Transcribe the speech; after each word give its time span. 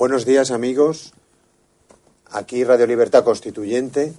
Buenos 0.00 0.24
días 0.24 0.50
amigos, 0.50 1.12
aquí 2.30 2.64
Radio 2.64 2.86
Libertad 2.86 3.22
Constituyente. 3.22 4.14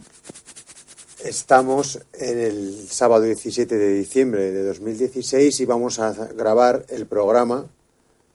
Estamos 1.25 2.03
en 2.13 2.37
el 2.37 2.87
sábado 2.87 3.23
17 3.23 3.75
de 3.79 3.93
diciembre 3.95 4.51
de 4.51 4.63
2016 4.63 5.59
y 5.59 5.65
vamos 5.65 5.97
a 5.97 6.13
grabar 6.35 6.85
el 6.89 7.07
programa 7.07 7.65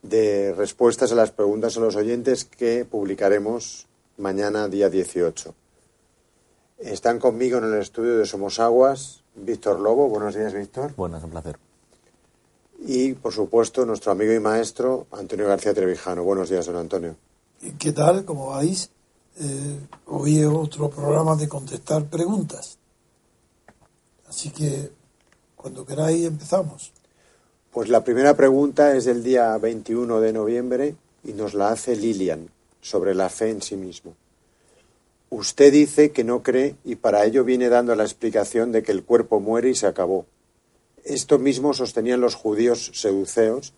de 0.03 0.55
respuestas 0.55 1.13
a 1.13 1.15
las 1.15 1.31
preguntas 1.31 1.77
a 1.77 1.81
los 1.81 1.95
oyentes 1.95 2.45
que 2.45 2.85
publicaremos 2.85 3.87
mañana 4.17 4.67
día 4.67 4.91
18. 4.91 5.55
Están 6.79 7.21
conmigo 7.21 7.59
en 7.59 7.73
el 7.73 7.81
estudio 7.81 8.19
de 8.19 8.27
Somos 8.27 8.59
Aguas 8.59 9.23
Víctor 9.37 9.79
Lobo. 9.79 10.09
Buenos 10.09 10.35
días, 10.35 10.53
Víctor. 10.53 10.97
Buenas, 10.97 11.23
un 11.23 11.31
placer. 11.31 11.59
Y, 12.81 13.13
por 13.13 13.33
supuesto, 13.33 13.87
nuestro 13.87 14.11
amigo 14.11 14.33
y 14.33 14.41
maestro 14.41 15.07
Antonio 15.13 15.47
García 15.47 15.73
Trevijano. 15.73 16.25
Buenos 16.25 16.51
días, 16.51 16.67
don 16.67 16.75
Antonio. 16.75 17.15
¿Qué 17.79 17.93
tal? 17.93 18.25
Como 18.25 18.49
vais, 18.49 18.91
eh, 19.41 19.81
hoy 20.07 20.41
es 20.41 20.47
otro 20.47 20.91
programa 20.91 21.37
de 21.37 21.49
contestar 21.49 22.05
preguntas. 22.05 22.79
Así 24.29 24.51
que, 24.51 24.91
cuando 25.57 25.87
queráis, 25.87 26.27
empezamos. 26.27 26.93
Pues 27.73 27.89
la 27.89 28.05
primera 28.05 28.37
pregunta 28.37 28.95
es 28.95 29.07
del 29.07 29.23
día 29.23 29.57
21 29.57 30.21
de 30.21 30.33
noviembre 30.33 30.97
y 31.25 31.33
nos 31.33 31.55
la 31.55 31.71
hace 31.71 31.97
Lilian 31.97 32.51
sobre 32.83 33.15
la 33.15 33.31
fe 33.31 33.51
en 33.51 33.63
sí 33.63 33.77
mismo. 33.77 34.15
Usted 35.31 35.73
dice 35.73 36.13
que 36.13 36.25
no 36.25 36.43
cree 36.43 36.77
y 36.85 36.97
para 36.97 37.25
ello 37.25 37.43
viene 37.43 37.69
dando 37.69 37.95
la 37.95 38.05
explicación 38.05 38.71
de 38.71 38.83
que 38.83 38.93
el 38.93 39.03
cuerpo 39.03 39.41
muere 39.41 39.71
y 39.71 39.75
se 39.75 39.87
acabó. 39.87 40.27
Esto 41.05 41.39
mismo 41.39 41.73
sostenían 41.73 42.21
los 42.21 42.35
judíos 42.35 42.93
seduceos 42.95 43.73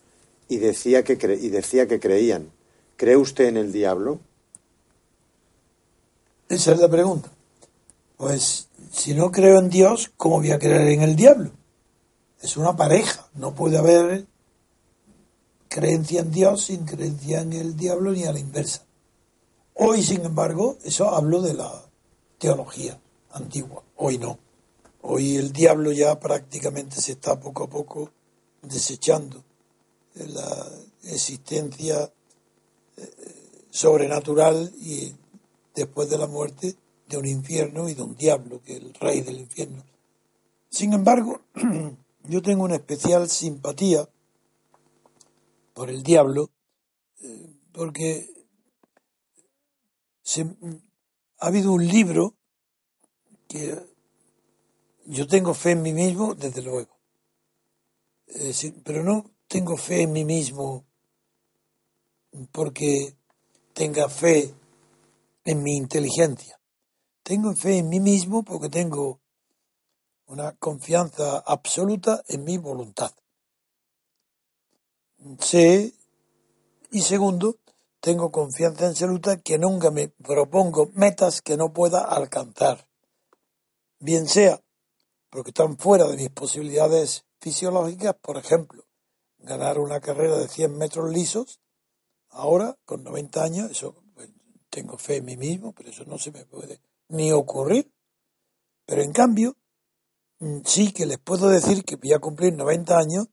y 0.47 0.57
decía 0.57 1.03
que, 1.03 1.17
cre 1.17 1.35
y 1.35 1.49
decía 1.49 1.87
que 1.87 1.99
creían. 1.99 2.51
¿Cree 2.99 3.15
usted 3.15 3.45
en 3.45 3.55
el 3.55 3.71
diablo? 3.71 4.19
Esa 6.49 6.73
es 6.73 6.79
la 6.79 6.89
pregunta. 6.89 7.31
Pues 8.17 8.67
si 8.91 9.13
no 9.13 9.31
creo 9.31 9.59
en 9.59 9.69
Dios, 9.69 10.11
¿cómo 10.17 10.39
voy 10.39 10.51
a 10.51 10.59
creer 10.59 10.89
en 10.89 11.03
el 11.03 11.15
diablo? 11.15 11.51
Es 12.41 12.57
una 12.57 12.75
pareja, 12.75 13.25
no 13.35 13.55
puede 13.55 13.77
haber 13.77 14.25
creencia 15.69 16.19
en 16.19 16.31
Dios 16.31 16.65
sin 16.65 16.83
creencia 16.83 17.39
en 17.39 17.53
el 17.53 17.77
diablo 17.77 18.11
ni 18.11 18.25
a 18.25 18.33
la 18.33 18.39
inversa. 18.39 18.83
Hoy, 19.75 20.03
sin 20.03 20.25
embargo, 20.25 20.77
eso 20.83 21.15
hablo 21.15 21.41
de 21.41 21.53
la 21.53 21.71
teología 22.37 22.99
antigua, 23.31 23.81
hoy 23.95 24.17
no. 24.17 24.39
Hoy 25.03 25.37
el 25.37 25.53
diablo 25.53 25.93
ya 25.93 26.19
prácticamente 26.19 26.99
se 26.99 27.13
está 27.13 27.39
poco 27.39 27.63
a 27.63 27.69
poco 27.69 28.11
desechando 28.61 29.41
la 30.15 30.67
existencia 31.05 32.11
sobrenatural 33.69 34.71
y 34.77 35.13
después 35.75 36.09
de 36.09 36.17
la 36.17 36.27
muerte 36.27 36.75
de 37.07 37.17
un 37.17 37.25
infierno 37.25 37.89
y 37.89 37.93
de 37.93 38.03
un 38.03 38.15
diablo, 38.15 38.61
que 38.61 38.73
es 38.73 38.81
el 38.81 38.93
rey 38.93 39.21
del 39.21 39.39
infierno. 39.39 39.83
Sin 40.69 40.93
embargo, 40.93 41.41
yo 42.23 42.41
tengo 42.41 42.63
una 42.63 42.75
especial 42.75 43.29
simpatía 43.29 44.07
por 45.73 45.89
el 45.89 46.03
diablo, 46.03 46.51
eh, 47.21 47.55
porque 47.71 48.29
se, 50.21 50.41
ha 50.41 51.47
habido 51.47 51.71
un 51.71 51.87
libro 51.87 52.35
que 53.47 53.75
yo 55.05 55.25
tengo 55.25 55.53
fe 55.53 55.71
en 55.71 55.81
mí 55.81 55.93
mismo, 55.93 56.35
desde 56.35 56.61
luego, 56.61 56.99
pero 58.83 59.03
no 59.03 59.31
tengo 59.47 59.75
fe 59.75 60.03
en 60.03 60.11
mí 60.11 60.23
mismo 60.23 60.85
porque 62.51 63.15
tenga 63.73 64.09
fe 64.09 64.53
en 65.45 65.63
mi 65.63 65.75
inteligencia. 65.75 66.59
Tengo 67.23 67.53
fe 67.53 67.77
en 67.77 67.89
mí 67.89 67.99
mismo 67.99 68.43
porque 68.43 68.69
tengo 68.69 69.21
una 70.25 70.53
confianza 70.53 71.39
absoluta 71.39 72.23
en 72.27 72.43
mi 72.43 72.57
voluntad. 72.57 73.11
Sé, 75.39 75.93
y 76.91 77.01
segundo, 77.01 77.57
tengo 77.99 78.31
confianza 78.31 78.87
absoluta 78.87 79.41
que 79.41 79.57
nunca 79.57 79.91
me 79.91 80.07
propongo 80.07 80.89
metas 80.93 81.41
que 81.41 81.57
no 81.57 81.73
pueda 81.73 82.01
alcanzar. 82.01 82.87
Bien 83.99 84.27
sea 84.27 84.61
porque 85.29 85.51
están 85.51 85.77
fuera 85.77 86.07
de 86.07 86.17
mis 86.17 86.29
posibilidades 86.29 87.25
fisiológicas, 87.39 88.15
por 88.15 88.37
ejemplo, 88.37 88.83
ganar 89.37 89.79
una 89.79 89.99
carrera 89.99 90.37
de 90.37 90.47
100 90.47 90.77
metros 90.77 91.11
lisos, 91.11 91.59
ahora, 92.29 92.77
con 92.85 93.03
90 93.03 93.43
años, 93.43 93.71
eso 93.71 94.03
pues, 94.13 94.29
tengo 94.69 94.97
fe 94.97 95.17
en 95.17 95.25
mí 95.25 95.37
mismo, 95.37 95.73
pero 95.73 95.89
eso 95.89 96.03
no 96.05 96.17
se 96.17 96.31
me 96.31 96.45
puede 96.45 96.81
ni 97.09 97.31
ocurrir. 97.31 97.91
Pero 98.85 99.01
en 99.01 99.11
cambio, 99.11 99.55
mm, 100.39 100.59
sí 100.65 100.91
que 100.91 101.05
les 101.05 101.19
puedo 101.19 101.49
decir 101.49 101.83
que 101.83 101.95
voy 101.95 102.13
a 102.13 102.19
cumplir 102.19 102.53
90 102.53 102.97
años 102.97 103.27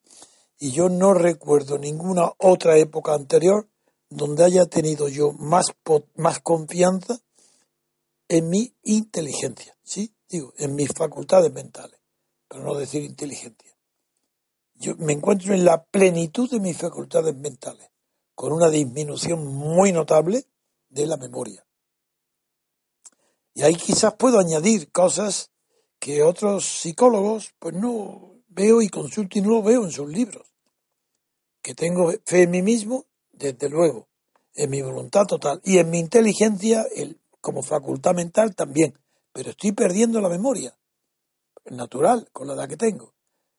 y 0.58 0.72
yo 0.72 0.88
no 0.88 1.14
recuerdo 1.14 1.78
ninguna 1.78 2.32
otra 2.38 2.76
época 2.76 3.14
anterior 3.14 3.68
donde 4.08 4.44
haya 4.44 4.66
tenido 4.66 5.08
yo 5.08 5.32
más, 5.32 5.66
más 6.14 6.40
confianza 6.40 7.18
en 8.28 8.48
mi 8.48 8.74
inteligencia, 8.82 9.76
¿sí? 9.82 10.14
Digo, 10.28 10.52
en 10.56 10.74
mis 10.74 10.88
facultades 10.92 11.52
mentales, 11.52 12.00
para 12.48 12.64
no 12.64 12.74
decir 12.74 13.02
inteligencia. 13.02 13.76
Yo 14.74 14.96
me 14.96 15.12
encuentro 15.12 15.54
en 15.54 15.64
la 15.64 15.84
plenitud 15.84 16.50
de 16.50 16.60
mis 16.60 16.76
facultades 16.76 17.34
mentales, 17.36 17.90
con 18.36 18.52
una 18.52 18.68
disminución 18.68 19.44
muy 19.46 19.92
notable 19.92 20.44
de 20.90 21.06
la 21.06 21.16
memoria. 21.16 21.66
Y 23.54 23.62
ahí 23.62 23.74
quizás 23.74 24.14
puedo 24.14 24.38
añadir 24.38 24.92
cosas 24.92 25.50
que 25.98 26.22
otros 26.22 26.66
psicólogos 26.66 27.54
pues 27.58 27.74
no 27.74 28.42
veo 28.48 28.82
y 28.82 28.90
consulto 28.90 29.38
y 29.38 29.42
no 29.42 29.48
lo 29.48 29.62
veo 29.62 29.84
en 29.84 29.90
sus 29.90 30.08
libros. 30.08 30.46
Que 31.62 31.74
tengo 31.74 32.12
fe 32.26 32.42
en 32.42 32.50
mí 32.50 32.60
mismo, 32.60 33.06
desde 33.32 33.70
luego, 33.70 34.06
en 34.54 34.68
mi 34.68 34.82
voluntad 34.82 35.24
total 35.24 35.60
y 35.64 35.78
en 35.78 35.88
mi 35.88 35.98
inteligencia 35.98 36.84
el, 36.94 37.18
como 37.40 37.62
facultad 37.62 38.14
mental 38.14 38.54
también. 38.54 38.98
Pero 39.32 39.50
estoy 39.50 39.72
perdiendo 39.72 40.20
la 40.20 40.28
memoria, 40.28 40.76
natural, 41.64 42.28
con 42.32 42.48
la 42.48 42.54
edad 42.54 42.68
que 42.68 42.76
tengo. 42.76 43.14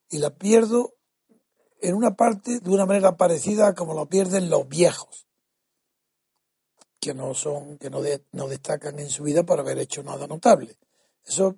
Y 0.10 0.20
la 0.20 0.36
pierdo 0.36 0.94
en 1.82 1.96
una 1.96 2.16
parte 2.16 2.60
de 2.60 2.70
una 2.70 2.86
manera 2.86 3.18
parecida 3.18 3.68
a 3.68 3.76
como 3.76 3.94
lo 3.94 4.08
pierden 4.08 4.50
los 4.50 4.68
viejos, 4.68 5.28
que 7.00 7.14
no 7.14 7.34
son, 7.34 7.78
que 7.78 7.90
no, 7.90 8.02
no 8.32 8.48
destacan 8.48 9.00
en 9.00 9.10
su 9.10 9.24
vida 9.24 9.44
por 9.44 9.60
haber 9.60 9.78
hecho 9.80 10.04
nada 10.04 10.28
notable. 10.28 10.78
Eso 11.26 11.58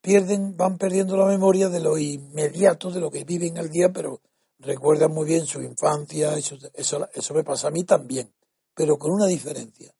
pierden, 0.00 0.56
van 0.56 0.78
perdiendo 0.78 1.16
la 1.16 1.26
memoria 1.26 1.68
de 1.68 1.80
lo 1.80 1.98
inmediato, 1.98 2.90
de 2.90 3.00
lo 3.00 3.10
que 3.10 3.24
viven 3.24 3.58
al 3.58 3.70
día, 3.70 3.90
pero 3.92 4.20
recuerdan 4.58 5.12
muy 5.12 5.26
bien 5.26 5.46
su 5.46 5.60
infancia, 5.60 6.36
eso, 6.36 6.56
eso, 6.74 7.08
eso 7.12 7.34
me 7.34 7.44
pasa 7.44 7.68
a 7.68 7.70
mí 7.70 7.84
también, 7.84 8.32
pero 8.74 8.98
con 8.98 9.10
una 9.10 9.26
diferencia, 9.26 9.94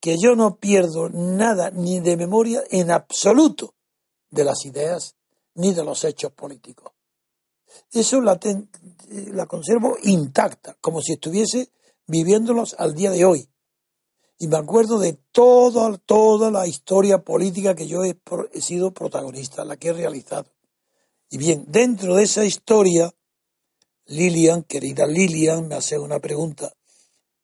que 0.00 0.16
yo 0.18 0.34
no 0.34 0.56
pierdo 0.56 1.08
nada 1.10 1.70
ni 1.70 2.00
de 2.00 2.16
memoria 2.16 2.62
en 2.70 2.90
absoluto 2.90 3.74
de 4.30 4.44
las 4.44 4.64
ideas 4.64 5.16
ni 5.54 5.74
de 5.74 5.84
los 5.84 6.04
hechos 6.04 6.32
políticos. 6.32 6.92
Eso 7.92 8.20
la, 8.20 8.38
la 9.08 9.46
conservo 9.46 9.96
intacta, 10.02 10.76
como 10.80 11.00
si 11.02 11.12
estuviese 11.12 11.70
viviéndolos 12.06 12.74
al 12.78 12.94
día 12.94 13.10
de 13.10 13.24
hoy. 13.24 13.48
Y 14.38 14.48
me 14.48 14.56
acuerdo 14.56 14.98
de 14.98 15.12
toda, 15.30 15.96
toda 15.98 16.50
la 16.50 16.66
historia 16.66 17.18
política 17.18 17.74
que 17.74 17.86
yo 17.86 18.04
he, 18.04 18.18
he 18.52 18.60
sido 18.60 18.92
protagonista, 18.92 19.64
la 19.64 19.76
que 19.76 19.88
he 19.88 19.92
realizado. 19.92 20.50
Y 21.30 21.38
bien, 21.38 21.64
dentro 21.68 22.16
de 22.16 22.24
esa 22.24 22.44
historia, 22.44 23.14
Lilian, 24.06 24.64
querida 24.64 25.06
Lilian, 25.06 25.68
me 25.68 25.76
hace 25.76 25.98
una 25.98 26.18
pregunta 26.18 26.74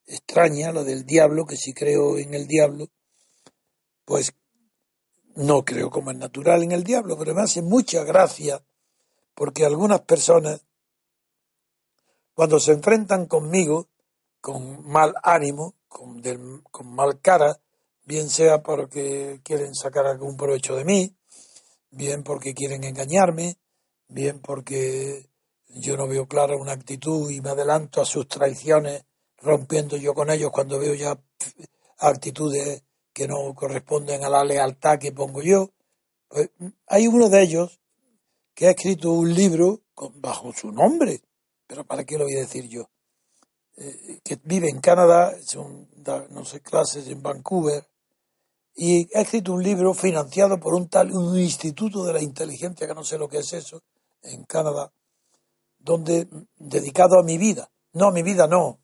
extraña, 0.07 0.73
la 0.73 0.85
del 0.85 1.05
diablo, 1.05 1.47
que 1.47 1.57
si 1.57 1.73
creo 1.73 2.19
en 2.19 2.35
el 2.35 2.47
diablo, 2.47 2.89
pues 4.05 4.33
no 5.37 5.65
creo 5.65 5.91
como 5.91 6.11
es 6.11 6.17
natural 6.17 6.63
en 6.63 6.73
el 6.73 6.83
diablo, 6.83 7.17
pero 7.17 7.35
me 7.35 7.43
hace 7.43 7.63
mucha 7.63 8.03
gracia 8.03 8.65
porque 9.39 9.65
algunas 9.65 10.01
personas, 10.01 10.65
cuando 12.35 12.59
se 12.59 12.73
enfrentan 12.73 13.27
conmigo, 13.27 13.87
con 14.41 14.85
mal 14.85 15.15
ánimo, 15.23 15.77
con, 15.87 16.21
con 16.73 16.93
mal 16.93 17.21
cara, 17.21 17.61
bien 18.05 18.31
sea 18.31 18.65
porque 18.65 19.41
quieren 19.45 19.77
sacar 19.77 20.07
algún 20.07 20.37
provecho 20.37 20.75
de 20.75 20.85
mí, 20.85 21.15
bien 21.93 22.25
porque 22.25 22.53
quieren 22.53 22.83
engañarme, 22.83 23.59
bien 24.09 24.41
porque 24.41 25.31
yo 25.69 25.97
no 25.97 26.09
veo 26.09 26.27
clara 26.27 26.57
una 26.57 26.73
actitud 26.73 27.31
y 27.31 27.41
me 27.41 27.51
adelanto 27.51 28.03
a 28.03 28.07
sus 28.07 28.27
traiciones 28.27 29.05
rompiendo 29.37 29.97
yo 29.97 30.15
con 30.15 30.31
ellos 30.31 30.51
cuando 30.51 30.81
veo 30.81 30.95
ya 30.95 31.17
actitudes 31.99 32.83
que 33.13 33.29
no 33.29 33.55
corresponden 33.55 34.25
a 34.25 34.31
la 34.31 34.43
lealtad 34.43 34.99
que 34.99 35.13
pongo 35.13 35.43
yo. 35.43 35.71
Pues 36.27 36.51
hay 36.89 37.07
uno 37.07 37.29
de 37.29 37.41
ellos 37.41 37.79
que 38.59 38.67
ha 38.67 38.71
escrito 38.71 39.13
un 39.13 39.33
libro 39.33 39.83
bajo 40.17 40.53
su 40.53 40.73
nombre, 40.73 41.23
pero 41.65 41.85
¿para 41.85 42.03
qué 42.03 42.19
lo 42.19 42.25
voy 42.25 42.35
a 42.35 42.41
decir 42.41 42.69
yo? 42.69 42.91
Eh, 43.77 44.19
que 44.25 44.37
vive 44.43 44.69
en 44.69 44.81
Canadá, 44.81 45.33
da, 45.95 46.27
no 46.31 46.45
sé, 46.45 46.61
clases 46.61 47.07
en 47.07 47.23
Vancouver, 47.23 47.87
y 48.75 49.17
ha 49.17 49.21
escrito 49.21 49.53
un 49.53 49.63
libro 49.63 49.95
financiado 49.95 50.59
por 50.59 50.75
un 50.75 50.89
tal, 50.89 51.13
un 51.13 51.39
instituto 51.39 52.05
de 52.05 52.15
la 52.15 52.21
inteligencia, 52.21 52.89
que 52.89 52.95
no 52.95 53.05
sé 53.05 53.17
lo 53.17 53.29
que 53.29 53.39
es 53.39 53.53
eso, 53.53 53.81
en 54.23 54.43
Canadá, 54.43 54.93
donde, 55.79 56.27
dedicado 56.57 57.21
a 57.21 57.23
mi 57.23 57.39
vida. 57.39 57.71
No, 57.93 58.09
a 58.09 58.13
mi 58.13 58.25
vida 58.25 58.49
no. 58.49 58.81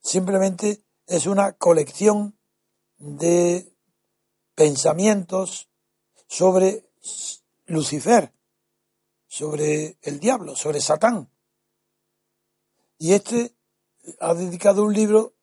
Simplemente 0.00 0.82
es 1.06 1.26
una 1.26 1.52
colección 1.52 2.36
de 2.96 3.72
pensamientos 4.56 5.68
sobre 6.26 6.90
Lucifer, 7.66 8.32
sobre 9.28 9.98
el 10.02 10.18
diablo, 10.18 10.56
sobre 10.56 10.80
Satán. 10.80 11.30
Y 12.98 13.12
este 13.12 13.54
ha 14.18 14.34
dedicado 14.34 14.82
un 14.82 14.94
libro 14.94 15.34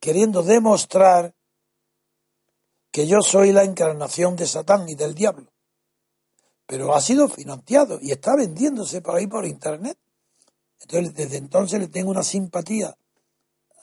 queriendo 0.00 0.42
demostrar 0.42 1.34
que 2.90 3.06
yo 3.06 3.22
soy 3.22 3.52
la 3.52 3.64
encarnación 3.64 4.36
de 4.36 4.46
Satán 4.46 4.88
y 4.88 4.94
del 4.94 5.14
diablo. 5.14 5.52
Pero 6.66 6.94
ha 6.94 7.00
sido 7.00 7.28
financiado 7.28 7.98
y 8.02 8.10
está 8.10 8.34
vendiéndose 8.34 9.00
por 9.00 9.14
ahí 9.14 9.26
por 9.26 9.46
internet. 9.46 9.96
Entonces, 10.80 11.14
desde 11.14 11.36
entonces 11.36 11.80
le 11.80 11.88
tengo 11.88 12.10
una 12.10 12.24
simpatía 12.24 12.98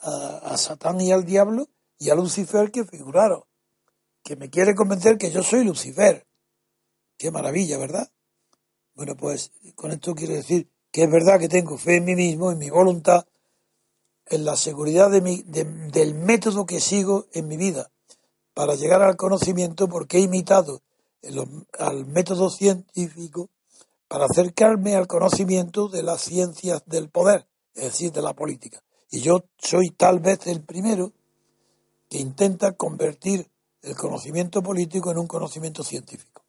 a, 0.02 0.36
a 0.52 0.56
Satán 0.58 1.00
y 1.00 1.10
al 1.10 1.24
diablo 1.24 1.68
y 1.98 2.10
a 2.10 2.14
Lucifer 2.14 2.70
que 2.70 2.84
figuraron, 2.84 3.42
que 4.22 4.36
me 4.36 4.50
quiere 4.50 4.74
convencer 4.74 5.16
que 5.16 5.30
yo 5.30 5.42
soy 5.42 5.64
Lucifer. 5.64 6.26
Qué 7.16 7.30
maravilla, 7.30 7.78
¿verdad? 7.78 8.10
Bueno, 8.94 9.16
pues 9.16 9.50
con 9.74 9.90
esto 9.90 10.14
quiero 10.14 10.34
decir 10.34 10.68
que 10.92 11.02
es 11.04 11.10
verdad 11.10 11.40
que 11.40 11.48
tengo 11.48 11.76
fe 11.76 11.96
en 11.96 12.04
mí 12.04 12.14
mismo, 12.14 12.52
en 12.52 12.58
mi 12.58 12.70
voluntad, 12.70 13.26
en 14.26 14.44
la 14.44 14.56
seguridad 14.56 15.10
del 15.10 16.14
método 16.14 16.64
que 16.64 16.80
sigo 16.80 17.26
en 17.32 17.48
mi 17.48 17.56
vida 17.56 17.90
para 18.54 18.76
llegar 18.76 19.02
al 19.02 19.16
conocimiento 19.16 19.88
porque 19.88 20.18
he 20.18 20.20
imitado 20.20 20.82
al 21.78 22.06
método 22.06 22.50
científico 22.50 23.50
para 24.06 24.26
acercarme 24.26 24.94
al 24.94 25.08
conocimiento 25.08 25.88
de 25.88 26.04
las 26.04 26.20
ciencias 26.20 26.82
del 26.86 27.08
poder, 27.10 27.48
es 27.74 27.84
decir, 27.84 28.12
de 28.12 28.22
la 28.22 28.34
política. 28.34 28.82
Y 29.10 29.20
yo 29.20 29.44
soy 29.58 29.90
tal 29.90 30.20
vez 30.20 30.46
el 30.46 30.62
primero 30.62 31.12
que 32.08 32.18
intenta 32.18 32.72
convertir 32.72 33.50
el 33.82 33.96
conocimiento 33.96 34.62
político 34.62 35.10
en 35.10 35.18
un 35.18 35.26
conocimiento 35.26 35.82
científico. 35.82 36.43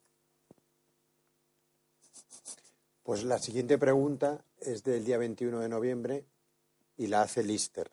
Pues 3.06 3.22
la 3.22 3.38
siguiente 3.38 3.78
pregunta 3.78 4.44
es 4.58 4.82
del 4.82 5.04
día 5.04 5.16
21 5.16 5.60
de 5.60 5.68
noviembre 5.68 6.24
y 6.96 7.06
la 7.06 7.22
hace 7.22 7.44
Lister. 7.44 7.88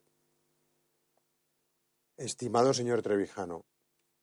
Estimado 2.17 2.74
señor 2.74 3.03
Trevijano, 3.03 3.63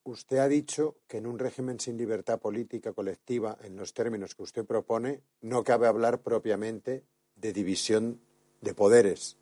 usted 0.03 0.39
ha 0.39 0.49
dicho 0.49 0.97
que 1.07 1.19
en 1.19 1.29
un 1.29 1.39
régimen 1.39 1.79
sin 1.79 1.97
libertad 1.97 2.41
política 2.41 2.93
colectiva, 2.93 3.57
en 3.63 3.77
los 3.77 3.95
términos 3.95 4.35
que 4.35 4.43
usted 4.43 4.65
propone, 4.65 5.23
no 5.41 5.63
cabe 5.63 5.87
hablar 5.87 6.23
propiamente 6.23 7.05
de 7.37 7.53
división 7.53 8.21
de 8.61 8.75
poderes 8.75 9.37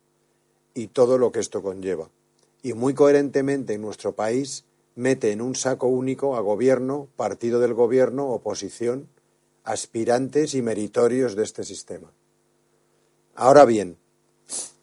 y 0.75 0.89
todo 0.89 1.17
lo 1.17 1.31
que 1.31 1.39
esto 1.39 1.63
conlleva. 1.63 2.11
Y 2.61 2.73
muy 2.73 2.93
coherentemente 2.93 3.73
en 3.73 3.81
nuestro 3.81 4.13
país 4.13 4.65
mete 4.93 5.31
en 5.31 5.41
un 5.41 5.55
saco 5.55 5.87
único 5.87 6.35
a 6.35 6.41
gobierno, 6.41 7.07
partido 7.15 7.59
del 7.59 7.73
gobierno, 7.73 8.29
oposición 8.29 9.09
aspirantes 9.63 10.53
y 10.53 10.61
meritorios 10.61 11.35
de 11.35 11.43
este 11.43 11.63
sistema. 11.63 12.11
Ahora 13.35 13.65
bien, 13.65 13.97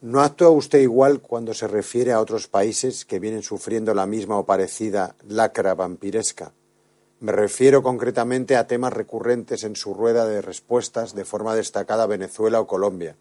¿no 0.01 0.21
actúa 0.21 0.51
usted 0.51 0.81
igual 0.81 1.21
cuando 1.21 1.55
se 1.55 1.69
refiere 1.69 2.13
a 2.13 2.21
otros 2.21 2.49
países 2.49 3.05
que 3.05 3.19
vienen 3.19 3.43
sufriendo 3.43 3.95
la 3.95 4.07
misma 4.07 4.39
o 4.39 4.47
parecida 4.47 5.15
lacra 5.27 5.75
vampiresca? 5.75 6.53
Me 7.19 7.33
refiero 7.33 7.83
concretamente 7.83 8.57
a 8.57 8.67
temas 8.67 8.93
recurrentes 8.93 9.65
en 9.65 9.75
su 9.75 9.95
rueda 9.95 10.27
de 10.27 10.43
respuestas 10.43 11.15
de 11.15 11.25
forma 11.25 11.55
destacada 11.55 12.07
Venezuela 12.07 12.61
o 12.61 12.67
Colombia. 12.67 13.17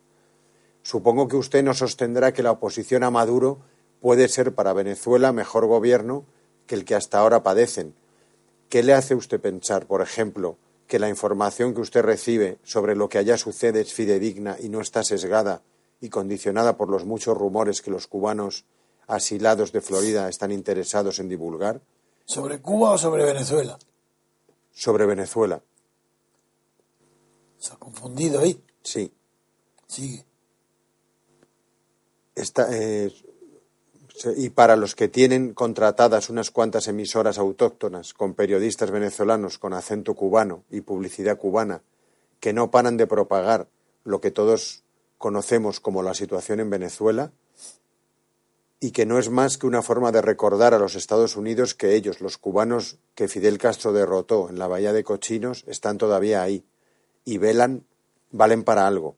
Supongo 0.83 1.27
que 1.27 1.37
usted 1.37 1.63
no 1.63 1.73
sostendrá 1.73 2.33
que 2.33 2.43
la 2.43 2.51
oposición 2.51 3.03
a 3.03 3.09
Maduro 3.09 3.59
puede 4.01 4.27
ser 4.27 4.53
para 4.53 4.73
Venezuela 4.73 5.31
mejor 5.31 5.65
gobierno 5.65 6.25
que 6.67 6.75
el 6.75 6.85
que 6.85 6.95
hasta 6.95 7.19
ahora 7.19 7.41
padecen. 7.41 7.95
¿Qué 8.69 8.83
le 8.83 8.93
hace 8.93 9.15
usted 9.15 9.39
pensar, 9.39 9.87
por 9.87 10.01
ejemplo, 10.01 10.57
que 10.87 10.99
la 10.99 11.09
información 11.09 11.73
que 11.73 11.81
usted 11.81 12.01
recibe 12.01 12.59
sobre 12.63 12.95
lo 12.95 13.09
que 13.09 13.17
allá 13.17 13.37
sucede 13.37 13.81
es 13.81 13.93
fidedigna 13.93 14.57
y 14.59 14.69
no 14.69 14.81
está 14.81 15.03
sesgada 15.03 15.61
y 15.99 16.09
condicionada 16.09 16.77
por 16.77 16.89
los 16.89 17.05
muchos 17.05 17.37
rumores 17.37 17.81
que 17.81 17.91
los 17.91 18.07
cubanos 18.07 18.65
asilados 19.07 19.71
de 19.71 19.81
Florida 19.81 20.29
están 20.29 20.51
interesados 20.51 21.19
en 21.19 21.29
divulgar? 21.29 21.81
¿Sobre 22.25 22.61
Cuba 22.61 22.91
o 22.91 22.97
sobre 22.97 23.23
Venezuela? 23.23 23.77
Sobre 24.71 25.05
Venezuela. 25.05 25.61
Se 27.57 27.73
ha 27.73 27.77
confundido 27.77 28.39
ahí. 28.41 28.61
Sí. 28.83 29.11
Sigue. 29.87 30.25
Esta, 32.35 32.67
eh, 32.71 33.13
y 34.37 34.49
para 34.49 34.75
los 34.75 34.95
que 34.95 35.07
tienen 35.07 35.53
contratadas 35.53 36.29
unas 36.29 36.51
cuantas 36.51 36.87
emisoras 36.87 37.37
autóctonas 37.37 38.13
con 38.13 38.33
periodistas 38.33 38.91
venezolanos 38.91 39.57
con 39.57 39.73
acento 39.73 40.13
cubano 40.13 40.63
y 40.69 40.81
publicidad 40.81 41.37
cubana 41.37 41.81
que 42.39 42.53
no 42.53 42.71
paran 42.71 42.97
de 42.97 43.07
propagar 43.07 43.67
lo 44.03 44.21
que 44.21 44.31
todos 44.31 44.83
conocemos 45.17 45.79
como 45.79 46.03
la 46.03 46.13
situación 46.13 46.59
en 46.59 46.69
Venezuela, 46.69 47.31
y 48.79 48.91
que 48.91 49.05
no 49.05 49.17
es 49.17 49.29
más 49.29 49.57
que 49.57 49.65
una 49.65 49.81
forma 49.81 50.11
de 50.11 50.21
recordar 50.21 50.73
a 50.73 50.79
los 50.79 50.95
Estados 50.95 51.37
Unidos 51.37 51.73
que 51.73 51.95
ellos, 51.95 52.21
los 52.21 52.37
cubanos 52.37 52.97
que 53.15 53.27
Fidel 53.27 53.57
Castro 53.57 53.93
derrotó 53.93 54.49
en 54.49 54.59
la 54.59 54.67
bahía 54.67 54.93
de 54.93 55.03
Cochinos, 55.03 55.63
están 55.67 55.97
todavía 55.97 56.43
ahí 56.43 56.63
y 57.23 57.37
velan, 57.37 57.85
valen 58.31 58.63
para 58.63 58.85
algo, 58.85 59.15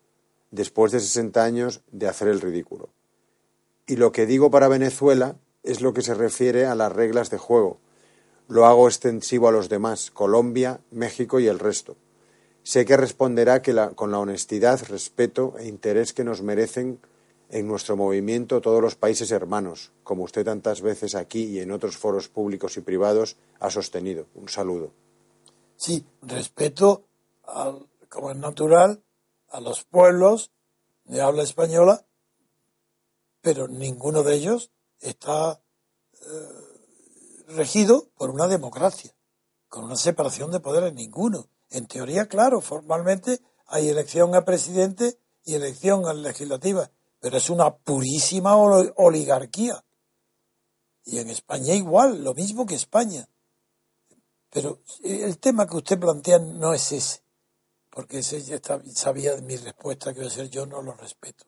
después 0.51 0.91
de 0.91 0.99
60 0.99 1.43
años 1.43 1.81
de 1.91 2.07
hacer 2.07 2.29
el 2.29 2.39
ridículo. 2.39 2.89
Y 3.87 3.95
lo 3.95 4.11
que 4.11 4.25
digo 4.25 4.51
para 4.51 4.67
Venezuela 4.67 5.37
es 5.63 5.81
lo 5.81 5.93
que 5.93 6.01
se 6.01 6.13
refiere 6.13 6.65
a 6.65 6.75
las 6.75 6.91
reglas 6.91 7.29
de 7.29 7.37
juego. 7.37 7.79
Lo 8.49 8.65
hago 8.65 8.87
extensivo 8.87 9.47
a 9.47 9.51
los 9.51 9.69
demás, 9.69 10.11
Colombia, 10.11 10.81
México 10.91 11.39
y 11.39 11.47
el 11.47 11.57
resto. 11.57 11.95
Sé 12.63 12.85
que 12.85 12.97
responderá 12.97 13.61
que 13.61 13.73
con 13.95 14.11
la 14.11 14.19
honestidad, 14.19 14.81
respeto 14.89 15.55
e 15.57 15.67
interés 15.67 16.13
que 16.13 16.25
nos 16.25 16.41
merecen 16.41 16.99
en 17.49 17.67
nuestro 17.67 17.95
movimiento 17.95 18.59
todos 18.59 18.81
los 18.81 18.95
países 18.95 19.31
hermanos, 19.31 19.93
como 20.03 20.23
usted 20.23 20.43
tantas 20.43 20.81
veces 20.81 21.15
aquí 21.15 21.43
y 21.43 21.59
en 21.59 21.71
otros 21.71 21.97
foros 21.97 22.27
públicos 22.27 22.75
y 22.75 22.81
privados 22.81 23.37
ha 23.59 23.69
sostenido. 23.69 24.25
Un 24.35 24.49
saludo. 24.49 24.91
Sí, 25.77 26.05
respeto, 26.21 27.05
como 28.09 28.31
es 28.31 28.37
natural, 28.37 29.01
a 29.49 29.61
los 29.61 29.85
pueblos 29.85 30.51
de 31.05 31.21
habla 31.21 31.43
española, 31.43 32.05
pero 33.47 33.69
ninguno 33.69 34.23
de 34.23 34.35
ellos 34.35 34.71
está 34.99 35.61
eh, 36.11 37.45
regido 37.47 38.09
por 38.17 38.29
una 38.29 38.45
democracia, 38.45 39.15
con 39.69 39.85
una 39.85 39.95
separación 39.95 40.51
de 40.51 40.59
poderes, 40.59 40.93
ninguno. 40.93 41.47
En 41.69 41.87
teoría, 41.87 42.27
claro, 42.27 42.59
formalmente 42.59 43.39
hay 43.65 43.87
elección 43.87 44.35
a 44.35 44.43
presidente 44.43 45.17
y 45.45 45.53
elección 45.53 46.05
a 46.07 46.13
legislativa, 46.13 46.91
pero 47.21 47.37
es 47.37 47.49
una 47.49 47.73
purísima 47.73 48.57
oligarquía. 48.57 49.81
Y 51.05 51.19
en 51.19 51.29
España 51.29 51.73
igual, 51.73 52.25
lo 52.25 52.33
mismo 52.33 52.65
que 52.65 52.75
España. 52.75 53.29
Pero 54.49 54.81
el 55.05 55.39
tema 55.39 55.67
que 55.67 55.77
usted 55.77 55.97
plantea 55.97 56.39
no 56.39 56.73
es 56.73 56.91
ese, 56.91 57.23
porque 57.91 58.19
ese 58.19 58.41
ya 58.41 58.59
sabía 58.93 59.35
de 59.35 59.41
mi 59.41 59.55
respuesta 59.55 60.13
que 60.13 60.19
iba 60.19 60.27
a 60.27 60.31
ser 60.31 60.49
yo 60.49 60.65
no 60.65 60.81
lo 60.81 60.97
respeto. 60.97 61.45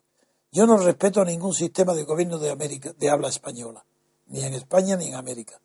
Yo 0.51 0.65
no 0.65 0.77
respeto 0.77 1.23
ningún 1.23 1.53
sistema 1.53 1.93
de 1.93 2.03
gobierno 2.03 2.39
de 2.39 2.49
América 2.49 2.93
de 2.97 3.09
habla 3.09 3.29
española, 3.29 3.85
ni 4.27 4.43
en 4.43 4.53
España 4.55 4.95
ni 4.95 5.07
en 5.07 5.15
América. 5.15 5.61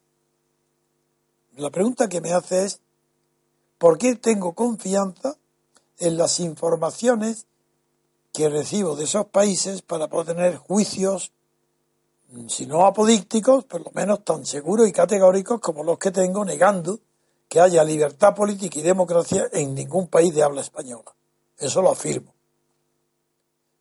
La 1.56 1.70
pregunta 1.70 2.08
que 2.08 2.20
me 2.20 2.32
hace 2.32 2.64
es 2.64 2.80
¿por 3.78 3.96
qué 3.96 4.16
tengo 4.16 4.52
confianza 4.52 5.36
en 5.98 6.18
las 6.18 6.38
informaciones 6.40 7.46
que 8.32 8.48
recibo 8.48 8.96
de 8.96 9.04
esos 9.04 9.26
países 9.26 9.80
para 9.80 10.08
poder 10.08 10.36
tener 10.36 10.56
juicios, 10.56 11.32
si 12.48 12.66
no 12.66 12.84
apodícticos, 12.84 13.64
por 13.64 13.82
lo 13.82 13.90
menos 13.94 14.24
tan 14.24 14.44
seguros 14.44 14.88
y 14.88 14.92
categóricos 14.92 15.60
como 15.60 15.84
los 15.84 15.98
que 15.98 16.10
tengo 16.10 16.44
negando 16.44 16.98
que 17.48 17.60
haya 17.60 17.84
libertad 17.84 18.34
política 18.34 18.80
y 18.80 18.82
democracia 18.82 19.46
en 19.52 19.74
ningún 19.74 20.08
país 20.08 20.34
de 20.34 20.42
habla 20.42 20.60
española. 20.60 21.14
Eso 21.56 21.80
lo 21.80 21.90
afirmo. 21.90 22.34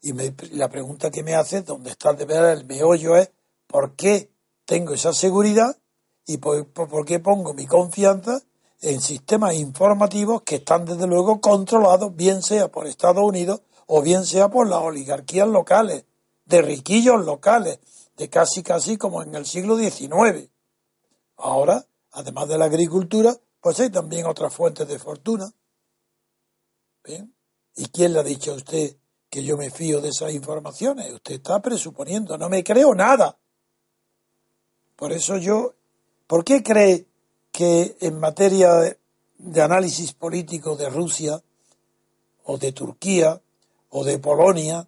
Y 0.05 0.12
la 0.51 0.67
pregunta 0.67 1.10
que 1.10 1.24
me 1.24 1.33
hace, 1.33 1.62
¿dónde 1.62 1.91
está 1.91 2.12
de 2.12 2.25
verdad 2.25 2.51
el 2.51 2.65
meollo? 2.65 3.15
es 3.15 3.31
¿por 3.67 3.95
qué 3.95 4.29
tengo 4.65 4.93
esa 4.93 5.13
seguridad 5.13 5.77
y 6.25 6.38
por, 6.38 6.67
por 6.67 7.05
qué 7.05 7.19
pongo 7.19 7.53
mi 7.53 7.65
confianza 7.65 8.41
en 8.81 9.00
sistemas 9.00 9.55
informativos 9.55 10.41
que 10.41 10.55
están 10.55 10.83
desde 10.83 11.07
luego 11.07 11.39
controlados, 11.39 12.13
bien 12.17 12.43
sea 12.43 12.67
por 12.67 12.86
Estados 12.86 13.24
Unidos 13.24 13.62
o 13.88 14.01
bien 14.01 14.25
sea 14.25 14.50
por 14.50 14.67
las 14.67 14.81
oligarquías 14.81 15.48
locales, 15.48 16.03
de 16.43 16.62
riquillos 16.62 17.24
locales, 17.25 17.79
de 18.17 18.29
casi 18.29 18.62
casi 18.62 18.98
como 18.98 19.24
en 19.24 19.33
el 19.36 19.45
siglo 19.45 19.77
XIX. 19.77 20.50
Ahora, 21.38 21.86
además 22.12 22.50
de 22.50 22.57
la 22.57 22.65
agricultura, 22.65 23.38
pues 23.62 23.79
hay 23.79 23.89
también 23.89 24.25
otras 24.25 24.53
fuentes 24.53 24.86
de 24.86 25.00
fortuna. 25.00 25.50
¿Y 27.75 27.86
quién 27.88 28.12
le 28.12 28.19
ha 28.19 28.24
dicho 28.24 28.51
a 28.51 28.55
usted 28.55 28.98
que 29.34 29.44
yo 29.44 29.58
me 29.58 29.72
fío 29.72 30.00
de 30.00 30.10
esas 30.10 30.32
informaciones? 30.32 31.12
Usted 31.12 31.34
está 31.34 31.60
presuponiendo, 31.60 32.38
no 32.38 32.50
me 32.50 32.63
creo 32.63 32.94
nada. 32.94 33.36
Por 34.96 35.12
eso 35.12 35.38
yo, 35.38 35.74
¿por 36.28 36.46
qué 36.46 36.62
cree 36.62 37.08
que 37.52 37.98
en 38.00 38.20
materia 38.20 38.96
de 39.40 39.62
análisis 39.63 40.13
político 40.13 40.75
de 40.75 40.88
Rusia 40.88 41.42
o 42.44 42.60
de 42.60 42.74
Turquía 42.74 43.42
o 43.90 44.04
de 44.04 44.20
Polonia 44.20 44.88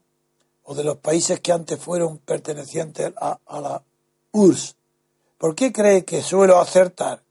o 0.65 0.75
de 0.75 0.83
los 0.83 0.97
países 0.97 1.39
que 1.39 1.51
antes 1.51 1.79
fueron 1.79 2.19
pertenecientes 2.19 3.13
a, 3.17 3.39
la 3.59 3.81
URSS. 4.31 4.75
¿Por 5.39 5.55
qué 5.55 5.73
cree 5.73 6.05
que 6.05 6.21
suelo 6.21 6.59
acertar? 6.59 7.23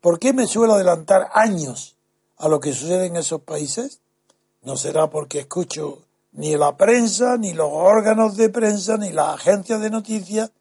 ¿Por 0.00 0.18
qué 0.18 0.32
me 0.32 0.46
suelo 0.46 0.72
adelantar 0.72 1.28
años 1.34 1.96
a 2.38 2.48
lo 2.48 2.60
que 2.60 2.72
sucede 2.72 3.04
en 3.04 3.16
esos 3.16 3.42
países? 3.42 4.00
No 4.62 4.78
será 4.78 5.10
porque 5.10 5.40
escucho 5.40 6.05
ni 6.36 6.54
la 6.54 6.76
prensa, 6.76 7.36
ni 7.38 7.54
los 7.54 7.70
órganos 7.72 8.36
de 8.36 8.50
prensa, 8.50 8.96
ni 8.98 9.10
las 9.10 9.34
agencias 9.34 9.80
de 9.80 9.90
noticias, 9.90 10.52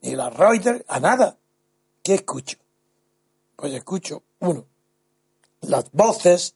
ni 0.00 0.16
la 0.16 0.30
Reuters, 0.30 0.84
a 0.88 1.00
nada. 1.00 1.36
¿Qué 2.02 2.14
escucho? 2.14 2.56
Pues 3.56 3.74
escucho, 3.74 4.22
uno, 4.40 4.66
las 5.60 5.92
voces, 5.92 6.54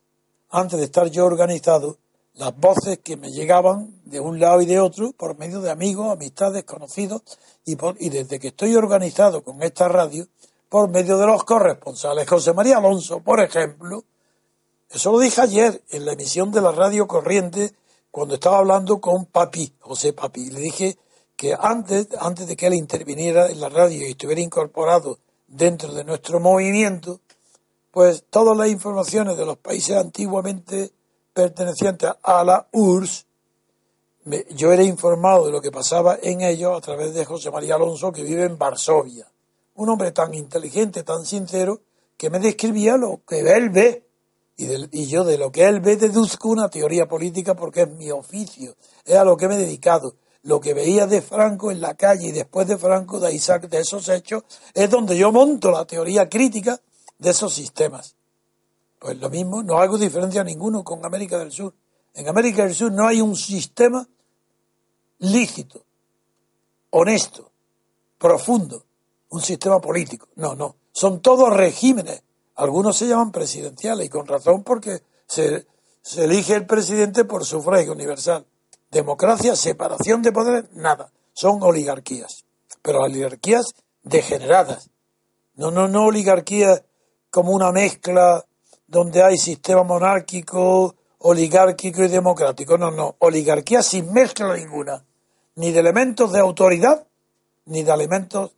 antes 0.51 0.79
de 0.79 0.87
estar 0.87 1.07
yo 1.09 1.27
organizado, 1.27 1.99
las 2.35 2.57
voces 2.57 2.99
que 2.99 3.17
me 3.17 3.31
llegaban 3.31 4.01
de 4.05 4.21
un 4.21 4.41
lado 4.41 4.61
y 4.63 4.67
de 4.67 4.81
otro 4.81 5.13
por 5.13 5.39
medio 5.39 5.61
de 5.61 5.71
amigos, 5.71 6.11
amistades, 6.11 6.65
conocidos 6.65 7.23
y, 7.65 7.77
y 7.99 8.09
desde 8.09 8.39
que 8.39 8.49
estoy 8.49 8.75
organizado 8.75 9.45
con 9.45 9.63
esta 9.63 9.87
radio, 9.89 10.27
por 10.71 10.91
medio 10.91 11.19
de 11.19 11.27
los 11.27 11.45
corresponsales. 11.45 12.29
José 12.29 12.55
María 12.55 12.79
Alonso, 12.79 13.21
por 13.21 13.41
ejemplo, 13.41 14.05
eso 14.91 15.13
lo 15.13 15.19
dije 15.19 15.43
ayer 15.43 15.83
en 15.91 16.07
la 16.07 16.13
emisión 16.13 16.51
de 16.51 16.63
la 16.63 16.73
radio 16.73 17.07
corriente 17.07 17.75
cuando 18.17 18.37
estaba 18.37 18.57
hablando 18.57 18.99
con 18.99 19.27
Papi, 19.27 19.75
José 19.79 20.15
Papi. 20.15 20.49
Le 20.49 20.61
dije 20.61 20.97
que 21.37 21.55
antes, 21.55 22.09
antes 22.19 22.47
de 22.47 22.57
que 22.57 22.67
él 22.67 22.73
interviniera 22.73 23.51
en 23.51 23.61
la 23.61 23.69
radio 23.69 24.07
y 24.07 24.13
estuviera 24.13 24.41
incorporado 24.41 25.19
dentro 25.47 25.93
de 25.93 26.03
nuestro 26.03 26.41
movimiento, 26.41 27.21
pues 27.91 28.25
todas 28.31 28.57
las 28.57 28.69
informaciones 28.69 29.37
de 29.37 29.45
los 29.45 29.59
países 29.59 29.99
antiguamente 29.99 30.93
pertenecientes 31.35 32.11
a 32.23 32.43
la 32.43 32.67
URSS, 32.73 33.27
yo 34.53 34.73
era 34.73 34.83
informado 34.83 35.45
de 35.45 35.53
lo 35.53 35.61
que 35.61 35.71
pasaba 35.71 36.19
en 36.23 36.41
ellos 36.41 36.75
a 36.75 36.81
través 36.81 37.13
de 37.13 37.27
José 37.27 37.51
María 37.51 37.75
Alonso, 37.75 38.13
que 38.13 38.23
vive 38.23 38.45
en 38.45 38.57
Varsovia. 38.57 39.31
Un 39.75 39.91
hombre 39.91 40.13
tan 40.13 40.33
inteligente, 40.33 41.03
tan 41.03 41.27
sincero, 41.27 41.83
que 42.17 42.31
me 42.31 42.39
describía 42.39 42.97
lo 42.97 43.21
que 43.29 43.41
él 43.41 43.69
ve. 43.69 44.06
Y, 44.57 45.03
y 45.03 45.07
yo 45.07 45.25
de 45.25 45.39
lo 45.39 45.53
que 45.53 45.65
él 45.65 45.81
ve 45.81 45.97
deduzco 45.97 46.49
una 46.49 46.69
teoría 46.69 47.07
política 47.07 47.55
porque 47.55 47.83
es 47.83 47.91
mi 47.91 48.11
oficio, 48.11 48.77
es 49.05 49.17
a 49.17 49.25
lo 49.25 49.37
que 49.37 49.49
me 49.49 49.55
he 49.55 49.59
dedicado. 49.59 50.17
Lo 50.43 50.61
que 50.61 50.75
veía 50.75 51.07
de 51.07 51.23
Franco 51.23 51.73
en 51.73 51.81
la 51.81 51.95
calle 51.95 52.29
y 52.29 52.33
después 52.33 52.69
de 52.69 52.79
Franco, 52.79 53.19
de 53.19 53.35
Isaac, 53.35 53.69
de 53.69 53.81
esos 53.81 54.09
hechos, 54.09 54.45
es 54.75 54.89
donde 54.89 55.17
yo 55.17 55.33
monto 55.33 55.73
la 55.73 55.85
teoría 55.85 56.29
crítica 56.29 56.81
de 57.19 57.31
esos 57.31 57.53
sistemas. 57.53 58.15
Pues 58.99 59.19
lo 59.19 59.29
mismo, 59.29 59.63
no 59.63 59.79
hago 59.79 59.99
diferencia 59.99 60.45
ninguno 60.45 60.85
con 60.85 61.05
América 61.05 61.39
del 61.39 61.53
Sur. 61.53 61.75
En 62.15 62.29
América 62.29 62.65
del 62.65 62.75
Sur 62.75 62.93
no 62.93 63.07
hay 63.07 63.21
un 63.21 63.37
sistema 63.37 64.09
lícito, 65.19 65.85
honesto, 66.91 67.51
profundo, 68.19 68.85
un 69.31 69.41
sistema 69.41 69.81
político. 69.81 70.29
No, 70.37 70.55
no. 70.55 70.77
Son 70.93 71.21
todos 71.21 71.55
regímenes. 71.55 72.23
Algunos 72.57 72.97
se 72.97 73.07
llaman 73.07 73.33
presidenciales 73.33 74.07
y 74.07 74.09
con 74.09 74.27
razón 74.27 74.65
porque 74.65 75.03
se, 75.27 75.67
elige 76.17 76.55
el 76.55 76.67
presidente 76.67 77.25
por 77.25 77.45
sufragio 77.45 77.93
universal. 77.93 78.47
Democracia, 78.91 79.55
separación 79.55 80.23
de 80.23 80.33
poderes, 80.33 80.73
nada. 80.73 81.13
Son 81.35 81.63
oligarquías. 81.63 82.45
Pero 82.81 83.03
oligarquías 83.03 83.75
degeneradas. 84.03 84.89
No, 85.57 85.71
no, 85.71 85.87
no 85.87 86.07
oligarquías 86.07 86.83
como 87.31 87.53
una 87.53 87.73
mezcla 87.73 88.43
donde 88.87 89.23
hay 89.23 89.37
sistema 89.37 89.83
monárquico, 89.83 90.95
oligárquico 91.19 92.05
y 92.05 92.09
democrático. 92.09 92.79
No, 92.79 92.91
no. 92.91 93.17
Oligarquía 93.19 93.83
sin 93.83 94.11
mezcla 94.15 94.57
ninguna. 94.57 95.05
Ni 95.57 95.73
de 95.73 95.81
elementos 95.81 96.33
de 96.33 96.41
autoridad, 96.41 97.07
ni 97.67 97.83
de 97.83 97.93
elementos, 97.93 98.53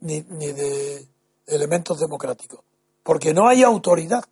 ni, 0.00 0.20
ni 0.28 0.52
de 0.52 1.06
elementos 1.46 1.98
democráticos. 1.98 2.60
Porque 3.08 3.32
no 3.32 3.48
hay 3.48 3.62
autoridad, 3.62 4.22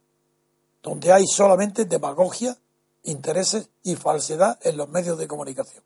donde 0.82 1.10
hay 1.10 1.24
solamente 1.26 1.86
demagogia, 1.86 2.58
intereses 3.04 3.70
y 3.82 3.96
falsedad 3.96 4.58
en 4.60 4.76
los 4.76 4.90
medios 4.90 5.16
de 5.16 5.26
comunicación. 5.26 5.82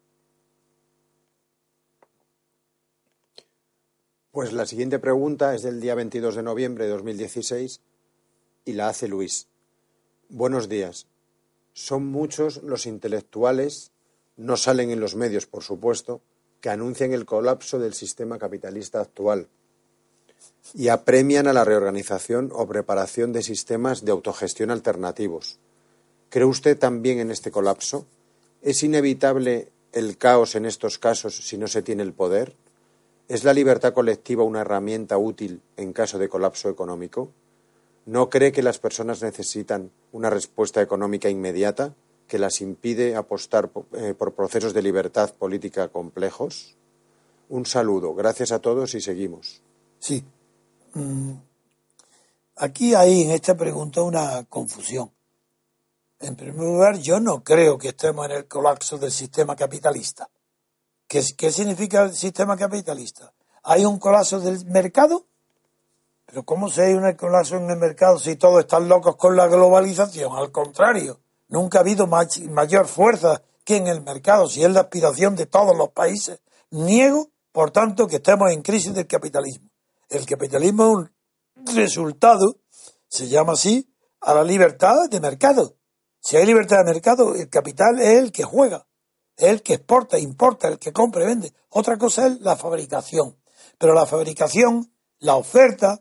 Pues 4.32 4.52
la 4.52 4.66
siguiente 4.66 4.98
pregunta 4.98 5.54
es 5.54 5.62
del 5.62 5.80
día 5.80 5.94
22 5.94 6.34
de 6.34 6.42
noviembre 6.42 6.86
de 6.86 6.90
2016 6.90 7.80
y 8.64 8.72
la 8.72 8.88
hace 8.88 9.06
Luis. 9.06 9.46
Buenos 10.28 10.68
días. 10.68 11.06
Son 11.72 12.06
muchos 12.06 12.60
los 12.64 12.86
intelectuales, 12.86 13.92
no 14.36 14.56
salen 14.56 14.90
en 14.90 14.98
los 14.98 15.14
medios, 15.14 15.46
por 15.46 15.62
supuesto, 15.62 16.22
que 16.60 16.70
anuncian 16.70 17.12
el 17.12 17.24
colapso 17.24 17.78
del 17.78 17.94
sistema 17.94 18.36
capitalista 18.36 19.00
actual 19.00 19.48
y 20.74 20.88
apremian 20.88 21.46
a 21.46 21.52
la 21.52 21.64
reorganización 21.64 22.50
o 22.54 22.66
preparación 22.66 23.32
de 23.32 23.42
sistemas 23.42 24.04
de 24.04 24.12
autogestión 24.12 24.70
alternativos. 24.70 25.58
¿Cree 26.28 26.44
usted 26.44 26.78
también 26.78 27.18
en 27.18 27.30
este 27.30 27.50
colapso? 27.50 28.06
¿Es 28.62 28.82
inevitable 28.82 29.68
el 29.92 30.16
caos 30.16 30.54
en 30.54 30.64
estos 30.64 30.98
casos 30.98 31.36
si 31.36 31.58
no 31.58 31.66
se 31.66 31.82
tiene 31.82 32.02
el 32.02 32.12
poder? 32.12 32.54
¿Es 33.28 33.44
la 33.44 33.52
libertad 33.52 33.92
colectiva 33.92 34.44
una 34.44 34.60
herramienta 34.60 35.18
útil 35.18 35.60
en 35.76 35.92
caso 35.92 36.18
de 36.18 36.28
colapso 36.28 36.68
económico? 36.68 37.30
¿No 38.06 38.28
cree 38.30 38.52
que 38.52 38.62
las 38.62 38.78
personas 38.78 39.22
necesitan 39.22 39.90
una 40.12 40.30
respuesta 40.30 40.80
económica 40.82 41.28
inmediata 41.28 41.94
que 42.28 42.38
las 42.38 42.60
impide 42.60 43.16
apostar 43.16 43.70
eh, 43.92 44.14
por 44.16 44.34
procesos 44.34 44.72
de 44.72 44.82
libertad 44.82 45.34
política 45.34 45.88
complejos? 45.88 46.76
Un 47.48 47.66
saludo, 47.66 48.14
gracias 48.14 48.52
a 48.52 48.60
todos 48.60 48.94
y 48.94 49.00
seguimos. 49.00 49.62
Sí. 50.00 50.24
Mm. 50.94 51.34
Aquí 52.56 52.94
hay 52.94 53.22
en 53.22 53.30
esta 53.30 53.54
pregunta 53.54 54.02
una 54.02 54.44
confusión. 54.44 55.12
En 56.18 56.36
primer 56.36 56.62
lugar, 56.62 56.98
yo 56.98 57.20
no 57.20 57.42
creo 57.42 57.78
que 57.78 57.88
estemos 57.88 58.26
en 58.26 58.32
el 58.32 58.46
colapso 58.46 58.98
del 58.98 59.12
sistema 59.12 59.56
capitalista. 59.56 60.28
¿Qué, 61.06 61.22
significa 61.22 62.02
el 62.02 62.14
sistema 62.14 62.56
capitalista? 62.56 63.32
¿Hay 63.62 63.84
un 63.84 63.98
colapso 63.98 64.40
del 64.40 64.64
mercado? 64.66 65.24
Pero 66.26 66.44
¿cómo 66.44 66.68
se 66.68 66.82
hay 66.82 66.92
un 66.92 67.12
colapso 67.14 67.56
en 67.56 67.70
el 67.70 67.78
mercado 67.78 68.18
si 68.18 68.36
todos 68.36 68.60
están 68.60 68.88
locos 68.88 69.16
con 69.16 69.34
la 69.36 69.48
globalización? 69.48 70.36
Al 70.36 70.52
contrario, 70.52 71.18
nunca 71.48 71.78
ha 71.78 71.80
habido 71.80 72.06
mayor 72.06 72.86
fuerza 72.86 73.42
que 73.64 73.76
en 73.76 73.86
el 73.86 74.02
mercado, 74.02 74.48
si 74.48 74.62
es 74.62 74.70
la 74.70 74.80
aspiración 74.80 75.34
de 75.34 75.46
todos 75.46 75.76
los 75.76 75.88
países. 75.90 76.40
Niego, 76.70 77.30
por 77.52 77.70
tanto, 77.70 78.06
que 78.06 78.16
estemos 78.16 78.52
en 78.52 78.62
crisis 78.62 78.94
del 78.94 79.06
capitalismo. 79.06 79.69
El 80.10 80.26
capitalismo 80.26 80.84
es 80.84 80.90
un 80.90 81.76
resultado, 81.76 82.56
se 83.08 83.28
llama 83.28 83.52
así, 83.52 83.94
a 84.20 84.34
la 84.34 84.42
libertad 84.42 85.08
de 85.08 85.20
mercado. 85.20 85.76
Si 86.20 86.36
hay 86.36 86.44
libertad 86.44 86.78
de 86.78 86.92
mercado, 86.92 87.34
el 87.36 87.48
capital 87.48 88.00
es 88.00 88.18
el 88.18 88.32
que 88.32 88.42
juega, 88.42 88.88
es 89.36 89.48
el 89.48 89.62
que 89.62 89.74
exporta, 89.74 90.18
importa, 90.18 90.66
el 90.66 90.80
que 90.80 90.92
compra 90.92 91.22
y 91.22 91.26
vende. 91.26 91.54
Otra 91.68 91.96
cosa 91.96 92.26
es 92.26 92.40
la 92.40 92.56
fabricación. 92.56 93.38
Pero 93.78 93.94
la 93.94 94.04
fabricación, 94.04 94.92
la 95.20 95.36
oferta, 95.36 96.00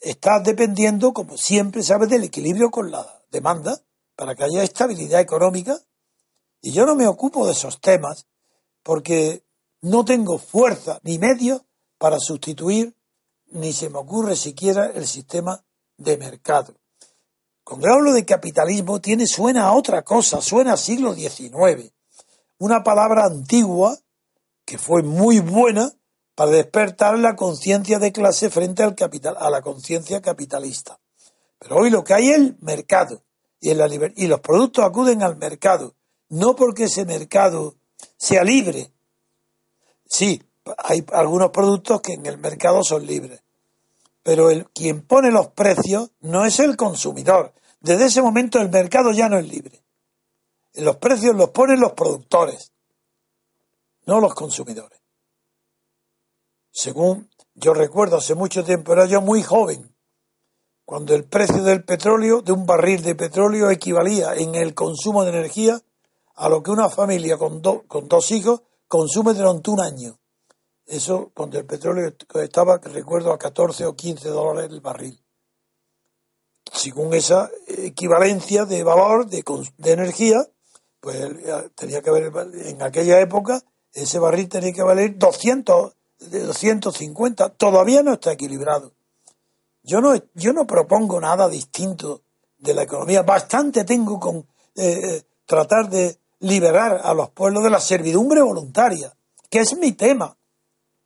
está 0.00 0.38
dependiendo, 0.38 1.12
como 1.12 1.36
siempre 1.36 1.82
sabes, 1.82 2.08
del 2.08 2.22
equilibrio 2.22 2.70
con 2.70 2.92
la 2.92 3.24
demanda 3.32 3.80
para 4.14 4.36
que 4.36 4.44
haya 4.44 4.62
estabilidad 4.62 5.20
económica. 5.20 5.76
Y 6.60 6.70
yo 6.70 6.86
no 6.86 6.94
me 6.94 7.08
ocupo 7.08 7.46
de 7.46 7.52
esos 7.52 7.80
temas 7.80 8.26
porque 8.84 9.44
no 9.80 10.04
tengo 10.04 10.38
fuerza 10.38 11.00
ni 11.02 11.18
medios 11.18 11.62
para 11.98 12.18
sustituir, 12.20 12.94
ni 13.54 13.72
se 13.72 13.88
me 13.88 13.98
ocurre 13.98 14.36
siquiera 14.36 14.90
el 14.94 15.06
sistema 15.06 15.64
de 15.96 16.18
mercado. 16.18 16.74
Cuando 17.62 17.88
hablo 17.88 18.12
de 18.12 18.24
capitalismo, 18.24 19.00
tiene, 19.00 19.26
suena 19.26 19.64
a 19.64 19.72
otra 19.72 20.02
cosa, 20.02 20.42
suena 20.42 20.74
a 20.74 20.76
siglo 20.76 21.14
XIX. 21.14 21.90
Una 22.58 22.82
palabra 22.82 23.24
antigua 23.24 23.96
que 24.64 24.76
fue 24.76 25.02
muy 25.02 25.40
buena 25.40 25.92
para 26.34 26.50
despertar 26.50 27.18
la 27.18 27.36
conciencia 27.36 27.98
de 27.98 28.12
clase 28.12 28.50
frente 28.50 28.82
al 28.82 28.94
capital, 28.94 29.36
a 29.38 29.48
la 29.50 29.62
conciencia 29.62 30.20
capitalista. 30.20 30.98
Pero 31.58 31.76
hoy 31.76 31.90
lo 31.90 32.02
que 32.02 32.14
hay 32.14 32.30
es 32.30 32.36
el 32.36 32.56
mercado 32.60 33.22
y, 33.60 33.70
y 33.70 34.26
los 34.26 34.40
productos 34.40 34.84
acuden 34.84 35.22
al 35.22 35.36
mercado, 35.36 35.94
no 36.28 36.56
porque 36.56 36.84
ese 36.84 37.04
mercado 37.04 37.76
sea 38.16 38.42
libre. 38.42 38.92
Sí, 40.06 40.42
hay 40.78 41.04
algunos 41.12 41.50
productos 41.50 42.00
que 42.00 42.14
en 42.14 42.26
el 42.26 42.38
mercado 42.38 42.82
son 42.82 43.06
libres, 43.06 43.42
pero 44.24 44.50
el, 44.50 44.66
quien 44.70 45.02
pone 45.02 45.30
los 45.30 45.48
precios 45.48 46.10
no 46.20 46.44
es 46.44 46.58
el 46.58 46.76
consumidor. 46.76 47.52
Desde 47.80 48.06
ese 48.06 48.22
momento 48.22 48.58
el 48.58 48.70
mercado 48.70 49.12
ya 49.12 49.28
no 49.28 49.38
es 49.38 49.46
libre. 49.46 49.84
Los 50.74 50.96
precios 50.96 51.36
los 51.36 51.50
ponen 51.50 51.78
los 51.78 51.92
productores, 51.92 52.72
no 54.06 54.18
los 54.18 54.34
consumidores. 54.34 54.98
Según 56.72 57.30
yo 57.54 57.74
recuerdo 57.74 58.16
hace 58.16 58.34
mucho 58.34 58.64
tiempo, 58.64 58.94
era 58.94 59.06
yo 59.06 59.20
muy 59.20 59.42
joven, 59.42 59.94
cuando 60.84 61.14
el 61.14 61.24
precio 61.24 61.62
del 61.62 61.84
petróleo, 61.84 62.42
de 62.42 62.52
un 62.52 62.66
barril 62.66 63.02
de 63.02 63.14
petróleo, 63.14 63.70
equivalía 63.70 64.34
en 64.34 64.54
el 64.54 64.74
consumo 64.74 65.22
de 65.22 65.30
energía 65.30 65.80
a 66.34 66.48
lo 66.48 66.62
que 66.62 66.70
una 66.70 66.88
familia 66.88 67.38
con, 67.38 67.60
con 67.60 68.08
dos 68.08 68.30
hijos 68.32 68.62
consume 68.88 69.34
durante 69.34 69.70
un 69.70 69.80
año. 69.80 70.18
Eso 70.86 71.30
cuando 71.34 71.58
el 71.58 71.64
petróleo 71.64 72.12
estaba, 72.42 72.78
recuerdo, 72.78 73.32
a 73.32 73.38
14 73.38 73.86
o 73.86 73.96
15 73.96 74.28
dólares 74.28 74.70
el 74.70 74.80
barril. 74.80 75.20
Según 76.72 77.14
esa 77.14 77.50
equivalencia 77.66 78.64
de 78.64 78.82
valor 78.82 79.26
de, 79.26 79.44
de 79.78 79.92
energía, 79.92 80.46
pues 81.00 81.18
tenía 81.74 82.02
que 82.02 82.10
haber, 82.10 82.32
en 82.66 82.82
aquella 82.82 83.20
época, 83.20 83.62
ese 83.92 84.18
barril 84.18 84.48
tenía 84.48 84.72
que 84.72 84.82
valer 84.82 85.18
200, 85.18 85.96
250. 86.18 87.50
Todavía 87.50 88.02
no 88.02 88.14
está 88.14 88.32
equilibrado. 88.32 88.92
Yo 89.82 90.00
no, 90.00 90.14
yo 90.34 90.52
no 90.52 90.66
propongo 90.66 91.20
nada 91.20 91.48
distinto 91.48 92.22
de 92.58 92.74
la 92.74 92.82
economía. 92.82 93.22
Bastante 93.22 93.84
tengo 93.84 94.18
con 94.18 94.38
eh, 94.74 95.00
eh, 95.04 95.22
tratar 95.46 95.88
de 95.90 96.18
liberar 96.40 97.00
a 97.04 97.14
los 97.14 97.30
pueblos 97.30 97.62
de 97.62 97.70
la 97.70 97.80
servidumbre 97.80 98.42
voluntaria, 98.42 99.14
que 99.50 99.60
es 99.60 99.76
mi 99.76 99.92
tema. 99.92 100.36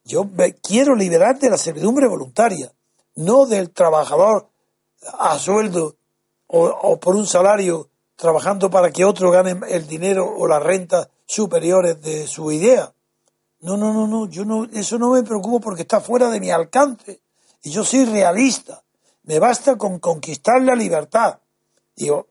Yo 0.09 0.27
quiero 0.63 0.95
liberar 0.95 1.39
de 1.39 1.51
la 1.51 1.59
servidumbre 1.59 2.09
voluntaria, 2.09 2.73
no 3.17 3.45
del 3.45 3.71
trabajador 3.71 4.49
a 5.19 5.39
sueldo 5.39 5.97
o, 6.47 6.99
por 6.99 7.15
un 7.15 7.27
salario 7.27 7.91
trabajando 8.17 8.71
para 8.71 8.91
que 8.91 9.05
otro 9.05 9.31
gane 9.31 9.61
el 9.69 9.87
dinero 9.87 10.27
o 10.27 10.49
las 10.49 10.63
rentas 10.63 11.11
superiores 11.27 12.01
de 12.01 12.27
su 12.27 12.51
idea. 12.51 12.91
No, 13.61 13.77
no, 13.77 13.93
no, 13.93 14.07
no, 14.07 14.27
yo 14.31 14.47
no, 14.47 14.65
eso 14.73 14.99
no 14.99 15.11
me 15.11 15.23
preocupo 15.25 15.61
porque 15.61 15.83
está 15.83 16.01
fuera 16.01 16.31
de 16.31 16.41
mi 16.41 16.51
alcance. 16.51 17.21
Y 17.63 17.71
yo 17.71 17.85
soy 17.85 18.07
realista. 18.07 18.83
Me 19.25 19.39
basta 19.39 19.77
con 19.77 19.99
conquistar 19.99 20.63
la 20.63 20.75
libertad. 20.75 21.39
Digo, 21.95 22.29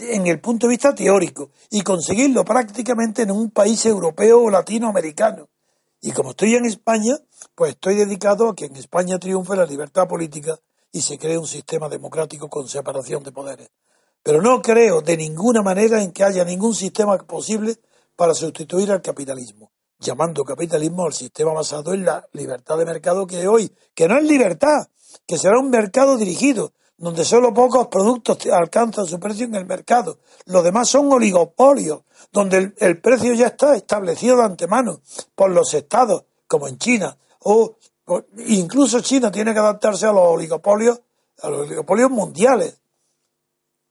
en 0.00 0.26
el 0.26 0.40
punto 0.40 0.66
de 0.66 0.70
vista 0.70 0.96
teórico 0.96 1.50
y 1.70 1.82
conseguirlo 1.82 2.44
prácticamente 2.44 3.22
en 3.22 3.30
un 3.30 3.52
país 3.52 3.86
europeo 3.86 4.42
o 4.42 4.50
latinoamericano. 4.50 5.49
Y 6.00 6.12
como 6.12 6.30
estoy 6.30 6.54
en 6.54 6.64
España, 6.64 7.18
pues 7.54 7.72
estoy 7.72 7.94
dedicado 7.94 8.48
a 8.48 8.54
que 8.54 8.66
en 8.66 8.76
España 8.76 9.18
triunfe 9.18 9.54
la 9.54 9.66
libertad 9.66 10.08
política 10.08 10.58
y 10.92 11.02
se 11.02 11.18
cree 11.18 11.36
un 11.36 11.46
sistema 11.46 11.88
democrático 11.88 12.48
con 12.48 12.68
separación 12.68 13.22
de 13.22 13.32
poderes. 13.32 13.70
Pero 14.22 14.40
no 14.40 14.62
creo 14.62 15.02
de 15.02 15.16
ninguna 15.16 15.62
manera 15.62 16.02
en 16.02 16.12
que 16.12 16.24
haya 16.24 16.44
ningún 16.44 16.74
sistema 16.74 17.18
posible 17.18 17.76
para 18.16 18.34
sustituir 18.34 18.90
al 18.90 19.02
capitalismo, 19.02 19.72
llamando 19.98 20.42
capitalismo 20.42 21.04
al 21.04 21.12
sistema 21.12 21.52
basado 21.52 21.92
en 21.92 22.04
la 22.04 22.26
libertad 22.32 22.78
de 22.78 22.86
mercado 22.86 23.26
que 23.26 23.36
hay 23.36 23.46
hoy, 23.46 23.72
que 23.94 24.08
no 24.08 24.18
es 24.18 24.24
libertad, 24.24 24.88
que 25.26 25.38
será 25.38 25.58
un 25.58 25.70
mercado 25.70 26.16
dirigido, 26.16 26.72
donde 27.00 27.24
solo 27.24 27.54
pocos 27.54 27.86
productos 27.86 28.38
alcanzan 28.52 29.06
su 29.06 29.18
precio 29.18 29.46
en 29.46 29.54
el 29.54 29.64
mercado. 29.64 30.18
Los 30.44 30.62
demás 30.62 30.90
son 30.90 31.10
oligopolios, 31.10 32.02
donde 32.30 32.74
el, 32.76 33.00
precio 33.00 33.32
ya 33.32 33.46
está 33.46 33.74
establecido 33.74 34.36
de 34.36 34.44
antemano 34.44 35.00
por 35.34 35.50
los 35.50 35.72
estados, 35.72 36.24
como 36.46 36.68
en 36.68 36.76
China, 36.76 37.16
o, 37.38 37.76
incluso 38.46 39.00
China 39.00 39.30
tiene 39.30 39.54
que 39.54 39.60
adaptarse 39.60 40.04
a 40.04 40.12
los 40.12 40.24
oligopolios, 40.24 41.00
a 41.40 41.48
los 41.48 41.60
oligopolios 41.60 42.10
mundiales. 42.10 42.78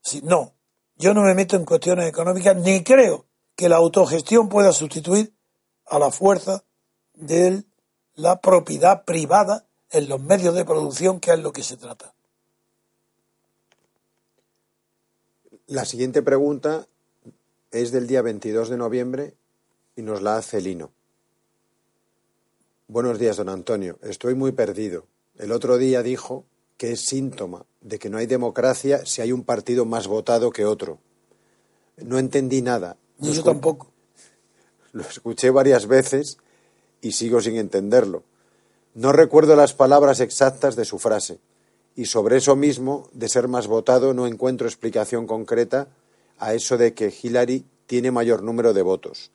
Si, 0.04 0.22
no, 0.22 0.54
yo 0.96 1.16
no 1.16 1.24
me 1.24 1.34
meto 1.34 1.56
en 1.56 1.66
cuestiones 1.66 2.08
económicas 2.08 2.58
ni 2.58 2.84
creo 2.84 3.26
que 3.56 3.70
la 3.70 3.78
autogestión 3.78 4.50
pueda 4.50 4.72
sustituir 4.72 5.34
a 5.88 5.98
la 5.98 6.12
fuerza 6.12 6.64
de 7.16 7.64
la 8.14 8.40
propiedad 8.40 9.04
privada 9.04 9.66
en 9.90 10.08
los 10.08 10.22
medios 10.22 10.54
de 10.54 10.64
producción, 10.64 11.20
que 11.20 11.32
es 11.32 11.40
lo 11.40 11.52
que 11.52 11.64
se 11.64 11.76
trata. 11.76 12.14
La 15.70 15.86
siguiente 15.86 16.24
pregunta 16.24 16.88
es 17.70 17.92
del 17.92 18.08
día 18.08 18.24
22 18.24 18.70
de 18.70 18.78
noviembre 18.78 19.36
y 19.96 20.02
nos 20.02 20.24
la 20.24 20.36
hace 20.36 20.62
Lino. 20.62 20.90
Buenos 22.88 23.20
días, 23.20 23.38
don 23.38 23.50
Antonio. 23.50 24.00
Estoy 24.02 24.34
muy 24.34 24.52
perdido. 24.52 25.06
El 25.38 25.52
otro 25.52 25.78
día 25.78 26.02
dijo 26.02 26.44
que 26.78 26.94
es 26.94 27.02
síntoma 27.02 27.68
de 27.82 28.00
que 28.00 28.10
no 28.10 28.18
hay 28.18 28.26
democracia 28.26 29.06
si 29.06 29.22
hay 29.22 29.32
un 29.32 29.44
partido 29.44 29.86
más 29.86 30.08
votado 30.08 30.50
que 30.50 30.66
otro. 30.66 30.98
No 31.98 32.18
entendí 32.18 32.64
nada. 32.64 32.98
yo 33.20 33.44
tampoco. 33.44 33.92
Lo 34.92 35.04
escuché 35.04 35.52
varias 35.52 35.86
veces 35.86 36.40
y 37.00 37.12
sigo 37.12 37.42
sin 37.42 37.58
entenderlo. 37.58 38.24
No 38.96 39.12
recuerdo 39.12 39.56
las 39.56 39.76
palabras 39.76 40.20
exactas 40.20 40.76
de 40.76 40.86
su 40.86 40.98
frase 40.98 41.40
y 42.00 42.06
sobre 42.06 42.38
eso 42.38 42.56
mismo, 42.56 43.10
de 43.12 43.28
ser 43.28 43.50
más 43.50 43.68
votado, 43.68 44.14
no 44.14 44.26
encuentro 44.26 44.70
explicación 44.70 45.28
concreta 45.28 45.90
a 46.38 46.54
eso 46.54 46.78
de 46.78 46.94
que 46.94 47.12
Hillary 47.12 47.66
tiene 47.88 48.10
mayor 48.10 48.42
número 48.42 48.74
de 48.74 48.82
votos. 48.82 49.32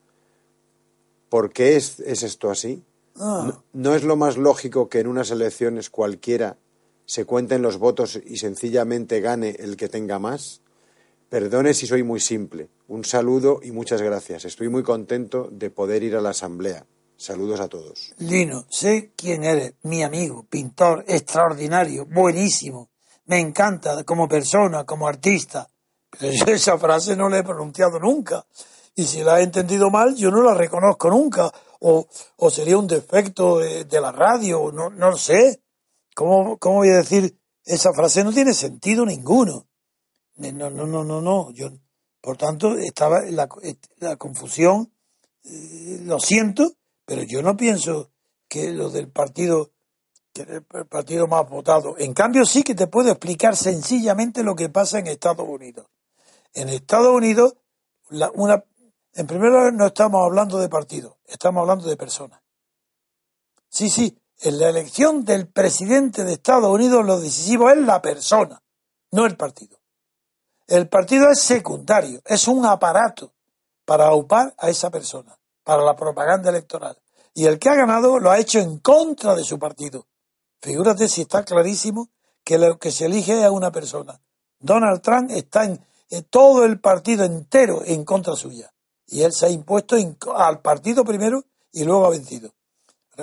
¿Por 1.29 1.53
qué 1.53 1.77
es, 1.77 2.01
esto 2.01 2.51
así? 2.51 2.83
Ah. 3.17 3.61
¿No, 3.75 3.95
es 3.95 4.03
lo 4.03 4.17
más 4.17 4.39
lógico 4.39 4.89
que 4.89 5.01
en 5.01 5.09
unas 5.09 5.31
elecciones 5.31 5.91
cualquiera 5.91 6.57
se 7.05 7.27
cuenten 7.27 7.61
los 7.61 7.77
votos 7.77 8.19
y 8.25 8.39
sencillamente 8.39 9.21
gane 9.21 9.57
el 9.59 9.77
que 9.77 9.91
tenga 9.91 10.19
más? 10.19 10.63
Perdone 11.29 11.75
si 11.75 11.87
soy 11.87 12.03
muy 12.03 12.21
simple. 12.21 12.71
Un 12.89 13.05
saludo 13.05 13.61
y 13.63 13.73
muchas 13.73 14.01
gracias. 14.01 14.47
Estoy 14.47 14.71
muy 14.71 14.83
contento 14.83 15.51
de 15.53 15.69
poder 15.69 16.03
ir 16.03 16.17
a 16.17 16.23
la 16.23 16.31
asamblea. 16.31 16.87
Saludos 17.17 17.61
a 17.61 17.69
todos. 17.69 18.13
Lino, 18.19 18.67
sé 18.69 19.13
quién 19.17 19.45
eres, 19.45 19.75
mi 19.83 20.03
amigo, 20.03 20.45
pintor 20.49 21.05
extraordinario, 21.07 22.07
buenísimo. 22.07 22.91
Me 23.27 23.41
encanta 23.41 24.05
como 24.05 24.29
persona, 24.29 24.85
como 24.85 25.09
artista. 25.09 25.69
Pero 26.19 26.33
yo 26.33 26.53
esa 26.53 26.79
frase 26.79 27.17
no 27.17 27.29
la 27.29 27.39
he 27.39 27.45
pronunciado 27.45 27.99
nunca. 27.99 28.45
Y 28.95 29.05
si 29.05 29.23
la 29.23 29.41
he 29.41 29.45
entendido 29.45 29.91
mal, 29.91 30.15
yo 30.15 30.31
no 30.31 30.43
la 30.43 30.55
reconozco 30.55 31.11
nunca. 31.11 31.51
O, 31.81 32.07
o 32.37 32.51
sería 32.51 32.79
un 32.79 32.87
defecto 32.87 33.59
de, 33.59 34.01
la 34.01 34.13
radio, 34.13 34.71
no, 34.73 34.91
no 34.91 35.17
sé. 35.17 35.63
¿Cómo, 36.15 36.59
¿Cómo 36.59 36.77
voy 36.77 36.91
a 36.91 36.99
decir? 36.99 37.37
Esa 37.65 37.93
frase 37.93 38.23
no 38.23 38.33
tiene 38.33 38.55
sentido 38.55 39.05
ninguno. 39.05 39.67
No, 40.37 40.71
no, 40.71 40.87
no, 40.87 41.05
no, 41.05 41.21
no. 41.21 41.51
Yo, 41.53 41.71
por 42.21 42.37
tanto, 42.37 42.77
estaba 42.77 43.23
la, 43.23 43.49
la 43.99 44.17
confusión. 44.17 44.93
Eh, 45.45 46.01
lo 46.05 46.21
siento, 46.21 46.73
pero 47.05 47.23
yo 47.23 47.43
no 47.43 47.57
pienso 47.57 48.11
que 48.49 48.71
lo 48.71 48.91
del 48.91 49.09
partido, 49.09 49.71
que 50.33 50.43
el 50.43 50.87
partido 50.87 51.27
más 51.27 51.49
votado. 51.49 51.97
En 51.99 52.15
cambio, 52.15 52.45
sí 52.45 52.63
que 52.63 52.75
te 52.75 52.87
puedo 52.87 53.11
explicar 53.11 53.57
sencillamente 53.57 54.43
lo 54.43 54.55
que 54.55 54.69
pasa 54.69 54.99
en 54.99 55.07
Estados 55.07 55.47
Unidos. 55.49 55.87
En 56.53 56.69
Estados 56.69 57.13
Unidos, 57.13 57.57
la, 58.11 58.31
una, 58.35 58.65
en 59.15 59.27
primer 59.27 59.51
lugar, 59.51 59.73
no 59.73 59.87
estamos 59.87 60.23
hablando 60.25 60.59
de 60.59 60.69
partidos, 60.69 61.17
estamos 61.27 61.63
hablando 61.63 61.89
de 61.89 61.97
personas. 61.97 62.41
Sí, 63.69 63.91
sí, 63.91 64.17
en 64.41 64.59
la 64.59 64.69
elección 64.69 65.25
del 65.25 65.49
presidente 65.49 66.25
de 66.25 66.35
Estados 66.35 66.71
Unidos 66.71 67.05
lo 67.05 67.21
decisivo 67.21 67.71
es 67.71 67.79
la 67.79 68.01
persona, 68.01 68.63
no 69.11 69.27
el 69.27 69.37
partido. 69.37 69.79
El 70.67 70.89
partido 70.89 71.29
es 71.31 71.41
secundario, 71.41 72.23
es 72.25 72.49
un 72.49 72.65
aparato 72.65 73.35
para 73.85 74.07
aupar 74.07 74.55
a 74.57 74.71
esa 74.71 74.91
persona 74.91 75.37
para 75.65 75.83
la 75.83 75.97
propaganda 75.97 76.51
electoral. 76.51 76.97
Y 77.35 77.47
el 77.47 77.59
que 77.59 77.69
ha 77.69 77.75
ganado 77.75 78.21
lo 78.21 78.31
ha 78.31 78.39
hecho 78.39 78.61
en 78.61 78.79
contra 78.79 79.35
de 79.35 79.43
su 79.43 79.59
partido. 79.59 80.07
Figúrate 80.61 81.09
si 81.09 81.23
está 81.23 81.45
clarísimo 81.45 82.11
que 82.45 82.59
lo 82.59 82.79
que 82.79 82.93
se 82.93 83.07
elige 83.07 83.39
es 83.39 83.45
a 83.45 83.51
una 83.51 83.73
persona. 83.73 84.21
Donald 84.61 85.03
Trump 85.03 85.31
está 85.31 85.65
en, 85.65 85.81
todo 86.31 86.65
el 86.65 86.79
partido 86.79 87.25
entero 87.25 87.83
en 87.85 88.05
contra 88.05 88.37
suya. 88.37 88.73
Y 89.07 89.23
él 89.23 89.33
se 89.33 89.47
ha 89.47 89.51
impuesto 89.51 89.97
al 90.35 90.61
partido 90.61 91.05
primero 91.05 91.45
y 91.73 91.85
luego 91.85 92.07
ha 92.07 92.11
vencido. 92.11 92.53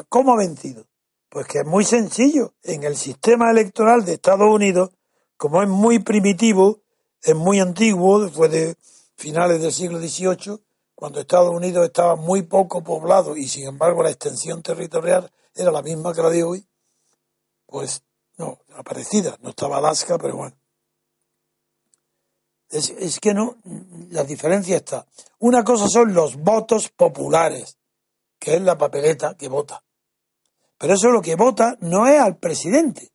¿Cómo 0.10 0.34
ha 0.34 0.38
vencido? 0.38 0.86
Pues 1.30 1.48
que 1.48 1.60
es 1.60 1.66
muy 1.66 1.86
sencillo. 1.86 2.54
En 2.64 2.84
el 2.84 2.98
sistema 2.98 3.50
electoral 3.50 4.04
de 4.04 4.14
Estados 4.14 4.54
Unidos, 4.54 4.92
como 5.38 5.62
es 5.64 5.70
muy 5.70 6.00
primitivo, 6.00 6.82
es 7.22 7.36
muy 7.36 7.60
antiguo, 7.60 8.20
después 8.20 8.52
de 8.52 8.76
finales 9.16 9.62
del 9.62 9.72
siglo 9.72 10.00
XVIII, 10.00 10.60
cuando 11.02 11.20
Estados 11.20 11.50
Unidos 11.50 11.88
estaba 11.88 12.16
muy 12.16 12.44
poco 12.44 12.84
poblado 12.84 13.36
y 13.36 13.48
sin 13.48 13.66
embargo 13.68 14.04
la 14.04 14.12
extensión 14.12 14.62
territorial 14.62 15.32
era 15.56 15.72
la 15.72 15.82
misma 15.82 16.14
que 16.14 16.22
la 16.22 16.30
de 16.30 16.44
hoy, 16.44 16.68
pues 17.66 18.04
no, 18.38 18.60
aparecida, 18.76 19.36
no 19.42 19.50
estaba 19.50 19.78
Alaska, 19.78 20.20
pero 20.20 20.38
bueno. 20.38 20.56
Es, 22.70 22.92
es, 22.92 23.20
que 23.20 23.34
no, 23.34 23.58
la 24.12 24.24
diferencia 24.26 24.78
está. 24.78 25.08
Una 25.40 25.64
cosa 25.64 25.88
son 25.90 26.14
los 26.14 26.36
votos 26.36 26.90
populares, 26.90 27.80
que 28.38 28.58
es 28.58 28.62
la 28.62 28.78
papeleta 28.78 29.36
que 29.36 29.50
vota. 29.50 29.84
Pero 30.78 30.94
eso 30.94 31.10
lo 31.10 31.24
que 31.24 31.34
vota 31.34 31.78
no 31.80 32.06
es 32.06 32.22
al 32.22 32.38
presidente. 32.38 33.12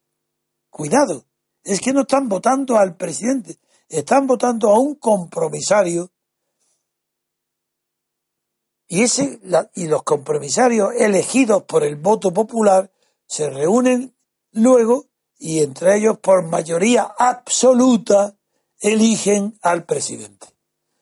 Cuidado, 0.71 1.25
es 1.63 1.81
que 1.81 1.93
no 1.93 2.01
están 2.01 2.29
votando 2.29 2.79
al 2.79 2.97
presidente, 2.97 3.61
están 3.89 4.27
votando 4.27 4.71
a 4.71 4.81
un 4.81 4.97
compromisario 4.97 6.11
y, 9.75 9.87
los 9.87 10.03
compromisarios 10.03 10.95
elegidos 10.97 11.65
por 11.65 11.85
el 11.85 11.97
voto 11.97 12.33
popular 12.33 12.91
se 13.27 13.51
reúnen 13.51 14.15
luego 14.53 15.07
y 15.39 15.63
entre 15.63 15.97
ellos 15.97 16.19
por 16.19 16.45
mayoría 16.45 17.03
absoluta 17.03 18.37
eligen 18.81 19.59
al 19.63 19.85
presidente. 19.85 20.49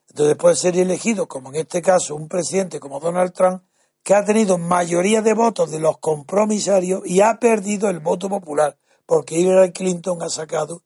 Entonces 0.09 0.37
puede 0.37 0.57
ser 0.57 0.77
elegido, 0.77 1.29
como 1.29 1.51
en 1.51 1.57
este 1.57 1.83
caso, 1.83 2.15
un 2.15 2.29
presidente 2.29 2.81
como 2.81 3.01
Donald 3.01 3.33
Trump, 3.33 3.63
que 4.03 4.15
ha 4.15 4.25
tenido 4.25 4.59
mayoría 4.59 5.23
de 5.23 5.35
votos 5.35 5.71
de 5.71 5.81
los 5.81 5.99
compromisarios 5.99 7.03
y 7.05 7.21
ha 7.21 7.39
perdido 7.39 7.89
el 7.89 8.01
voto 8.01 8.29
popular, 8.29 8.77
porque 9.07 9.39
Hillary 9.39 9.73
Clinton 9.73 10.23
ha 10.23 10.29
sacado 10.29 10.83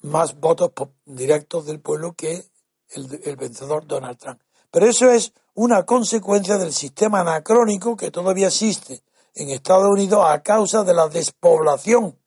más 0.00 0.38
votos 0.38 0.72
directos 1.04 1.66
del 1.66 1.80
pueblo 1.80 2.14
que 2.14 2.44
el, 2.90 3.20
el 3.24 3.36
vencedor 3.36 3.86
Donald 3.86 4.18
Trump. 4.18 4.40
Pero 4.70 4.86
eso 4.86 5.10
es 5.10 5.32
una 5.54 5.84
consecuencia 5.84 6.56
del 6.58 6.72
sistema 6.72 7.20
anacrónico 7.20 7.96
que 7.96 8.10
todavía 8.10 8.48
existe 8.48 9.02
en 9.34 9.50
Estados 9.50 9.88
Unidos 9.88 10.24
a 10.26 10.42
causa 10.42 10.84
de 10.84 10.94
la 10.94 11.08
despoblación 11.08 12.18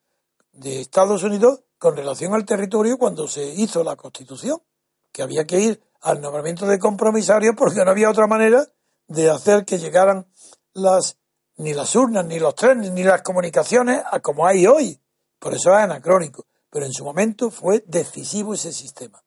de 0.52 0.82
Estados 0.82 1.24
Unidos 1.24 1.62
con 1.78 1.96
relación 1.96 2.34
al 2.34 2.46
territorio 2.46 2.98
cuando 2.98 3.28
se 3.28 3.46
hizo 3.46 3.84
la 3.84 3.96
Constitución, 3.96 4.62
que 5.12 5.22
había 5.22 5.46
que 5.46 5.60
ir 5.60 5.82
al 6.02 6.22
nombramiento 6.22 6.66
de 6.66 6.80
compromisarios 6.80 7.56
porque 7.58 7.84
no 7.84 7.92
había 7.92 8.10
otra 8.10 8.28
manera 8.28 8.68
de 9.08 9.30
hacer 9.30 9.66
que 9.66 9.78
llegaran 9.78 10.28
las 10.74 11.18
ni 11.58 11.74
las 11.74 11.96
urnas, 11.96 12.26
ni 12.26 12.40
los 12.40 12.56
trenes, 12.56 12.92
ni 12.92 13.04
las 13.04 13.22
comunicaciones 13.22 14.04
a 14.10 14.20
como 14.20 14.46
hay 14.46 14.68
hoy. 14.68 15.00
Por 15.40 15.54
eso 15.54 15.72
es 15.72 15.78
anacrónico. 15.78 16.46
Pero 16.70 16.86
en 16.86 16.92
su 16.92 17.06
momento 17.06 17.50
fue 17.50 17.84
decisivo 17.88 18.54
ese 18.54 18.74
sistema. 18.74 19.24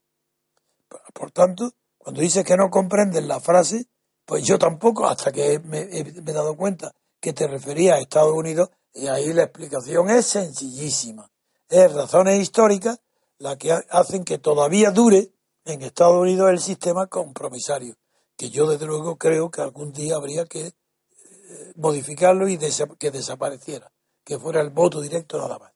Por 1.15 1.31
tanto, 1.31 1.73
cuando 2.09 2.23
dices 2.23 2.43
que 2.43 2.57
no 2.57 2.71
comprendes 2.71 3.23
la 3.27 3.39
frase, 3.39 3.85
pues 4.25 4.43
yo 4.43 4.59
tampoco, 4.59 5.07
hasta 5.07 5.31
que 5.31 5.59
me, 5.59 5.81
he 5.91 6.33
dado 6.33 6.57
cuenta 6.57 6.95
que 7.21 7.35
te 7.35 7.47
refería 7.47 7.97
a 7.97 7.99
Estados 7.99 8.33
Unidos, 8.33 8.71
y 8.95 9.09
ahí 9.09 9.31
la 9.35 9.43
explicación 9.43 10.09
es 10.09 10.25
sencillísima. 10.25 11.31
Es 11.69 11.93
razones 11.93 12.41
históricas 12.41 12.99
las 13.37 13.59
que 13.59 13.73
hacen 13.91 14.25
que 14.25 14.39
todavía 14.39 14.91
dure 14.91 15.35
en 15.67 15.83
Estados 15.83 16.17
Unidos 16.17 16.49
el 16.49 16.61
sistema 16.61 17.09
compromisario, 17.09 17.95
que 18.39 18.49
yo 18.49 18.67
desde 18.67 18.87
luego 18.87 19.19
creo 19.19 19.51
que 19.51 19.61
algún 19.61 19.93
día 19.93 20.17
habría 20.17 20.47
que 20.47 20.69
eh, 20.69 21.73
modificarlo 21.77 22.49
y 22.49 22.57
que 22.99 23.11
desapareciera, 23.11 23.93
que 24.25 24.39
fuera 24.39 24.63
el 24.63 24.71
voto 24.71 25.03
directo 25.03 25.37
nada 25.37 25.59
más. 25.59 25.73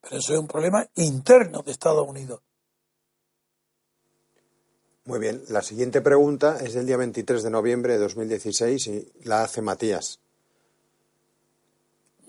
Pero 0.00 0.18
eso 0.18 0.32
es 0.34 0.38
un 0.38 0.46
problema 0.46 0.88
interno 0.94 1.62
de 1.62 1.72
Estados 1.72 2.06
Unidos. 2.06 2.40
Muy 5.04 5.18
bien, 5.18 5.42
la 5.48 5.62
siguiente 5.62 6.00
pregunta 6.00 6.58
es 6.60 6.74
del 6.74 6.86
día 6.86 6.96
23 6.96 7.42
de 7.42 7.50
noviembre 7.50 7.94
de 7.94 7.98
2016 7.98 8.86
y 8.86 9.12
la 9.24 9.42
hace 9.42 9.60
Matías. 9.60 10.20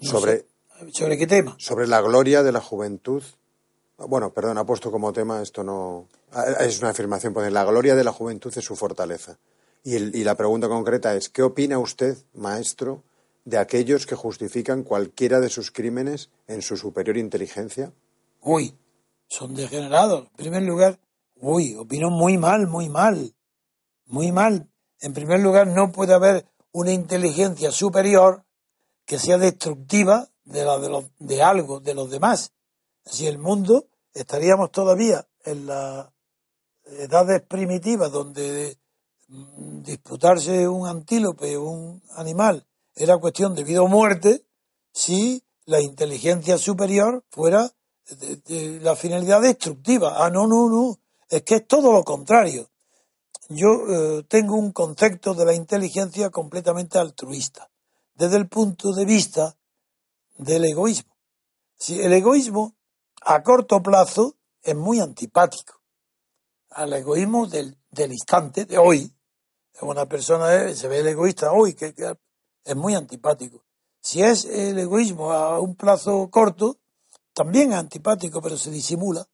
sobre, 0.01 0.47
¿Sobre 0.91 1.17
qué 1.19 1.27
tema? 1.27 1.55
Sobre 1.59 1.87
la 1.87 2.01
gloria 2.01 2.41
de 2.41 2.51
la 2.51 2.61
juventud 2.61 3.21
Bueno, 3.97 4.33
perdón, 4.33 4.57
ha 4.57 4.65
puesto 4.65 4.91
como 4.91 5.13
tema, 5.13 5.41
esto 5.43 5.63
no. 5.63 6.07
Es 6.59 6.79
una 6.79 6.89
afirmación, 6.89 7.31
pone 7.31 7.51
la 7.51 7.63
gloria 7.63 7.93
de 7.95 8.03
la 8.03 8.11
juventud 8.11 8.51
es 8.55 8.65
su 8.65 8.75
fortaleza. 8.75 9.37
Y, 9.83 9.95
y 9.95 10.23
la 10.23 10.35
pregunta 10.35 10.67
concreta 10.67 11.15
es: 11.15 11.29
¿qué 11.29 11.43
opina 11.43 11.77
usted, 11.77 12.17
maestro, 12.33 13.03
de 13.45 13.59
aquellos 13.59 14.07
que 14.07 14.15
justifican 14.15 14.81
cualquiera 14.81 15.39
de 15.39 15.49
sus 15.49 15.69
crímenes 15.69 16.31
en 16.47 16.63
su 16.63 16.75
superior 16.75 17.17
inteligencia? 17.17 17.93
Uy, 18.41 18.73
son 19.27 19.53
degenerados. 19.53 20.25
En 20.31 20.35
primer 20.37 20.63
lugar, 20.63 20.97
uy, 21.43 21.75
opino 21.75 22.09
muy 22.09 22.37
mal, 22.37 22.67
muy 22.67 22.89
mal, 22.89 23.35
muy 24.05 24.31
mal. 24.31 24.69
En 24.99 25.13
primer 25.13 25.41
lugar, 25.41 25.67
no 25.67 25.91
puede 25.91 26.13
haber 26.13 26.45
una 26.71 26.91
inteligencia 26.91 27.71
superior 27.71 28.45
que 29.05 29.19
sea 29.19 29.37
destructiva 29.37 30.29
de, 30.45 30.63
la 30.63 30.79
de, 30.79 30.89
los, 30.89 31.05
de 31.19 31.43
algo, 31.43 31.81
de 31.81 31.93
los 31.93 32.09
demás. 32.09 32.53
Si 33.05 33.27
el 33.27 33.37
mundo 33.37 33.87
estaríamos 34.13 34.71
todavía 34.71 35.27
en 35.43 35.65
las 35.65 36.07
edades 36.85 37.41
primitivas 37.41 38.11
donde 38.11 38.77
mm, 39.27 39.83
disputarse 39.83 40.67
un 40.67 40.87
antílope 40.87 41.57
un 41.57 42.01
animal 42.15 42.65
era 42.95 43.17
cuestión 43.17 43.55
de 43.55 43.63
vida 43.63 43.81
o 43.81 43.87
muerte, 43.87 44.45
si 44.93 45.43
la 45.65 45.81
inteligencia 45.81 46.57
superior 46.57 47.25
fuera 47.29 47.71
de, 48.09 48.79
la 48.81 48.95
finalidad 48.95 49.41
destructiva. 49.41 50.23
Ah, 50.23 50.29
no, 50.29 50.47
no, 50.47 50.69
no. 50.69 50.99
Es 51.33 51.41
que 51.41 51.55
es 51.55 51.67
todo 51.67 51.91
lo 51.91 52.03
contrario. 52.03 52.69
Yo 53.49 53.69
eh, 53.89 54.23
tengo 54.27 54.55
un 54.55 54.71
concepto 54.71 55.33
de 55.33 55.45
la 55.45 55.55
inteligencia 55.55 56.29
completamente 56.29 56.99
altruista, 56.99 57.71
desde 58.13 58.37
el 58.37 58.47
punto 58.47 58.93
de 58.93 59.03
vista 59.03 59.57
del 60.37 60.63
egoísmo. 60.65 61.17
Si 61.75 61.99
el 61.99 62.13
egoísmo 62.13 62.75
a 63.23 63.41
corto 63.41 63.81
plazo 63.81 64.35
es 64.61 64.75
muy 64.75 64.99
antipático 64.99 65.81
al 66.69 66.93
egoísmo 66.93 67.47
del, 67.47 67.77
instante, 68.11 68.65
de 68.65 68.77
hoy. 68.77 69.11
Una 69.81 70.05
persona 70.05 70.71
se 70.75 70.87
ve 70.87 70.99
el 70.99 71.07
egoísta 71.07 71.51
hoy, 71.51 71.73
que, 71.73 71.95
es 72.63 72.75
muy 72.75 72.93
antipático. 72.93 73.65
Si 73.99 74.21
es 74.21 74.45
el 74.45 74.77
egoísmo 74.77 75.31
a 75.31 75.59
un 75.59 75.75
plazo 75.75 76.29
corto, 76.29 76.77
también 77.33 77.71
es 77.71 77.79
antipático, 77.79 78.39
pero 78.39 78.55
se 78.55 78.69
disimula, 78.69 79.27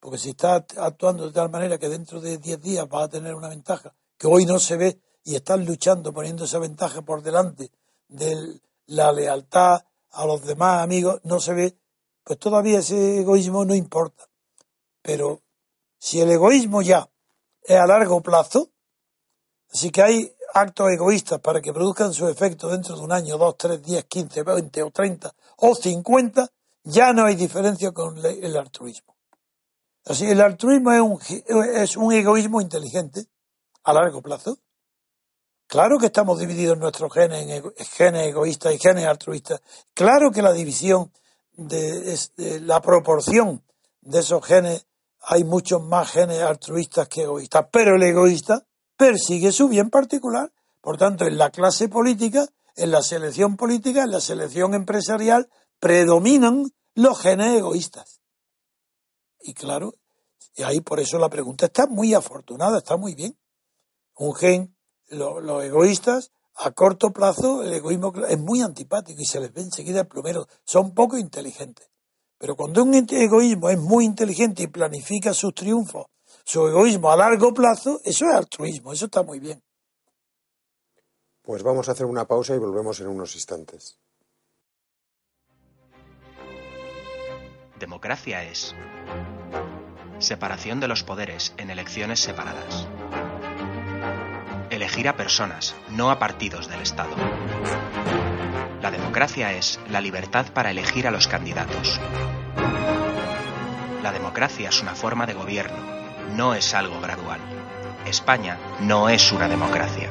porque 0.00 0.18
si 0.18 0.30
está 0.30 0.64
actuando 0.76 1.26
de 1.26 1.32
tal 1.32 1.50
manera 1.50 1.78
que 1.78 1.88
dentro 1.88 2.20
de 2.20 2.38
10 2.38 2.60
días 2.60 2.86
va 2.86 3.04
a 3.04 3.08
tener 3.08 3.34
una 3.34 3.48
ventaja 3.48 3.94
que 4.18 4.26
hoy 4.26 4.46
no 4.46 4.58
se 4.58 4.76
ve 4.76 5.00
y 5.24 5.34
están 5.34 5.64
luchando 5.64 6.12
poniendo 6.12 6.44
esa 6.44 6.58
ventaja 6.58 7.02
por 7.02 7.22
delante 7.22 7.70
de 8.08 8.60
la 8.86 9.12
lealtad 9.12 9.84
a 10.12 10.26
los 10.26 10.42
demás 10.46 10.82
amigos, 10.82 11.20
no 11.24 11.40
se 11.40 11.52
ve, 11.52 11.76
pues 12.24 12.38
todavía 12.38 12.78
ese 12.78 13.20
egoísmo 13.20 13.64
no 13.64 13.74
importa. 13.74 14.28
Pero 15.02 15.42
si 15.98 16.20
el 16.20 16.30
egoísmo 16.30 16.82
ya 16.82 17.10
es 17.62 17.76
a 17.76 17.86
largo 17.86 18.20
plazo, 18.22 18.70
así 19.72 19.90
que 19.90 20.02
hay 20.02 20.36
actos 20.54 20.90
egoístas 20.90 21.40
para 21.40 21.60
que 21.60 21.72
produzcan 21.72 22.14
su 22.14 22.28
efecto 22.28 22.68
dentro 22.68 22.96
de 22.96 23.02
un 23.02 23.12
año, 23.12 23.36
dos, 23.36 23.56
tres, 23.58 23.82
diez, 23.82 24.04
quince, 24.04 24.42
veinte 24.42 24.82
o 24.82 24.90
treinta 24.90 25.34
o 25.58 25.74
cincuenta, 25.74 26.48
ya 26.84 27.12
no 27.12 27.24
hay 27.24 27.34
diferencia 27.34 27.92
con 27.92 28.24
el 28.24 28.56
altruismo. 28.56 29.15
El 30.06 30.40
altruismo 30.40 30.92
es 30.92 31.00
un, 31.00 31.18
es 31.74 31.96
un 31.96 32.12
egoísmo 32.12 32.60
inteligente 32.60 33.26
a 33.82 33.92
largo 33.92 34.22
plazo. 34.22 34.58
Claro 35.66 35.98
que 35.98 36.06
estamos 36.06 36.38
divididos 36.38 36.74
en 36.74 36.80
nuestros 36.80 37.12
genes 37.12 37.48
en 37.48 37.72
genes 37.90 38.28
egoístas 38.28 38.72
y 38.72 38.78
genes 38.78 39.04
altruistas. 39.04 39.60
Claro 39.94 40.30
que 40.30 40.42
la 40.42 40.52
división 40.52 41.10
de, 41.56 42.16
la 42.62 42.80
proporción 42.80 43.64
de 44.00 44.20
esos 44.20 44.44
genes, 44.44 44.86
hay 45.20 45.42
muchos 45.42 45.82
más 45.82 46.12
genes 46.12 46.40
altruistas 46.40 47.08
que 47.08 47.22
egoístas, 47.22 47.66
pero 47.72 47.96
el 47.96 48.02
egoísta 48.04 48.64
persigue 48.96 49.50
su 49.50 49.68
bien 49.68 49.90
particular. 49.90 50.52
Por 50.80 50.98
tanto, 50.98 51.26
en 51.26 51.36
la 51.36 51.50
clase 51.50 51.88
política, 51.88 52.46
en 52.76 52.92
la 52.92 53.02
selección 53.02 53.56
política, 53.56 54.04
en 54.04 54.12
la 54.12 54.20
selección 54.20 54.72
empresarial, 54.74 55.48
predominan 55.80 56.70
los 56.94 57.20
genes 57.20 57.58
egoístas. 57.58 58.15
Y 59.46 59.54
claro, 59.54 59.94
y 60.56 60.64
ahí 60.64 60.80
por 60.80 60.98
eso 60.98 61.18
la 61.18 61.28
pregunta 61.28 61.66
está 61.66 61.86
muy 61.86 62.14
afortunada, 62.14 62.78
está 62.78 62.96
muy 62.96 63.14
bien. 63.14 63.38
Un 64.16 64.34
gen, 64.34 64.76
los 65.08 65.64
egoístas, 65.64 66.32
a 66.56 66.72
corto 66.72 67.12
plazo, 67.12 67.62
el 67.62 67.72
egoísmo 67.72 68.12
es 68.28 68.38
muy 68.38 68.62
antipático 68.62 69.20
y 69.20 69.26
se 69.26 69.38
les 69.38 69.52
ve 69.52 69.60
enseguida 69.60 70.00
el 70.00 70.08
plumero. 70.08 70.48
Son 70.64 70.94
poco 70.94 71.16
inteligentes. 71.16 71.88
Pero 72.38 72.56
cuando 72.56 72.82
un 72.82 72.94
egoísmo 72.94 73.70
es 73.70 73.78
muy 73.78 74.04
inteligente 74.04 74.64
y 74.64 74.66
planifica 74.66 75.32
sus 75.32 75.54
triunfos 75.54 76.06
su 76.44 76.66
egoísmo 76.66 77.10
a 77.10 77.16
largo 77.16 77.52
plazo, 77.52 78.00
eso 78.04 78.24
es 78.26 78.34
altruismo, 78.34 78.92
eso 78.92 79.06
está 79.06 79.22
muy 79.22 79.40
bien. 79.40 79.62
Pues 81.42 81.62
vamos 81.62 81.88
a 81.88 81.92
hacer 81.92 82.06
una 82.06 82.26
pausa 82.26 82.54
y 82.54 82.58
volvemos 82.58 83.00
en 83.00 83.08
unos 83.08 83.34
instantes. 83.34 83.98
Democracia 87.78 88.42
es 88.44 88.74
separación 90.18 90.80
de 90.80 90.88
los 90.88 91.02
poderes 91.02 91.54
en 91.56 91.70
elecciones 91.70 92.20
separadas. 92.20 92.88
Elegir 94.70 95.08
a 95.08 95.16
personas, 95.16 95.74
no 95.90 96.10
a 96.10 96.18
partidos 96.18 96.68
del 96.68 96.80
Estado. 96.80 97.14
La 98.82 98.90
democracia 98.90 99.52
es 99.52 99.80
la 99.88 100.00
libertad 100.00 100.46
para 100.52 100.70
elegir 100.70 101.06
a 101.06 101.10
los 101.10 101.28
candidatos. 101.28 102.00
La 104.02 104.12
democracia 104.12 104.68
es 104.68 104.82
una 104.82 104.94
forma 104.94 105.26
de 105.26 105.34
gobierno 105.34 105.96
no 106.36 106.54
es 106.54 106.74
algo 106.74 107.00
gradual. 107.00 107.40
España 108.06 108.58
no 108.80 109.08
es 109.08 109.32
una 109.32 109.48
democracia. 109.48 110.10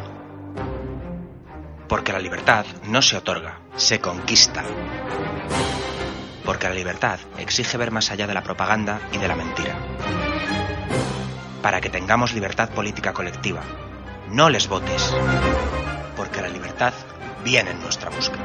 Porque 1.87 2.11
la 2.11 2.19
libertad 2.19 2.65
no 2.85 3.01
se 3.01 3.17
otorga, 3.17 3.59
se 3.75 3.99
conquista. 3.99 4.63
Porque 6.45 6.69
la 6.69 6.75
libertad 6.75 7.19
exige 7.37 7.77
ver 7.77 7.91
más 7.91 8.11
allá 8.11 8.27
de 8.27 8.33
la 8.33 8.43
propaganda 8.43 9.01
y 9.11 9.17
de 9.17 9.27
la 9.27 9.35
mentira. 9.35 9.75
Para 11.61 11.81
que 11.81 11.89
tengamos 11.89 12.33
libertad 12.33 12.69
política 12.69 13.13
colectiva, 13.13 13.63
no 14.29 14.49
les 14.49 14.67
votes. 14.67 15.13
Porque 16.15 16.41
la 16.41 16.49
libertad 16.49 16.93
viene 17.43 17.71
en 17.71 17.81
nuestra 17.81 18.11
busca. 18.11 18.37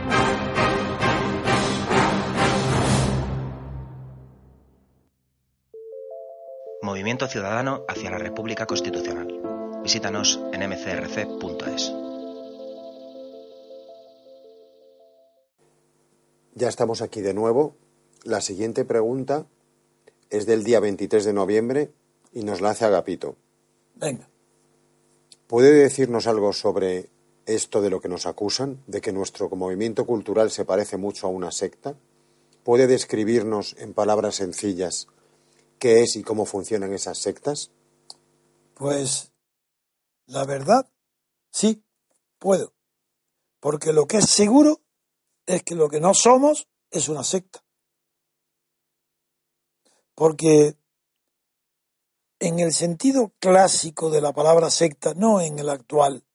Movimiento 6.82 7.28
Ciudadano 7.28 7.84
hacia 7.86 8.10
la 8.10 8.18
República 8.18 8.66
Constitucional. 8.66 9.28
Visítanos 9.82 10.40
en 10.52 10.68
mcrc.es. 10.68 11.92
Ya 16.54 16.68
estamos 16.68 17.00
aquí 17.00 17.20
de 17.20 17.32
nuevo. 17.32 17.76
La 18.24 18.40
siguiente 18.40 18.84
pregunta 18.84 19.46
es 20.28 20.46
del 20.46 20.62
día 20.62 20.80
23 20.80 21.24
de 21.24 21.32
noviembre 21.32 21.90
y 22.32 22.42
nos 22.42 22.60
la 22.60 22.70
hace 22.70 22.84
Agapito. 22.84 23.36
Venga. 23.94 24.28
¿Puede 25.46 25.72
decirnos 25.72 26.26
algo 26.26 26.52
sobre 26.52 27.08
esto 27.46 27.80
de 27.80 27.90
lo 27.90 28.00
que 28.00 28.08
nos 28.08 28.26
acusan, 28.26 28.82
de 28.86 29.00
que 29.00 29.12
nuestro 29.12 29.48
movimiento 29.50 30.06
cultural 30.06 30.50
se 30.50 30.64
parece 30.64 30.96
mucho 30.96 31.26
a 31.26 31.30
una 31.30 31.50
secta? 31.50 31.96
¿Puede 32.62 32.86
describirnos 32.86 33.74
en 33.78 33.94
palabras 33.94 34.36
sencillas 34.36 35.08
qué 35.78 36.02
es 36.02 36.14
y 36.16 36.22
cómo 36.22 36.44
funcionan 36.44 36.92
esas 36.92 37.18
sectas? 37.18 37.70
Pues 38.74 39.32
la 40.26 40.44
verdad, 40.44 40.88
sí, 41.50 41.82
puedo. 42.38 42.74
Porque 43.60 43.92
lo 43.92 44.06
que 44.06 44.18
es 44.18 44.30
seguro 44.30 44.80
es 45.46 45.62
que 45.62 45.74
lo 45.74 45.88
que 45.88 46.00
no 46.00 46.14
somos 46.14 46.68
es 46.90 47.08
una 47.08 47.24
secta. 47.24 47.64
Porque 50.20 50.76
en 52.40 52.58
el 52.58 52.74
sentido 52.74 53.32
clásico 53.38 54.10
de 54.10 54.20
la 54.20 54.34
palabra 54.34 54.68
secta, 54.68 55.14
no 55.14 55.40
en 55.40 55.58
el 55.58 55.70
actual, 55.70 56.26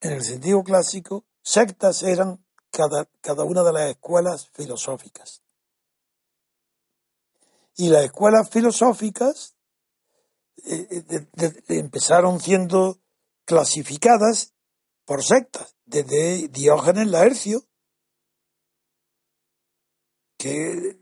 en 0.00 0.12
el 0.12 0.24
sentido 0.24 0.64
clásico, 0.64 1.26
sectas 1.42 2.04
eran 2.04 2.42
cada, 2.70 3.04
cada 3.20 3.44
una 3.44 3.62
de 3.62 3.72
las 3.74 3.90
escuelas 3.90 4.48
filosóficas. 4.54 5.42
Y 7.76 7.90
las 7.90 8.04
escuelas 8.04 8.48
filosóficas 8.48 9.56
eh, 10.64 11.04
eh, 11.06 11.62
empezaron 11.68 12.40
siendo 12.40 12.98
clasificadas 13.44 14.54
por 15.04 15.22
sectas, 15.22 15.76
desde 15.84 16.48
Diógenes 16.48 17.08
Laercio, 17.08 17.66
que 20.38 20.99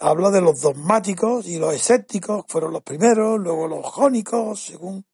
habla 0.00 0.30
de 0.30 0.40
los 0.40 0.60
dogmáticos 0.62 1.46
y 1.46 1.58
los 1.58 1.74
escépticos, 1.74 2.44
fueron 2.48 2.72
los 2.72 2.82
primeros, 2.82 3.38
luego 3.38 3.68
los 3.68 3.86
jónicos, 3.86 4.64
según 4.64 5.04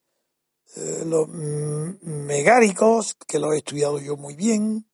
eh, 0.76 1.02
los 1.04 1.28
megáricos, 1.28 3.16
que 3.26 3.38
los 3.38 3.54
he 3.54 3.58
estudiado 3.58 3.98
yo 3.98 4.16
muy 4.16 4.34
bien, 4.34 4.88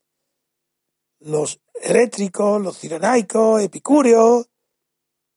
los 1.21 1.61
eléctricos, 1.83 2.61
los 2.61 2.79
cirenaicos, 2.79 3.63
epicúreos, 3.63 4.49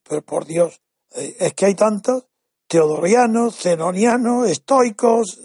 pero 0.07 0.21
por 0.21 0.45
Dios, 0.45 0.81
eh, 1.11 1.35
es 1.39 1.53
que 1.53 1.65
hay 1.65 1.75
tantos 1.75 2.25
teodorianos, 2.67 3.57
zenonianos, 3.57 4.49
estoicos, 4.49 5.41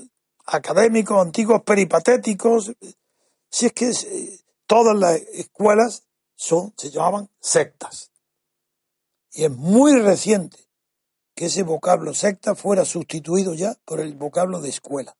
académicos, 0.46 1.20
antiguos 1.20 1.62
peripatéticos. 1.62 2.72
Si 3.50 3.66
es 3.66 3.72
que 3.72 3.90
eh, 3.90 4.40
todas 4.66 4.96
las 4.96 5.16
escuelas 5.16 6.06
son, 6.36 6.72
se 6.76 6.90
llamaban 6.90 7.28
sectas. 7.40 8.09
Y 9.32 9.44
es 9.44 9.50
muy 9.50 9.98
reciente 10.00 10.58
que 11.34 11.46
ese 11.46 11.62
vocablo 11.62 12.14
secta 12.14 12.54
fuera 12.54 12.84
sustituido 12.84 13.54
ya 13.54 13.76
por 13.84 14.00
el 14.00 14.14
vocablo 14.14 14.60
de 14.60 14.68
escuela. 14.68 15.16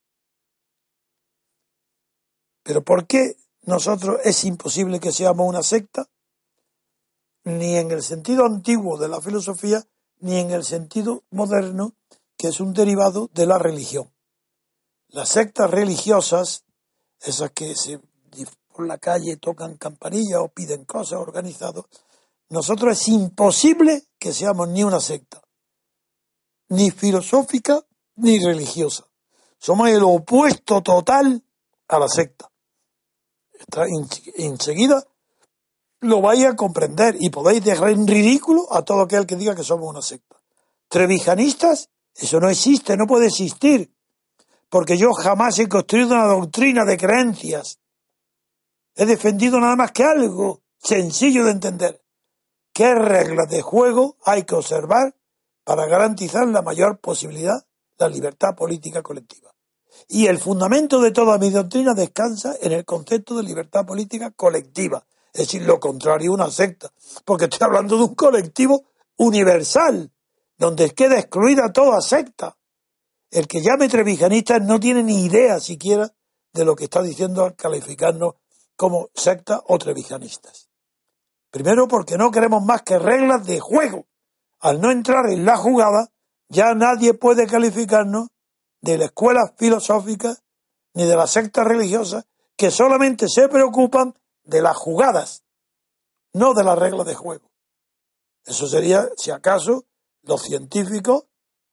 Pero 2.63 2.83
¿por 2.83 3.07
qué 3.07 3.37
nosotros 3.63 4.19
es 4.25 4.45
imposible 4.45 5.01
que 5.01 5.13
seamos 5.13 5.49
una 5.49 5.63
secta? 5.63 6.09
Ni 7.45 7.77
en 7.77 7.91
el 7.91 8.03
sentido 8.03 8.45
antiguo 8.45 8.99
de 8.99 9.09
la 9.09 9.21
filosofía, 9.21 9.87
ni 10.19 10.39
en 10.39 10.51
el 10.51 10.65
sentido 10.65 11.25
moderno, 11.31 11.95
que 12.37 12.49
es 12.49 12.61
un 12.61 12.75
derivado 12.75 13.31
de 13.33 13.47
la 13.47 13.59
religión. 13.59 14.13
Las 15.09 15.31
sectas 15.31 15.71
religiosas, 15.71 16.65
esas 17.21 17.51
que 17.53 17.75
se 17.75 18.01
por 18.73 18.87
la 18.87 18.99
calle 18.99 19.37
tocan 19.37 19.77
campanillas 19.77 20.41
o 20.41 20.49
piden 20.49 20.85
cosas 20.85 21.19
organizados, 21.19 21.87
nosotros 22.51 23.01
es 23.01 23.09
imposible 23.09 24.03
que 24.19 24.33
seamos 24.33 24.69
ni 24.69 24.83
una 24.85 25.01
secta, 25.01 25.41
ni 26.69 26.91
filosófica 26.91 27.81
ni 28.17 28.39
religiosa. 28.45 29.07
Somos 29.59 29.89
el 29.89 30.03
opuesto 30.03 30.83
total 30.83 31.43
a 31.89 31.99
la 31.99 32.09
secta. 32.09 32.51
enseguida 34.37 35.05
lo 36.01 36.23
vais 36.23 36.45
a 36.47 36.57
comprender 36.57 37.17
y 37.21 37.31
podéis 37.31 37.63
dejar 37.63 37.91
en 37.91 38.07
ridículo 38.07 38.73
a 38.73 38.83
todo 38.83 39.03
aquel 39.03 39.27
que 39.27 39.37
diga 39.37 39.55
que 39.55 39.63
somos 39.63 39.89
una 39.89 40.03
secta. 40.03 40.37
Trevijanistas, 40.89 41.91
eso 42.15 42.41
no 42.41 42.49
existe, 42.49 42.97
no 42.97 43.07
puede 43.07 43.27
existir, 43.27 43.93
porque 44.69 44.97
yo 44.97 45.13
jamás 45.13 45.59
he 45.59 45.69
construido 45.69 46.15
una 46.15 46.27
doctrina 46.27 46.85
de 46.85 46.97
creencias. 46.97 47.79
He 48.95 49.05
defendido 49.05 49.61
nada 49.61 49.77
más 49.77 49.93
que 49.93 50.05
algo 50.05 50.63
sencillo 50.79 51.45
de 51.45 51.51
entender. 51.53 52.03
¿Qué 52.81 52.95
reglas 52.95 53.51
de 53.51 53.61
juego 53.61 54.17
hay 54.25 54.45
que 54.45 54.55
observar 54.55 55.15
para 55.65 55.85
garantizar 55.85 56.49
la 56.49 56.63
mayor 56.63 56.99
posibilidad 56.99 57.63
la 57.99 58.09
libertad 58.09 58.55
política 58.57 59.03
colectiva? 59.03 59.55
Y 60.09 60.29
el 60.29 60.39
fundamento 60.39 60.99
de 61.03 61.11
toda 61.11 61.37
mi 61.37 61.51
doctrina 61.51 61.93
descansa 61.93 62.55
en 62.59 62.73
el 62.73 62.87
concepto 62.87 63.37
de 63.37 63.43
libertad 63.43 63.85
política 63.85 64.31
colectiva, 64.31 65.05
es 65.35 65.41
decir, 65.41 65.61
lo 65.61 65.79
contrario 65.79 66.33
una 66.33 66.51
secta, 66.51 66.91
porque 67.27 67.45
estoy 67.45 67.67
hablando 67.67 67.99
de 67.99 68.05
un 68.05 68.15
colectivo 68.15 68.85
universal, 69.19 70.11
donde 70.57 70.89
queda 70.95 71.19
excluida 71.19 71.75
toda 71.75 72.01
secta. 72.01 72.57
El 73.31 73.47
que 73.47 73.61
llame 73.61 73.91
trevijanista 73.91 74.59
no 74.59 74.81
tiene 74.81 75.03
ni 75.03 75.27
idea 75.27 75.61
siquiera 75.61 76.11
de 76.55 76.65
lo 76.65 76.75
que 76.75 76.85
está 76.85 77.03
diciendo 77.03 77.45
al 77.45 77.55
calificarnos 77.57 78.37
como 78.75 79.11
secta 79.15 79.61
o 79.67 79.77
trevijanistas. 79.77 80.70
Primero 81.51 81.89
porque 81.89 82.17
no 82.17 82.31
queremos 82.31 82.65
más 82.65 82.83
que 82.83 82.99
reglas 82.99 83.47
de 83.47 83.61
juego. 83.61 84.07
Al 84.61 84.81
no 84.81 84.91
entrar 84.91 85.27
en 85.31 85.45
la 85.45 85.57
jugada, 85.57 86.13
ya 86.49 86.75
nadie 86.75 87.15
puede 87.15 87.47
calificarnos 87.47 88.29
de 88.81 88.99
la 88.99 89.07
escuela 89.07 89.53
filosófica 89.57 90.37
ni 90.95 91.05
de 91.05 91.17
la 91.17 91.27
secta 91.27 91.65
religiosa 91.65 92.25
que 92.57 92.71
solamente 92.71 93.27
se 93.29 93.49
preocupan 93.49 94.15
de 94.45 94.63
las 94.63 94.77
jugadas, 94.77 95.45
no 96.33 96.55
de 96.55 96.65
las 96.65 96.79
reglas 96.79 97.07
de 97.07 97.15
juego. 97.15 97.51
Eso 98.45 98.67
sería, 98.67 99.09
si 99.17 99.31
acaso, 99.31 99.87
los 100.23 100.43
científicos, 100.43 101.25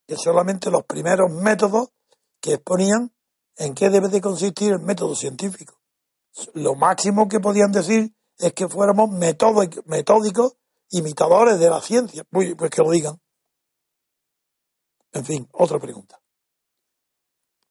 que 0.08 0.16
solamente 0.16 0.72
los 0.72 0.84
primeros 0.86 1.32
métodos 1.32 1.90
que 2.40 2.54
exponían 2.54 3.14
en 3.58 3.74
qué 3.74 3.90
debe 3.90 4.08
de 4.10 4.22
consistir 4.22 4.72
el 4.72 4.80
método 4.80 5.16
científico. 5.16 5.76
Lo 6.54 6.76
máximo 6.76 7.28
que 7.28 7.40
podían 7.40 7.72
decir 7.72 8.16
es 8.40 8.54
que 8.54 8.68
fuéramos 8.68 9.10
metódicos 9.12 10.56
imitadores 10.92 11.60
de 11.60 11.70
la 11.70 11.82
ciencia. 11.82 12.24
Pues, 12.30 12.56
pues 12.56 12.72
que 12.72 12.82
lo 12.82 12.92
digan. 12.92 13.20
En 15.14 15.26
fin, 15.26 15.48
otra 15.52 15.80
pregunta. 15.80 16.20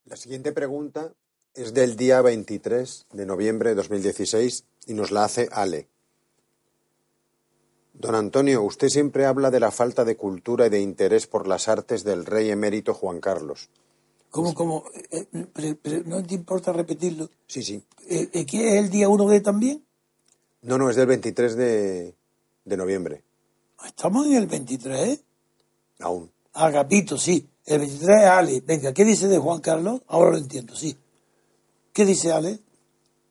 La 0.05 0.17
siguiente 0.17 0.53
pregunta 0.53 1.13
es 1.55 1.75
del 1.75 1.97
día 1.97 2.21
23 2.21 3.07
de 3.13 3.27
noviembre 3.27 3.71
de 3.71 3.77
2016 3.77 4.65
y 4.87 4.95
nos 4.95 5.11
la 5.11 5.25
hace 5.25 5.49
Ale. 5.53 5.89
Don 7.95 8.15
Antonio, 8.15 8.63
usted 8.63 8.89
siempre 8.89 9.25
habla 9.25 9.51
de 9.51 9.61
la 9.61 9.71
falta 9.71 10.05
de 10.05 10.17
cultura 10.17 10.67
y 10.67 10.71
de 10.71 10.81
interés 10.81 11.27
por 11.27 11.49
las 11.49 11.69
artes 11.69 12.05
del 12.05 12.27
rey 12.27 12.51
emérito 12.51 12.93
Juan 12.93 13.21
Carlos. 13.21 13.71
¿Cómo, 14.29 14.53
cómo? 14.55 14.85
Eh, 15.11 15.27
eh, 15.33 16.03
¿No 16.05 16.23
te 16.23 16.35
importa 16.35 16.73
repetirlo? 16.73 17.31
Sí, 17.47 17.63
sí. 17.63 17.83
Eh, 18.07 18.45
¿Qué 18.45 18.69
es 18.69 18.85
el 18.85 18.91
día 18.91 19.09
1 19.09 19.29
de 19.29 19.41
también? 19.41 19.86
No, 20.67 20.79
no, 20.79 20.91
es 20.91 20.97
del 20.97 21.07
23 21.07 21.57
de, 21.57 22.17
de 22.65 22.77
noviembre. 22.77 23.23
¿Estamos 23.87 24.27
en 24.27 24.35
el 24.35 24.47
23? 24.49 25.23
Aún. 26.01 26.29
Agapito, 26.55 27.17
sí. 27.17 27.49
El 27.65 27.79
23 27.79 28.09
es 28.19 28.25
Ale. 28.25 28.63
Venga, 28.67 28.93
¿qué 28.93 29.05
dice 29.05 29.29
de 29.29 29.39
Juan 29.39 29.61
Carlos? 29.61 30.01
Ahora 30.09 30.33
lo 30.33 30.39
entiendo, 30.39 30.75
sí. 30.75 30.99
¿Qué 31.93 32.05
dice 32.05 32.33
Ale? 32.33 32.59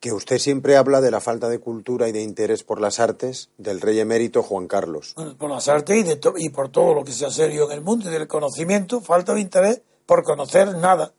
Que 0.00 0.14
usted 0.14 0.38
siempre 0.38 0.78
habla 0.78 1.02
de 1.02 1.10
la 1.10 1.20
falta 1.20 1.50
de 1.50 1.58
cultura 1.58 2.08
y 2.08 2.12
de 2.12 2.22
interés 2.22 2.64
por 2.64 2.80
las 2.80 3.00
artes 3.00 3.50
del 3.58 3.82
rey 3.82 4.00
emérito 4.00 4.42
Juan 4.42 4.66
Carlos. 4.66 5.12
Bueno, 5.14 5.36
por 5.36 5.50
las 5.50 5.68
artes 5.68 5.94
y, 5.94 6.02
de 6.04 6.18
y 6.38 6.48
por 6.48 6.70
todo 6.70 6.94
lo 6.94 7.04
que 7.04 7.12
sea 7.12 7.30
serio 7.30 7.66
en 7.66 7.72
el 7.72 7.82
mundo 7.82 8.08
y 8.08 8.12
del 8.14 8.28
conocimiento, 8.28 9.02
falta 9.02 9.34
de 9.34 9.42
interés 9.42 9.82
por 10.06 10.24
conocer 10.24 10.74
nada. 10.78 11.12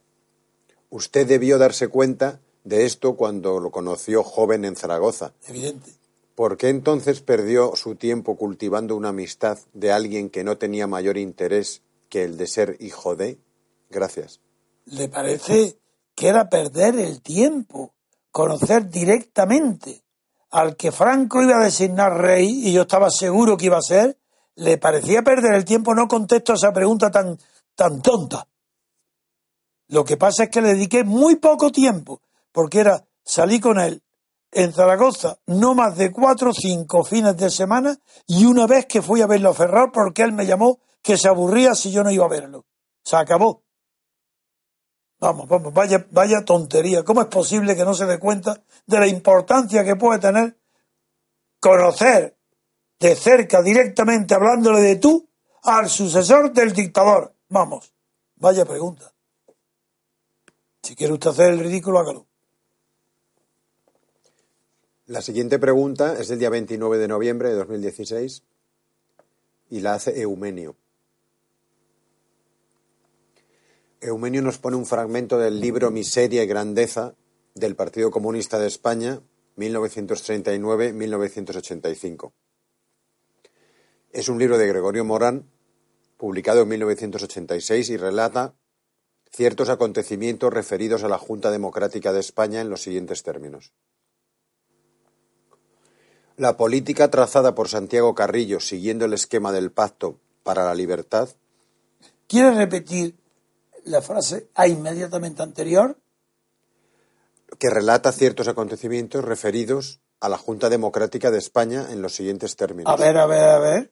Usted 0.89 1.27
debió 1.27 1.59
darse 1.59 1.89
cuenta 1.89 2.39
de 2.63 2.85
esto 2.85 3.15
cuando 3.15 3.59
lo 3.59 3.69
conoció 3.69 4.23
joven 4.23 4.65
en 4.65 4.75
Zaragoza. 4.75 5.33
Evidente. 5.47 5.96
¿Por 6.37 6.55
qué 6.57 6.69
entonces 6.69 7.21
perdió 7.21 7.75
su 7.75 7.95
tiempo 7.95 8.37
cultivando 8.37 8.95
una 8.95 9.09
amistad 9.09 9.57
de 9.73 9.91
alguien 9.91 10.29
que 10.29 10.43
no 10.43 10.59
tenía 10.59 10.85
mayor 10.85 11.17
interés 11.17 11.81
que 12.09 12.25
el 12.25 12.37
de 12.37 12.45
ser 12.45 12.77
hijo 12.79 13.15
de? 13.15 13.39
Gracias. 13.89 14.39
¿Le 14.85 15.09
parece 15.09 15.79
que 16.13 16.27
era 16.27 16.47
perder 16.47 16.99
el 16.99 17.23
tiempo, 17.23 17.95
conocer 18.29 18.87
directamente 18.87 20.03
al 20.51 20.75
que 20.75 20.91
Franco 20.91 21.41
iba 21.41 21.59
a 21.59 21.63
designar 21.63 22.15
rey, 22.15 22.67
y 22.67 22.71
yo 22.71 22.83
estaba 22.83 23.09
seguro 23.09 23.57
que 23.57 23.65
iba 23.65 23.79
a 23.79 23.81
ser, 23.81 24.19
le 24.53 24.77
parecía 24.77 25.23
perder 25.23 25.55
el 25.55 25.65
tiempo, 25.65 25.95
no 25.95 26.07
contesto 26.07 26.51
a 26.51 26.55
esa 26.55 26.71
pregunta 26.71 27.09
tan, 27.09 27.39
tan 27.73 27.99
tonta. 28.03 28.47
Lo 29.87 30.05
que 30.05 30.17
pasa 30.17 30.43
es 30.43 30.49
que 30.51 30.61
le 30.61 30.75
dediqué 30.75 31.03
muy 31.03 31.37
poco 31.37 31.71
tiempo, 31.71 32.21
porque 32.51 32.81
era, 32.81 33.07
salí 33.23 33.59
con 33.59 33.79
él 33.79 34.03
en 34.57 34.73
Zaragoza 34.73 35.37
no 35.45 35.75
más 35.75 35.95
de 35.97 36.11
cuatro 36.11 36.49
o 36.49 36.53
cinco 36.53 37.03
fines 37.03 37.37
de 37.37 37.51
semana 37.51 37.95
y 38.25 38.45
una 38.45 38.65
vez 38.65 38.87
que 38.87 39.03
fui 39.03 39.21
a 39.21 39.27
verlo 39.27 39.51
a 39.51 39.53
Ferrar 39.53 39.91
porque 39.91 40.23
él 40.23 40.33
me 40.33 40.47
llamó 40.47 40.79
que 41.03 41.15
se 41.15 41.27
aburría 41.27 41.75
si 41.75 41.91
yo 41.91 42.03
no 42.03 42.09
iba 42.09 42.25
a 42.25 42.29
verlo. 42.29 42.65
Se 43.03 43.15
acabó. 43.15 43.63
Vamos, 45.19 45.47
vamos, 45.47 45.71
vaya, 45.71 46.07
vaya 46.09 46.43
tontería. 46.43 47.03
¿Cómo 47.03 47.21
es 47.21 47.27
posible 47.27 47.75
que 47.75 47.85
no 47.85 47.93
se 47.93 48.07
dé 48.07 48.17
cuenta 48.17 48.63
de 48.87 48.99
la 48.99 49.05
importancia 49.05 49.83
que 49.83 49.95
puede 49.95 50.19
tener 50.19 50.57
conocer 51.59 52.35
de 52.99 53.15
cerca, 53.15 53.61
directamente, 53.61 54.33
hablándole 54.33 54.81
de 54.81 54.95
tú, 54.95 55.29
al 55.63 55.87
sucesor 55.87 56.51
del 56.51 56.73
dictador? 56.73 57.35
Vamos, 57.49 57.93
vaya 58.35 58.65
pregunta. 58.65 59.13
Si 60.81 60.95
quiere 60.95 61.13
usted 61.13 61.29
hacer 61.29 61.51
el 61.51 61.59
ridículo, 61.59 61.99
hágalo. 61.99 62.27
La 65.07 65.21
siguiente 65.21 65.57
pregunta 65.57 66.19
es 66.19 66.27
del 66.27 66.39
día 66.39 66.49
29 66.49 66.97
de 66.97 67.07
noviembre 67.07 67.47
de 67.47 67.55
2016 67.55 68.43
y 69.69 69.79
la 69.79 69.93
hace 69.93 70.19
Eumenio. 70.19 70.75
Eumenio 74.01 74.41
nos 74.41 74.57
pone 74.57 74.75
un 74.75 74.85
fragmento 74.85 75.37
del 75.37 75.61
libro 75.61 75.91
Miseria 75.91 76.43
y 76.43 76.47
Grandeza 76.47 77.15
del 77.55 77.77
Partido 77.77 78.11
Comunista 78.11 78.59
de 78.59 78.67
España, 78.67 79.21
1939-1985. 79.55 82.33
Es 84.11 84.27
un 84.27 84.39
libro 84.39 84.57
de 84.57 84.67
Gregorio 84.67 85.05
Morán, 85.05 85.49
publicado 86.17 86.63
en 86.63 86.67
1986 86.67 87.91
y 87.91 87.95
relata 87.95 88.55
ciertos 89.31 89.69
acontecimientos 89.69 90.53
referidos 90.53 91.05
a 91.05 91.07
la 91.07 91.17
Junta 91.17 91.49
Democrática 91.49 92.11
de 92.11 92.19
España 92.19 92.59
en 92.59 92.69
los 92.69 92.81
siguientes 92.81 93.23
términos. 93.23 93.71
La 96.37 96.55
política 96.55 97.09
trazada 97.09 97.55
por 97.55 97.67
Santiago 97.67 98.13
Carrillo 98.15 98.59
siguiendo 98.59 99.05
el 99.05 99.13
esquema 99.13 99.51
del 99.51 99.71
Pacto 99.71 100.19
para 100.43 100.63
la 100.65 100.75
Libertad. 100.75 101.29
¿Quiere 102.27 102.51
repetir 102.51 103.15
la 103.87 104.01
frase 104.01 104.49
a 104.53 104.67
inmediatamente 104.67 105.41
anterior. 105.41 105.97
Que 107.57 107.69
relata 107.69 108.11
ciertos 108.11 108.47
acontecimientos 108.47 109.23
referidos 109.23 109.99
a 110.19 110.29
la 110.29 110.37
Junta 110.37 110.69
Democrática 110.69 111.31
de 111.31 111.37
España 111.37 111.87
en 111.91 112.01
los 112.01 112.13
siguientes 112.13 112.55
términos. 112.55 112.91
A 112.91 112.97
ver, 112.97 113.17
a 113.17 113.25
ver, 113.25 113.43
a 113.49 113.59
ver. 113.59 113.91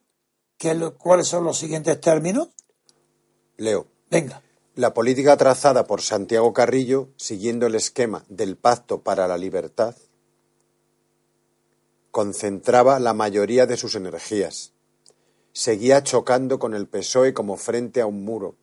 ¿Qué 0.58 0.72
es 0.72 0.78
lo- 0.78 0.98
¿Cuáles 0.98 1.28
son 1.28 1.44
los 1.46 1.58
siguientes 1.58 2.00
términos? 2.02 2.50
Leo. 3.58 3.88
Venga. 4.12 4.42
La 4.76 4.94
política 4.94 5.38
trazada 5.38 5.88
por 5.88 6.02
Santiago 6.02 6.52
Carrillo, 6.52 7.08
siguiendo 7.16 7.66
el 7.66 7.76
esquema 7.76 8.26
del 8.28 8.58
Pacto 8.58 9.02
para 9.02 9.28
la 9.28 9.38
Libertad, 9.38 9.96
concentraba 12.16 12.98
la 13.00 13.14
mayoría 13.14 13.66
de 13.66 13.76
sus 13.76 13.94
energías. 13.96 14.72
Seguía 15.52 16.02
chocando 16.02 16.60
con 16.60 16.74
el 16.74 16.88
PSOE 16.88 17.34
como 17.34 17.58
frente 17.58 18.00
a 18.00 18.06
un 18.06 18.24
muro. 18.24 18.56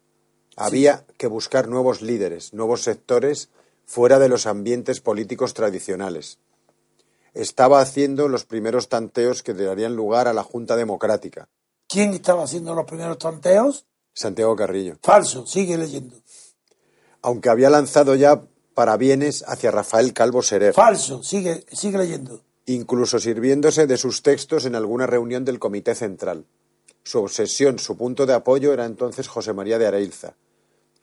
Había 0.57 1.05
que 1.19 1.27
buscar 1.27 1.69
nuevos 1.69 2.01
líderes, 2.01 2.55
nuevos 2.55 2.81
sectores 2.81 3.51
fuera 3.85 4.19
de 4.19 4.31
los 4.31 4.47
ambientes 4.47 5.03
políticos 5.03 5.53
tradicionales. 5.53 6.39
Estaba 7.35 7.83
haciendo 7.83 8.27
los 8.27 8.47
primeros 8.47 8.89
tanteos 8.89 9.43
que 9.43 9.53
darían 9.53 9.97
lugar 9.97 10.29
a 10.29 10.33
la 10.33 10.45
Junta 10.45 10.75
Democrática. 10.75 11.51
¿Quién 11.87 12.15
estaba 12.15 12.45
haciendo 12.45 12.75
los 12.75 12.87
primeros 12.87 13.19
tanteos? 13.19 13.85
Santiago 14.15 14.57
Carrillo. 14.57 14.97
Falso, 15.03 15.47
sigue 15.47 15.77
leyendo. 15.77 16.17
Aunque 17.21 17.51
había 17.51 17.69
lanzado 17.69 18.15
ya 18.15 18.45
parabienes 18.73 19.45
hacia 19.47 19.71
Rafael 19.71 20.15
Calvo 20.15 20.41
Serer. 20.41 20.73
Falso, 20.73 21.23
sigue, 21.23 21.67
sigue 21.71 21.99
leyendo. 21.99 22.41
Incluso 22.67 23.19
sirviéndose 23.19 23.87
de 23.87 23.97
sus 23.97 24.23
textos 24.23 24.65
en 24.67 24.75
alguna 24.75 25.07
reunión 25.07 25.45
del 25.45 25.59
Comité 25.59 25.95
Central. 25.95 26.45
Su 27.03 27.19
obsesión, 27.21 27.79
su 27.79 27.97
punto 27.97 28.27
de 28.27 28.35
apoyo 28.35 28.73
era 28.73 28.85
entonces 28.85 29.27
José 29.29 29.53
María 29.53 29.79
de 29.79 29.87
Areilza, 29.87 30.37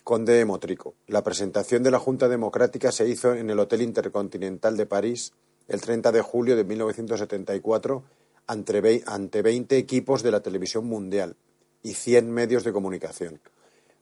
conde 0.03 0.33
de 0.33 0.45
Motrico. 0.45 0.95
La 1.07 1.23
presentación 1.23 1.83
de 1.83 1.91
la 1.91 1.99
Junta 1.99 2.29
Democrática 2.29 2.91
se 2.91 3.07
hizo 3.07 3.33
en 3.33 3.49
el 3.49 3.59
Hotel 3.59 3.81
Intercontinental 3.81 4.77
de 4.77 4.85
París 4.85 5.33
el 5.67 5.81
30 5.81 6.11
de 6.11 6.21
julio 6.21 6.55
de 6.55 6.63
1974 6.63 8.03
ante 8.47 8.81
vei- 8.81 9.03
ante 9.05 9.41
20 9.41 9.77
equipos 9.77 10.23
de 10.23 10.31
la 10.31 10.39
televisión 10.41 10.85
mundial 10.87 11.35
y 11.83 11.93
100 11.93 12.31
medios 12.31 12.63
de 12.63 12.71
comunicación. 12.73 13.39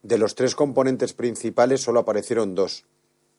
De 0.03 0.17
los 0.17 0.35
tres 0.35 0.55
componentes 0.55 1.13
principales 1.13 1.81
solo 1.81 1.99
aparecieron 1.99 2.55
dos, 2.55 2.85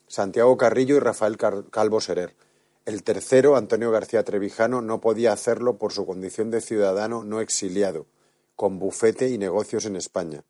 Santiago 0.09 0.57
Carrillo 0.57 0.97
y 0.97 1.01
Rafael 1.01 1.39
Calvo 1.71 2.01
Serer. 2.01 2.35
El 2.89 3.03
tercero, 3.03 3.55
Antonio 3.57 3.91
García 3.91 4.25
Trevijano, 4.25 4.81
no 4.81 4.99
podía 4.99 5.35
hacerlo 5.35 5.77
por 5.77 5.93
su 5.93 6.07
condición 6.07 6.51
de 6.51 6.63
ciudadano 6.63 7.23
no 7.23 7.43
exiliado, 7.43 8.07
con 8.57 8.79
bufete 8.79 9.29
y 9.29 9.37
negocios 9.37 9.85
en 9.85 9.95
España. 9.95 10.43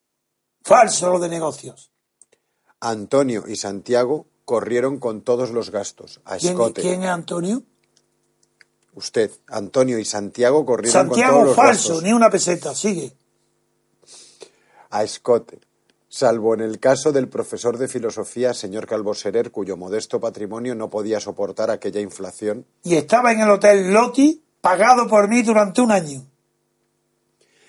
Falso 0.63 1.11
lo 1.11 1.19
de 1.19 1.31
negocios. 1.31 1.91
Antonio 2.79 3.43
y 3.49 3.57
Santiago 3.57 4.29
corrieron 4.45 5.01
con 5.01 5.23
todos 5.23 5.51
los 5.51 5.73
gastos, 5.73 6.21
a 6.25 6.37
¿Quién, 6.37 6.53
escote. 6.53 6.81
quién 6.81 7.03
es 7.03 7.09
Antonio? 7.09 7.65
Usted, 8.95 9.33
Antonio 9.49 9.99
y 9.99 10.05
Santiago 10.05 10.65
corrieron 10.65 10.93
con 10.93 11.09
todos 11.09 11.19
Santiago 11.19 11.45
los 11.45 11.57
falso, 11.57 11.89
gastos, 11.89 12.03
ni 12.05 12.13
una 12.13 12.31
peseta, 12.31 12.73
sigue. 12.73 13.17
a 14.91 15.03
escote, 15.03 15.59
salvo 16.09 16.55
en 16.55 16.61
el 16.61 16.79
caso 16.79 17.13
del 17.13 17.29
profesor 17.29 17.79
de 17.79 17.89
filosofía, 17.89 18.55
señor 18.55 18.87
Calvo 18.87 19.15
Serer, 19.15 19.51
cuyo 19.51 19.77
modesto 19.77 20.21
patrimonio 20.21 20.75
no 20.75 20.89
podía 20.91 21.21
soportar 21.21 21.71
aquella 21.71 22.01
inflación 22.01 22.65
Y 22.83 22.97
estaba 22.97 23.33
en 23.33 23.41
el 23.41 23.51
Hotel 23.51 23.93
Loti, 23.93 24.43
pagado 24.61 25.07
por 25.07 25.29
mí 25.29 25.43
durante 25.43 25.81
un 25.81 25.93
año. 25.93 26.25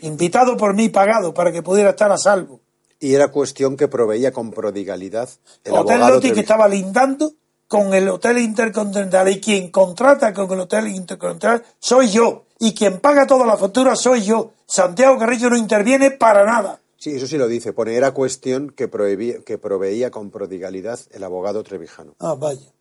Invitado 0.02 0.56
por 0.56 0.74
mí, 0.74 0.90
pagado, 0.90 1.34
para 1.34 1.52
que 1.52 1.62
pudiera 1.62 1.90
estar 1.90 2.12
a 2.12 2.18
salvo. 2.18 2.62
y 3.02 3.14
era 3.14 3.30
cuestión 3.30 3.78
que 3.78 3.88
proveía 3.88 4.32
con 4.32 4.52
prodigalidad 4.52 5.30
el 5.64 5.74
Hotel 5.74 6.00
Loti 6.00 6.32
que 6.32 6.42
estaba 6.42 6.68
lindando 6.68 7.34
con 7.68 7.94
el 7.94 8.10
Hotel 8.10 8.40
Intercontinental 8.40 9.30
y 9.30 9.40
quien 9.40 9.70
contrata 9.70 10.34
con 10.34 10.52
el 10.52 10.62
Hotel 10.62 10.88
Intercontinental 10.88 11.64
soy 11.80 12.10
yo 12.10 12.46
y 12.60 12.74
quien 12.74 13.00
paga 13.00 13.28
toda 13.28 13.46
la 13.46 13.58
factura 13.58 13.96
soy 13.96 14.24
yo. 14.24 14.52
Santiago 14.66 15.18
Carrillo 15.18 15.50
no 15.50 15.58
interviene 15.58 16.12
para 16.12 16.46
nada. 16.46 16.80
Sí, 17.00 17.12
eso 17.16 17.28
sí 17.28 17.38
lo 17.38 17.48
dice. 17.48 17.72
Pone, 17.74 17.96
era 17.96 18.12
cuestión 18.14 18.70
que, 18.72 18.90
prohibía- 18.90 19.42
que 19.44 19.58
proveía 19.58 20.12
con 20.12 20.30
prodigalidad 20.32 21.00
el 21.12 21.24
abogado 21.24 21.64
Trevijano. 21.64 22.14
Ah, 22.20 22.36
vaya. 22.38 22.74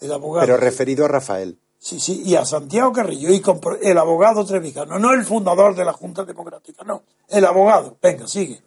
El 0.00 0.10
abogado. 0.12 0.46
Pero 0.46 0.56
referido 0.56 1.04
a 1.04 1.08
Rafael. 1.08 1.58
Sí, 1.78 2.00
sí, 2.00 2.22
y 2.24 2.34
a 2.36 2.44
Santiago 2.44 2.92
Carrillo 2.92 3.30
y 3.30 3.40
con 3.40 3.60
el 3.82 3.98
abogado 3.98 4.44
Trevijano, 4.46 4.98
no 4.98 5.12
el 5.12 5.24
fundador 5.24 5.74
de 5.74 5.84
la 5.84 5.92
Junta 5.92 6.24
Democrática, 6.24 6.84
no, 6.84 7.02
el 7.28 7.44
abogado. 7.44 7.96
Venga, 8.00 8.26
sigue. 8.28 8.62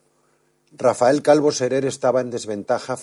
Rafael 0.73 1.21
Calvo 1.21 1.51
Serer 1.51 1.85
estaba 1.85 2.19
en 2.21 2.29
desventaja 2.29 2.97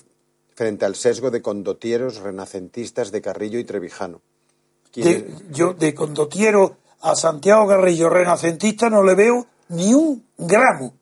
frente 0.55 0.85
al 0.85 0.95
sesgo 0.97 1.31
de 1.31 1.41
condotieros 1.41 2.19
renacentistas 2.19 3.11
de 3.11 3.23
Carrillo 3.23 3.59
y 3.59 3.65
Trevijano. 3.65 4.21
De, 4.95 5.35
yo 5.51 5.73
de 5.73 5.95
condotiero 5.95 6.77
a 7.01 7.17
Santiago 7.17 7.67
Carrillo 7.67 8.11
renacentista 8.11 8.91
no 8.91 9.03
le 9.03 9.15
veo 9.15 9.47
ni 9.71 9.95
un 9.95 10.27
gramo. 10.37 10.93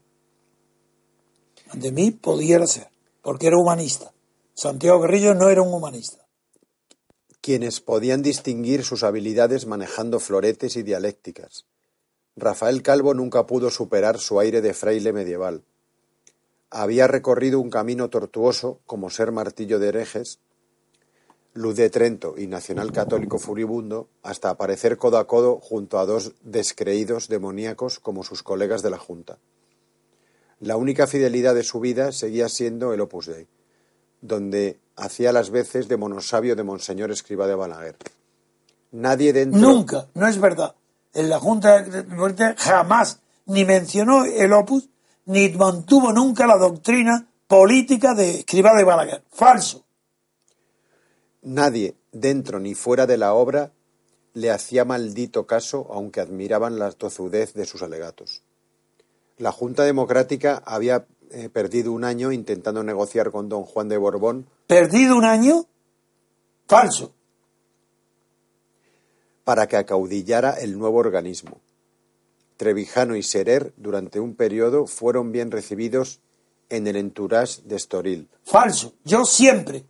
De 1.74 1.92
mí 1.92 2.10
pudiera 2.10 2.66
ser, 2.66 2.88
porque 3.22 3.46
era 3.46 3.56
humanista. 3.56 4.12
Santiago 4.54 5.00
Carrillo 5.00 5.34
no 5.34 5.48
era 5.48 5.62
un 5.62 5.72
humanista. 5.72 6.26
quienes 7.40 7.80
podían 7.80 8.22
distinguir 8.22 8.84
sus 8.84 9.02
habilidades 9.02 9.66
manejando 9.66 10.20
floretes 10.20 10.76
y 10.76 10.82
dialécticas. 10.82 11.64
Rafael 12.36 12.82
Calvo 12.82 13.14
nunca 13.14 13.46
pudo 13.46 13.70
superar 13.70 14.18
su 14.18 14.38
aire 14.40 14.60
de 14.60 14.74
fraile 14.74 15.12
medieval. 15.12 15.64
Había 16.70 17.06
recorrido 17.06 17.58
un 17.58 17.70
camino 17.70 18.10
tortuoso, 18.10 18.80
como 18.86 19.10
ser 19.10 19.32
martillo 19.32 19.78
de 19.78 19.88
herejes, 19.88 20.38
luz 21.54 21.76
de 21.76 21.90
Trento 21.90 22.34
y 22.36 22.46
nacional 22.46 22.92
católico 22.92 23.38
furibundo, 23.38 24.08
hasta 24.22 24.50
aparecer 24.50 24.98
codo 24.98 25.18
a 25.18 25.26
codo 25.26 25.58
junto 25.60 25.98
a 25.98 26.06
dos 26.06 26.34
descreídos 26.42 27.28
demoníacos 27.28 27.98
como 27.98 28.22
sus 28.22 28.42
colegas 28.42 28.82
de 28.82 28.90
la 28.90 28.98
Junta. 28.98 29.38
La 30.60 30.76
única 30.76 31.06
fidelidad 31.06 31.54
de 31.54 31.62
su 31.62 31.80
vida 31.80 32.12
seguía 32.12 32.48
siendo 32.50 32.92
el 32.92 33.00
Opus 33.00 33.26
Dei, 33.26 33.48
donde 34.20 34.78
hacía 34.94 35.32
las 35.32 35.50
veces 35.50 35.88
de 35.88 35.96
monosabio 35.96 36.54
de 36.54 36.62
Monseñor 36.62 37.10
Escriba 37.10 37.46
de 37.46 37.54
Balaguer. 37.54 37.96
Nadie 38.92 39.32
dentro. 39.32 39.58
Nunca, 39.58 40.08
no 40.14 40.28
es 40.28 40.38
verdad. 40.38 40.74
En 41.14 41.30
la 41.30 41.40
Junta 41.40 41.82
Democrática 41.82 42.54
jamás 42.58 43.20
ni 43.46 43.64
mencionó 43.64 44.24
el 44.24 44.52
opus, 44.52 44.90
ni 45.24 45.48
mantuvo 45.48 46.12
nunca 46.12 46.46
la 46.46 46.58
doctrina 46.58 47.26
política 47.46 48.14
de 48.14 48.40
Escribá 48.40 48.76
de 48.76 48.84
Balaguer. 48.84 49.24
Falso. 49.30 49.84
Nadie, 51.42 51.96
dentro 52.12 52.60
ni 52.60 52.74
fuera 52.74 53.06
de 53.06 53.16
la 53.16 53.32
obra, 53.32 53.72
le 54.34 54.50
hacía 54.50 54.84
maldito 54.84 55.46
caso, 55.46 55.88
aunque 55.90 56.20
admiraban 56.20 56.78
la 56.78 56.92
tozudez 56.92 57.54
de 57.54 57.64
sus 57.64 57.82
alegatos. 57.82 58.42
La 59.40 59.52
Junta 59.52 59.84
Democrática 59.84 60.62
había 60.66 61.06
eh, 61.30 61.48
perdido 61.48 61.92
un 61.92 62.04
año 62.04 62.30
intentando 62.30 62.82
negociar 62.82 63.30
con 63.30 63.48
don 63.48 63.62
Juan 63.64 63.88
de 63.88 63.96
Borbón 63.96 64.46
¿Perdido 64.66 65.16
un 65.16 65.24
año? 65.24 65.66
Falso. 66.68 67.14
para 69.42 69.66
que 69.66 69.76
acaudillara 69.76 70.52
el 70.60 70.78
nuevo 70.78 70.98
organismo. 70.98 71.58
Trevijano 72.56 73.16
y 73.16 73.22
Serer, 73.22 73.72
durante 73.78 74.20
un 74.20 74.36
periodo, 74.36 74.86
fueron 74.86 75.32
bien 75.32 75.50
recibidos 75.50 76.20
en 76.68 76.86
el 76.86 76.96
entourage 76.96 77.62
de 77.64 77.76
Estoril. 77.76 78.28
Falso. 78.44 78.92
Yo 79.04 79.24
siempre, 79.24 79.84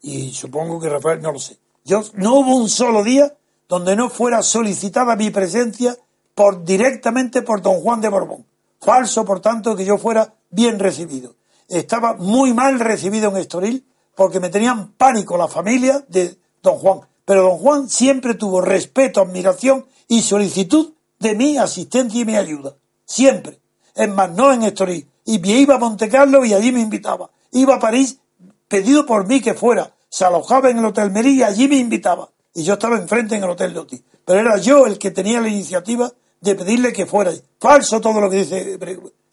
y 0.00 0.30
supongo 0.30 0.80
que 0.80 0.88
Rafael 0.88 1.20
no 1.20 1.32
lo 1.32 1.40
sé, 1.40 1.58
yo 1.84 2.02
no 2.14 2.36
hubo 2.36 2.56
un 2.56 2.68
solo 2.68 3.02
día 3.02 3.36
donde 3.68 3.96
no 3.96 4.08
fuera 4.08 4.42
solicitada 4.42 5.16
mi 5.16 5.30
presencia 5.30 5.98
por 6.34 6.64
directamente 6.64 7.42
por 7.42 7.60
don 7.60 7.80
Juan 7.80 8.00
de 8.00 8.08
Borbón. 8.08 8.46
Falso, 8.82 9.24
por 9.24 9.40
tanto, 9.40 9.76
que 9.76 9.84
yo 9.84 9.96
fuera 9.96 10.34
bien 10.50 10.80
recibido. 10.80 11.36
Estaba 11.68 12.14
muy 12.14 12.52
mal 12.52 12.80
recibido 12.80 13.30
en 13.30 13.36
Estoril 13.36 13.86
porque 14.16 14.40
me 14.40 14.48
tenían 14.48 14.92
pánico 14.94 15.38
la 15.38 15.46
familia 15.46 16.04
de 16.08 16.36
don 16.62 16.78
Juan. 16.78 17.00
Pero 17.24 17.42
don 17.42 17.58
Juan 17.58 17.88
siempre 17.88 18.34
tuvo 18.34 18.60
respeto, 18.60 19.20
admiración 19.20 19.86
y 20.08 20.22
solicitud 20.22 20.94
de 21.20 21.36
mi 21.36 21.58
asistencia 21.58 22.20
y 22.20 22.24
mi 22.24 22.36
ayuda. 22.36 22.74
Siempre. 23.04 23.60
Es 23.94 24.08
más, 24.08 24.32
no 24.32 24.52
en 24.52 24.64
Estoril. 24.64 25.08
Y 25.24 25.48
iba 25.48 25.76
a 25.76 25.78
Monte 25.78 26.08
Carlo 26.08 26.44
y 26.44 26.52
allí 26.52 26.72
me 26.72 26.80
invitaba. 26.80 27.30
Iba 27.52 27.76
a 27.76 27.80
París 27.80 28.18
pedido 28.66 29.06
por 29.06 29.28
mí 29.28 29.40
que 29.40 29.54
fuera. 29.54 29.94
Se 30.08 30.24
alojaba 30.24 30.70
en 30.70 30.78
el 30.78 30.86
Hotel 30.86 31.12
Merí 31.12 31.36
y 31.36 31.42
allí 31.44 31.68
me 31.68 31.76
invitaba. 31.76 32.30
Y 32.52 32.64
yo 32.64 32.74
estaba 32.74 32.96
enfrente 32.96 33.36
en 33.36 33.44
el 33.44 33.50
Hotel 33.50 33.74
Loti. 33.74 34.02
Pero 34.24 34.40
era 34.40 34.56
yo 34.58 34.86
el 34.86 34.98
que 34.98 35.12
tenía 35.12 35.40
la 35.40 35.48
iniciativa 35.48 36.12
de 36.42 36.54
pedirle 36.54 36.92
que 36.92 37.06
fuera. 37.06 37.32
Falso 37.58 38.00
todo 38.00 38.20
lo 38.20 38.28
que 38.28 38.36
dice. 38.36 38.78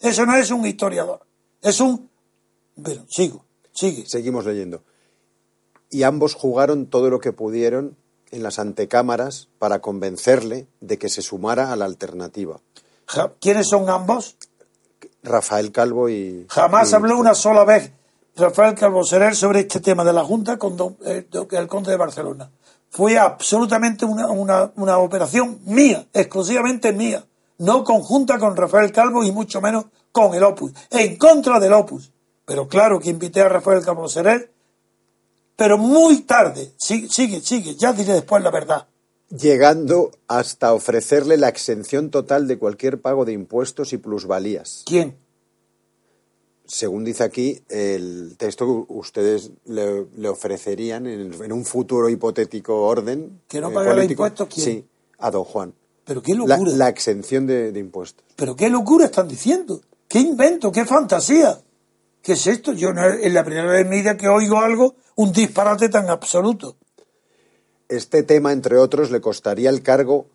Eso 0.00 0.24
no 0.24 0.34
es 0.36 0.50
un 0.50 0.66
historiador. 0.66 1.20
Es 1.60 1.78
un... 1.80 2.08
Bueno, 2.76 3.04
sigo. 3.08 3.44
Sigue. 3.72 4.06
Seguimos 4.06 4.46
leyendo. 4.46 4.82
Y 5.90 6.04
ambos 6.04 6.34
jugaron 6.34 6.86
todo 6.86 7.10
lo 7.10 7.18
que 7.20 7.32
pudieron 7.32 7.96
en 8.30 8.42
las 8.42 8.58
antecámaras 8.58 9.48
para 9.58 9.80
convencerle 9.80 10.66
de 10.80 10.98
que 10.98 11.08
se 11.08 11.20
sumara 11.20 11.72
a 11.72 11.76
la 11.76 11.84
alternativa. 11.84 12.60
¿Quiénes 13.40 13.68
son 13.68 13.90
ambos? 13.90 14.36
Rafael 15.22 15.72
Calvo 15.72 16.08
y... 16.08 16.46
Jamás 16.48 16.92
y- 16.92 16.94
habló 16.94 17.18
una 17.18 17.34
sola 17.34 17.64
vez 17.64 17.90
Rafael 18.36 18.74
Calvo 18.76 19.04
Serer 19.04 19.34
sobre 19.34 19.60
este 19.60 19.80
tema 19.80 20.04
de 20.04 20.12
la 20.12 20.24
Junta 20.24 20.56
con 20.58 20.76
don- 20.76 20.96
eh, 21.04 21.26
el 21.50 21.66
conde 21.66 21.90
de 21.90 21.96
Barcelona. 21.96 22.50
Fue 22.90 23.16
absolutamente 23.18 24.04
una, 24.04 24.26
una, 24.26 24.72
una 24.76 24.98
operación 24.98 25.60
mía, 25.64 26.06
exclusivamente 26.12 26.92
mía. 26.92 27.24
no 27.58 27.84
conjunta 27.84 28.38
con 28.38 28.56
Rafael 28.56 28.90
Calvo 28.90 29.22
y 29.22 29.32
mucho 29.32 29.60
menos 29.60 29.86
con 30.12 30.34
el 30.34 30.42
Opus, 30.42 30.72
en 30.90 31.16
contra 31.16 31.60
del 31.60 31.72
Opus. 31.72 32.10
Pero 32.44 32.66
claro 32.66 32.98
que 32.98 33.10
invité 33.10 33.42
a 33.42 33.48
Rafael 33.48 33.84
Calvo 33.84 34.08
Seré, 34.08 34.50
pero 35.56 35.78
muy 35.78 36.22
tarde. 36.22 36.72
Sigue, 36.78 37.08
sigue, 37.08 37.40
sigue, 37.40 37.76
ya 37.76 37.92
diré 37.92 38.14
después 38.14 38.42
la 38.42 38.50
verdad. 38.50 38.86
Llegando 39.28 40.10
hasta 40.26 40.72
ofrecerle 40.72 41.36
la 41.36 41.48
exención 41.48 42.10
total 42.10 42.48
de 42.48 42.58
cualquier 42.58 43.00
pago 43.00 43.24
de 43.24 43.32
impuestos 43.32 43.92
y 43.92 43.98
plusvalías. 43.98 44.82
¿Quién? 44.86 45.16
Según 46.70 47.02
dice 47.02 47.24
aquí, 47.24 47.60
el 47.68 48.36
texto 48.36 48.64
que 48.64 48.92
ustedes 48.92 49.50
le, 49.64 50.06
le 50.16 50.28
ofrecerían 50.28 51.06
en, 51.08 51.34
en, 51.42 51.52
un 51.52 51.64
futuro 51.64 52.08
hipotético 52.08 52.82
orden. 52.82 53.40
¿Que 53.48 53.60
no 53.60 53.72
pagará 53.72 54.04
impuestos 54.04 54.46
quién? 54.48 54.64
Sí, 54.64 54.86
a 55.18 55.32
don 55.32 55.42
Juan. 55.42 55.74
Pero 56.04 56.22
qué 56.22 56.32
locura. 56.32 56.58
La, 56.58 56.76
la 56.76 56.88
exención 56.88 57.46
de, 57.46 57.72
de, 57.72 57.80
impuestos. 57.80 58.24
Pero 58.36 58.54
qué 58.54 58.70
locura 58.70 59.06
están 59.06 59.26
diciendo. 59.26 59.80
Qué 60.06 60.20
invento, 60.20 60.70
qué 60.70 60.84
fantasía. 60.84 61.60
¿Qué 62.22 62.34
es 62.34 62.46
esto? 62.46 62.72
Yo 62.72 62.92
no, 62.92 63.04
es 63.04 63.32
la 63.32 63.44
primera 63.44 63.72
vez 63.72 63.82
en 63.82 63.88
mi 63.88 63.96
vida 63.96 64.16
que 64.16 64.28
oigo 64.28 64.60
algo, 64.60 64.94
un 65.16 65.32
disparate 65.32 65.88
tan 65.88 66.08
absoluto. 66.08 66.76
Este 67.88 68.22
tema, 68.22 68.52
entre 68.52 68.76
otros, 68.76 69.10
le 69.10 69.20
costaría 69.20 69.70
el 69.70 69.82
cargo 69.82 70.26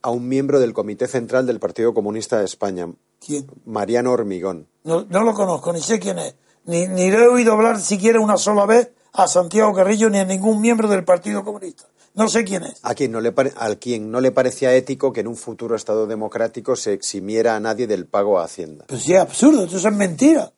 a 0.00 0.10
un 0.10 0.28
miembro 0.28 0.60
del 0.60 0.72
Comité 0.72 1.08
Central 1.08 1.46
del 1.46 1.60
Partido 1.60 1.92
Comunista 1.92 2.38
de 2.38 2.46
España. 2.46 2.88
¿Quién? 3.24 3.46
Mariano 3.64 4.12
Hormigón. 4.12 4.68
No, 4.84 5.04
no 5.08 5.22
lo 5.22 5.34
conozco, 5.34 5.72
ni 5.72 5.80
sé 5.80 5.98
quién 5.98 6.18
es. 6.18 6.34
Ni, 6.64 6.86
ni 6.86 7.10
le 7.10 7.18
he 7.18 7.28
oído 7.28 7.52
hablar 7.52 7.80
siquiera 7.80 8.20
una 8.20 8.36
sola 8.36 8.66
vez 8.66 8.92
a 9.12 9.26
Santiago 9.26 9.74
Carrillo 9.74 10.10
ni 10.10 10.18
a 10.18 10.24
ningún 10.24 10.60
miembro 10.60 10.88
del 10.88 11.04
Partido 11.04 11.42
Comunista. 11.44 11.86
No 12.14 12.28
sé 12.28 12.44
quién 12.44 12.64
es. 12.64 12.80
A 12.82 12.94
quien 12.94 13.12
no 13.12 13.20
le, 13.20 13.32
quien 13.78 14.10
no 14.10 14.20
le 14.20 14.32
parecía 14.32 14.74
ético 14.74 15.12
que 15.12 15.20
en 15.20 15.28
un 15.28 15.36
futuro 15.36 15.76
Estado 15.76 16.06
democrático 16.06 16.74
se 16.74 16.92
eximiera 16.92 17.54
a 17.54 17.60
nadie 17.60 17.86
del 17.86 18.06
pago 18.06 18.38
a 18.38 18.44
Hacienda. 18.44 18.86
Pues 18.88 19.02
sí, 19.02 19.14
es 19.14 19.20
absurdo, 19.20 19.64
eso 19.64 19.76
es 19.76 19.94
mentira. 19.94 20.52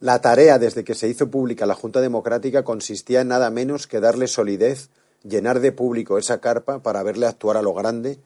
La 0.00 0.20
tarea 0.20 0.58
desde 0.58 0.82
que 0.82 0.96
se 0.96 1.06
hizo 1.06 1.30
pública 1.30 1.64
la 1.64 1.76
Junta 1.76 2.00
Democrática 2.00 2.64
consistía 2.64 3.20
en 3.20 3.28
nada 3.28 3.50
menos 3.50 3.86
que 3.86 4.00
darle 4.00 4.26
solidez, 4.26 4.90
llenar 5.22 5.60
de 5.60 5.70
público 5.70 6.18
esa 6.18 6.40
carpa 6.40 6.82
para 6.82 7.04
verle 7.04 7.26
actuar 7.26 7.56
a 7.56 7.62
lo 7.62 7.72
grande, 7.72 8.18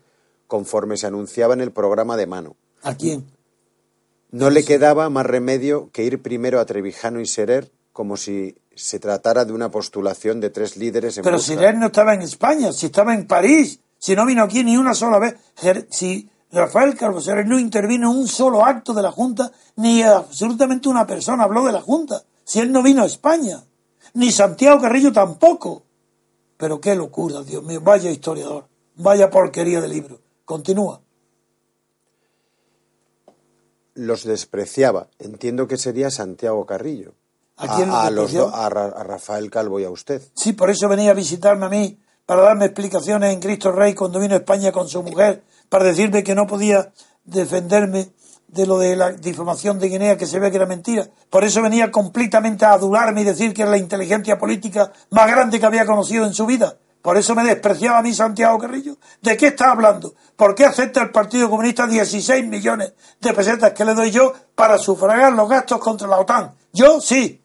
conforme 0.47 0.97
se 0.97 1.07
anunciaba 1.07 1.53
en 1.53 1.61
el 1.61 1.73
programa 1.73 2.17
de 2.17 2.27
mano. 2.27 2.57
¿A 2.87 2.95
quién? 2.95 3.27
No 4.31 4.49
le 4.49 4.65
quedaba 4.65 5.11
más 5.11 5.27
remedio 5.27 5.91
que 5.91 6.05
ir 6.05 6.23
primero 6.23 6.61
a 6.61 6.67
Trevijano 6.67 7.21
y 7.21 7.27
Serer, 7.27 7.73
como 7.93 8.17
si 8.17 8.57
se 8.77 9.01
tratara 9.01 9.45
de 9.45 9.53
una 9.53 9.73
postulación 9.73 10.41
de 10.41 10.51
tres 10.51 10.77
líderes 10.77 11.17
en 11.17 11.25
Pero 11.25 11.39
busca. 11.39 11.55
Serer 11.55 11.77
no 11.77 11.87
estaba 11.87 12.15
en 12.15 12.23
España, 12.23 12.73
si 12.73 12.87
estaba 12.87 13.13
en 13.13 13.27
París, 13.27 13.81
si 13.99 14.15
no 14.15 14.25
vino 14.25 14.45
aquí 14.45 14.63
ni 14.63 14.77
una 14.77 14.95
sola 14.95 15.19
vez. 15.19 15.35
Si 15.91 16.31
Rafael 16.53 16.95
Calvo 16.95 17.21
Serer 17.21 17.45
no 17.45 17.59
intervino 17.59 18.13
en 18.13 18.19
un 18.19 18.29
solo 18.29 18.65
acto 18.65 18.95
de 18.95 19.03
la 19.03 19.11
Junta, 19.11 19.51
ni 19.75 20.03
absolutamente 20.03 20.89
una 20.89 21.09
persona 21.09 21.43
habló 21.43 21.65
de 21.65 21.73
la 21.73 21.81
Junta, 21.81 22.23
si 22.45 22.61
él 22.61 22.71
no 22.71 22.85
vino 22.85 23.03
a 23.03 23.07
España, 23.07 23.65
ni 24.15 24.31
Santiago 24.31 24.81
Carrillo 24.81 25.13
tampoco. 25.13 25.83
Pero 26.57 26.81
qué 26.81 26.95
locura, 26.95 27.43
Dios 27.43 27.65
mío, 27.65 27.81
vaya 27.83 28.13
historiador, 28.13 28.69
vaya 28.95 29.29
porquería 29.29 29.81
de 29.81 29.89
libro. 29.89 30.21
Continúa 30.45 31.01
los 33.97 34.25
despreciaba. 34.25 35.09
Entiendo 35.19 35.67
que 35.67 35.77
sería 35.77 36.11
Santiago 36.11 36.65
Carrillo. 36.67 37.15
¿A, 37.57 37.77
quién 37.77 37.91
a, 37.91 38.03
a 38.03 38.11
los 38.11 38.33
do, 38.33 38.55
a, 38.55 38.69
Ra, 38.69 38.85
a, 38.87 39.03
Rafael 39.03 39.51
Calvo 39.51 39.81
y 39.81 39.85
a 39.85 39.91
usted. 39.91 40.23
Sí, 40.35 40.53
por 40.53 40.71
eso 40.71 40.89
venía 40.89 41.13
a 41.13 41.15
visitarme 41.15 41.67
a 41.67 41.71
mí, 41.71 41.99
para 42.27 42.43
darme 42.43 42.67
explicaciones 42.67 43.33
en 43.33 43.41
Cristo 43.41 43.73
Rey 43.73 43.95
cuando 43.95 44.21
vino 44.21 44.35
a 44.35 44.39
España 44.39 44.73
con 44.73 44.89
su 44.89 45.03
mujer, 45.03 45.43
para 45.71 45.85
decirme 45.85 46.23
que 46.23 46.35
no 46.35 46.47
podía 46.47 46.93
defenderme 47.25 48.11
de 48.49 48.67
lo 48.67 48.79
de 48.79 48.95
la 48.95 49.13
difamación 49.13 49.79
de 49.79 49.89
Guinea, 49.89 50.17
que 50.17 50.27
se 50.27 50.39
ve 50.39 50.51
que 50.51 50.59
era 50.59 50.67
mentira. 50.67 51.09
Por 51.31 51.45
eso 51.45 51.63
venía 51.63 51.91
completamente 51.91 52.65
a 52.65 52.73
adularme 52.73 53.23
y 53.23 53.25
decir 53.25 53.55
que 53.55 53.63
era 53.63 53.71
la 53.71 53.79
inteligencia 53.79 54.39
política 54.39 54.93
más 55.11 55.27
grande 55.27 55.59
que 55.59 55.67
había 55.67 55.87
conocido 55.87 56.27
en 56.27 56.35
su 56.35 56.47
vida. 56.47 56.77
Por 57.07 57.17
eso 57.17 57.37
me 57.37 57.45
despreciaba 57.45 57.99
a 57.99 58.03
mí 58.03 58.13
Santiago 58.13 58.59
Carrillo. 58.59 58.97
¿De 59.23 59.37
qué 59.37 59.47
está 59.47 59.71
hablando? 59.71 60.17
¿Por 60.35 60.57
qué 60.57 60.65
acepta 60.65 61.01
el 61.03 61.13
Partido 61.13 61.49
Comunista 61.49 61.87
16 61.87 62.45
millones 62.49 62.95
de 63.21 63.33
pesetas 63.33 63.75
que 63.75 63.85
le 63.85 63.95
doy 63.95 64.11
yo 64.11 64.33
para 64.57 64.77
sufragar 64.77 65.33
los 65.33 65.49
gastos 65.49 65.79
contra 65.79 66.09
la 66.09 66.19
OTAN? 66.19 66.57
Yo 66.73 67.01
sí. 67.01 67.41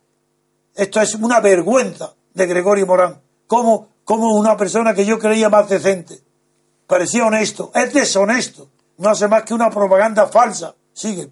Esto 0.74 1.00
es 1.00 1.14
una 1.14 1.40
vergüenza 1.42 2.16
de 2.34 2.48
Gregorio 2.48 2.88
Morán. 2.88 3.22
Como, 3.46 3.90
como 4.04 4.36
una 4.36 4.58
persona 4.58 4.96
que 4.96 5.06
yo 5.06 5.20
creía 5.20 5.48
más 5.48 5.70
decente. 5.70 6.24
Parecía 6.88 7.28
honesto. 7.28 7.72
Es 7.76 7.94
deshonesto. 7.94 8.68
No 8.98 9.12
hace 9.12 9.28
más 9.28 9.44
que 9.44 9.54
una 9.54 9.70
propaganda 9.70 10.26
falsa. 10.26 10.74
Sigue. 10.92 11.30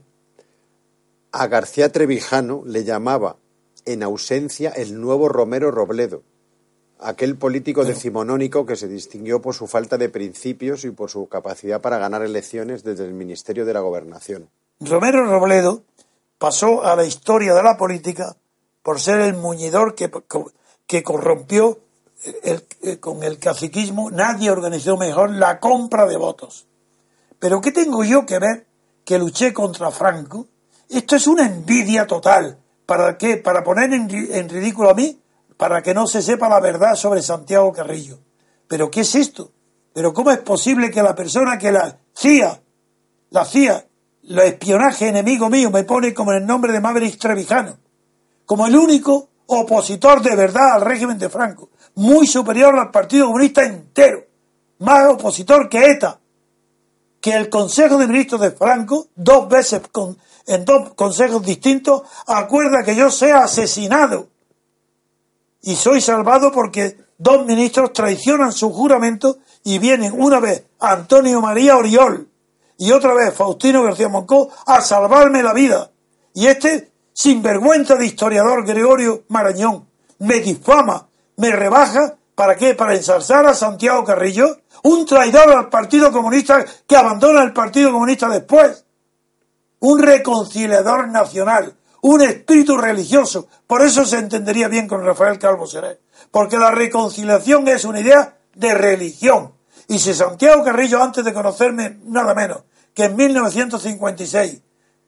A 1.31 1.47
García 1.47 1.91
Trevijano 1.91 2.61
le 2.63 2.83
llamaba 2.83 3.37
en 3.85 4.03
ausencia 4.03 4.69
el 4.69 5.01
nuevo 5.01 5.29
Romero 5.29 5.71
Robledo 5.71 6.21
aquel 6.99 7.37
político 7.37 7.85
decimonónico 7.85 8.65
que 8.65 8.75
se 8.75 8.87
distinguió 8.87 9.41
por 9.41 9.55
su 9.55 9.67
falta 9.67 9.97
de 9.97 10.09
principios 10.09 10.83
y 10.83 10.91
por 10.91 11.09
su 11.09 11.27
capacidad 11.27 11.81
para 11.81 11.97
ganar 11.97 12.23
elecciones 12.23 12.83
desde 12.83 13.05
el 13.05 13.13
Ministerio 13.13 13.65
de 13.65 13.73
la 13.73 13.79
Gobernación. 13.79 14.49
Romero 14.79 15.25
Robledo 15.25 15.83
pasó 16.37 16.83
a 16.83 16.95
la 16.95 17.05
historia 17.05 17.53
de 17.53 17.63
la 17.63 17.77
política 17.77 18.35
por 18.83 18.99
ser 18.99 19.21
el 19.21 19.35
muñidor 19.35 19.95
que, 19.95 20.11
que 20.87 21.03
corrompió 21.03 21.79
el, 22.43 22.65
el, 22.81 22.99
con 22.99 23.23
el 23.23 23.39
caciquismo. 23.39 24.11
Nadie 24.11 24.51
organizó 24.51 24.97
mejor 24.97 25.31
la 25.31 25.59
compra 25.59 26.05
de 26.05 26.17
votos. 26.17 26.67
Pero 27.39 27.61
¿qué 27.61 27.71
tengo 27.71 28.03
yo 28.03 28.25
que 28.25 28.39
ver 28.39 28.65
que 29.05 29.17
luché 29.17 29.53
contra 29.53 29.91
Franco? 29.91 30.47
Esto 30.89 31.15
es 31.15 31.27
una 31.27 31.45
envidia 31.45 32.05
total. 32.07 32.57
¿Para 32.85 33.17
qué? 33.17 33.37
¿Para 33.37 33.63
poner 33.63 33.93
en, 33.93 34.09
en 34.09 34.49
ridículo 34.49 34.89
a 34.89 34.93
mí? 34.93 35.18
Para 35.59 35.83
que 35.83 35.93
no 35.93 36.07
se 36.07 36.21
sepa 36.21 36.47
la 36.47 36.61
verdad 36.61 36.95
sobre 36.95 37.21
Santiago 37.21 37.73
Carrillo. 37.73 38.17
¿Pero 38.69 38.89
qué 38.89 39.01
es 39.01 39.13
esto? 39.13 39.51
¿Pero 39.93 40.13
cómo 40.13 40.31
es 40.31 40.37
posible 40.37 40.89
que 40.89 41.03
la 41.03 41.13
persona 41.13 41.57
que 41.57 41.69
la 41.69 41.97
CIA, 42.15 42.61
la 43.31 43.43
CIA, 43.43 43.85
el 44.23 44.39
espionaje 44.39 45.09
enemigo 45.09 45.49
mío, 45.49 45.69
me 45.69 45.83
pone 45.83 46.13
como 46.13 46.31
el 46.31 46.45
nombre 46.45 46.71
de 46.71 46.79
Maverick 46.79 47.19
Trevijano, 47.19 47.77
como 48.45 48.67
el 48.67 48.75
único 48.77 49.27
opositor 49.47 50.21
de 50.21 50.33
verdad 50.33 50.75
al 50.75 50.81
régimen 50.81 51.17
de 51.17 51.27
Franco, 51.27 51.71
muy 51.95 52.25
superior 52.25 52.79
al 52.79 52.89
Partido 52.89 53.25
Comunista 53.25 53.61
entero, 53.65 54.23
más 54.77 55.09
opositor 55.09 55.67
que 55.67 55.91
ETA, 55.91 56.21
que 57.19 57.33
el 57.33 57.49
Consejo 57.49 57.97
de 57.97 58.07
Ministros 58.07 58.39
de 58.39 58.51
Franco, 58.51 59.07
dos 59.13 59.49
veces 59.49 59.81
con, 59.91 60.17
en 60.47 60.63
dos 60.63 60.93
consejos 60.93 61.45
distintos, 61.45 62.03
acuerda 62.27 62.85
que 62.85 62.95
yo 62.95 63.11
sea 63.11 63.39
asesinado 63.39 64.29
y 65.61 65.75
soy 65.75 66.01
salvado 66.01 66.51
porque 66.51 66.97
dos 67.17 67.45
ministros 67.45 67.93
traicionan 67.93 68.51
su 68.51 68.71
juramento 68.71 69.37
y 69.63 69.79
vienen 69.79 70.13
una 70.15 70.39
vez 70.39 70.63
Antonio 70.79 71.41
María 71.41 71.77
Oriol 71.77 72.29
y 72.77 72.91
otra 72.91 73.13
vez 73.13 73.33
Faustino 73.33 73.83
García 73.83 74.07
Moncó 74.07 74.49
a 74.65 74.81
salvarme 74.81 75.43
la 75.43 75.53
vida. 75.53 75.91
Y 76.33 76.47
este 76.47 76.91
sinvergüenza 77.13 77.95
de 77.95 78.05
historiador 78.05 78.65
Gregorio 78.65 79.23
Marañón 79.27 79.87
me 80.19 80.39
difama, 80.39 81.09
me 81.35 81.51
rebaja, 81.51 82.15
¿para 82.35 82.55
qué? 82.55 82.73
Para 82.75 82.95
ensalzar 82.95 83.45
a 83.45 83.53
Santiago 83.53 84.05
Carrillo, 84.05 84.61
un 84.83 85.05
traidor 85.05 85.51
al 85.51 85.69
Partido 85.69 86.11
Comunista 86.11 86.65
que 86.87 86.95
abandona 86.95 87.43
el 87.43 87.51
Partido 87.51 87.91
Comunista 87.91 88.29
después, 88.29 88.85
un 89.79 90.01
reconciliador 90.01 91.09
nacional, 91.09 91.75
un 92.01 92.21
espíritu 92.21 92.77
religioso. 92.77 93.47
Por 93.67 93.81
eso 93.81 94.05
se 94.05 94.17
entendería 94.17 94.67
bien 94.67 94.87
con 94.87 95.05
Rafael 95.05 95.39
Calvo 95.39 95.67
Seré. 95.67 95.99
Porque 96.31 96.57
la 96.57 96.71
reconciliación 96.71 97.67
es 97.67 97.85
una 97.85 97.99
idea 97.99 98.37
de 98.53 98.73
religión. 98.73 99.53
Y 99.87 99.99
si 99.99 100.13
Santiago 100.13 100.63
Carrillo, 100.63 101.01
antes 101.01 101.25
de 101.25 101.33
conocerme 101.33 101.99
nada 102.03 102.33
menos 102.33 102.63
que 102.93 103.05
en 103.05 103.15
1956, 103.15 104.61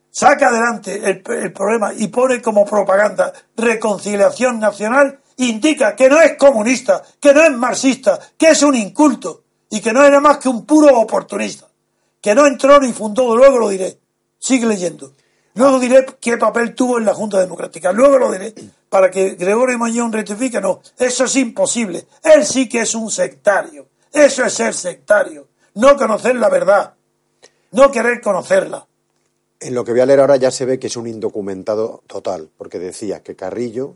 saca 0.10 0.48
adelante 0.48 0.96
el, 1.04 1.24
el 1.30 1.52
problema 1.52 1.94
y 1.94 2.08
pone 2.08 2.42
como 2.42 2.66
propaganda 2.66 3.34
reconciliación 3.58 4.60
nacional, 4.60 5.20
indica 5.38 5.96
que 5.96 6.10
no 6.10 6.22
es 6.22 6.38
comunista, 6.38 7.04
que 7.20 7.34
no 7.34 7.44
es 7.44 7.52
marxista, 7.52 8.20
que 8.38 8.50
es 8.50 8.64
un 8.64 8.76
inculto 8.76 9.44
y 9.70 9.82
que 9.82 9.94
no 9.94 10.04
era 10.04 10.20
más 10.20 10.38
que 10.38 10.50
un 10.50 10.66
puro 10.66 11.00
oportunista. 11.00 11.68
Que 12.22 12.36
no 12.36 12.46
entró 12.46 12.80
ni 12.80 12.94
fundó, 12.94 13.36
luego 13.36 13.58
lo 13.58 13.70
diré. 13.70 14.00
Sigue 14.38 14.68
leyendo. 14.68 15.14
Luego 15.56 15.80
diré 15.80 16.06
qué 16.20 16.38
papel 16.38 16.74
tuvo 16.74 16.98
en 16.98 17.06
la 17.06 17.14
Junta 17.14 17.40
Democrática. 17.40 17.92
Luego 17.92 18.18
lo 18.18 18.32
diré 18.32 18.54
para 18.90 19.12
que 19.12 19.32
Gregorio 19.32 19.78
Mañón 19.78 20.14
rectifique. 20.14 20.62
No, 20.62 20.82
eso 20.98 21.26
es 21.26 21.36
imposible. 21.36 22.06
Él 22.24 22.46
sí 22.46 22.70
que 22.70 22.82
es 22.82 22.96
un 22.96 23.12
sectario. 23.12 23.88
Eso 24.12 24.44
es 24.46 24.54
ser 24.54 24.74
sectario. 24.74 25.48
No 25.76 25.98
conocer 25.98 26.36
la 26.36 26.50
verdad. 26.50 26.94
No 27.72 27.92
querer 27.92 28.22
conocerla. 28.22 28.88
En 29.60 29.76
lo 29.76 29.86
que 29.86 29.92
voy 29.92 30.02
a 30.02 30.06
leer 30.06 30.20
ahora 30.20 30.38
ya 30.38 30.52
se 30.52 30.66
ve 30.66 30.80
que 30.80 30.88
es 30.88 30.98
un 30.98 31.08
indocumentado 31.08 32.04
total, 32.08 32.50
porque 32.58 32.80
decía 32.80 33.22
que 33.22 33.36
Carrillo 33.36 33.96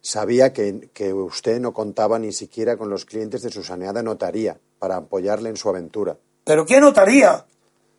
sabía 0.00 0.52
que, 0.52 0.90
que 0.92 1.12
usted 1.12 1.60
no 1.60 1.72
contaba 1.72 2.18
ni 2.18 2.32
siquiera 2.32 2.76
con 2.76 2.90
los 2.90 3.04
clientes 3.04 3.42
de 3.42 3.50
su 3.50 3.62
saneada 3.62 4.02
notaría 4.02 4.58
para 4.78 4.96
apoyarle 4.96 5.48
en 5.48 5.56
su 5.56 5.68
aventura. 5.68 6.16
¿Pero 6.44 6.66
qué 6.66 6.80
notaría? 6.80 7.44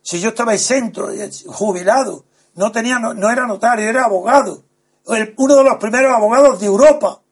Si 0.02 0.20
yo 0.20 0.30
estaba 0.30 0.54
exento, 0.54 1.10
eh, 1.10 1.30
jubilado, 1.46 2.24
no 2.58 2.72
tenía, 2.72 2.98
no, 2.98 3.30
era 3.30 3.46
notario, 3.46 3.88
era 3.88 4.04
abogado. 4.04 4.64
Uno 5.36 5.54
de 5.54 5.62
los 5.64 5.76
primeros 5.76 6.12
abogados 6.12 6.58
de 6.58 6.66
Europa 6.66 7.22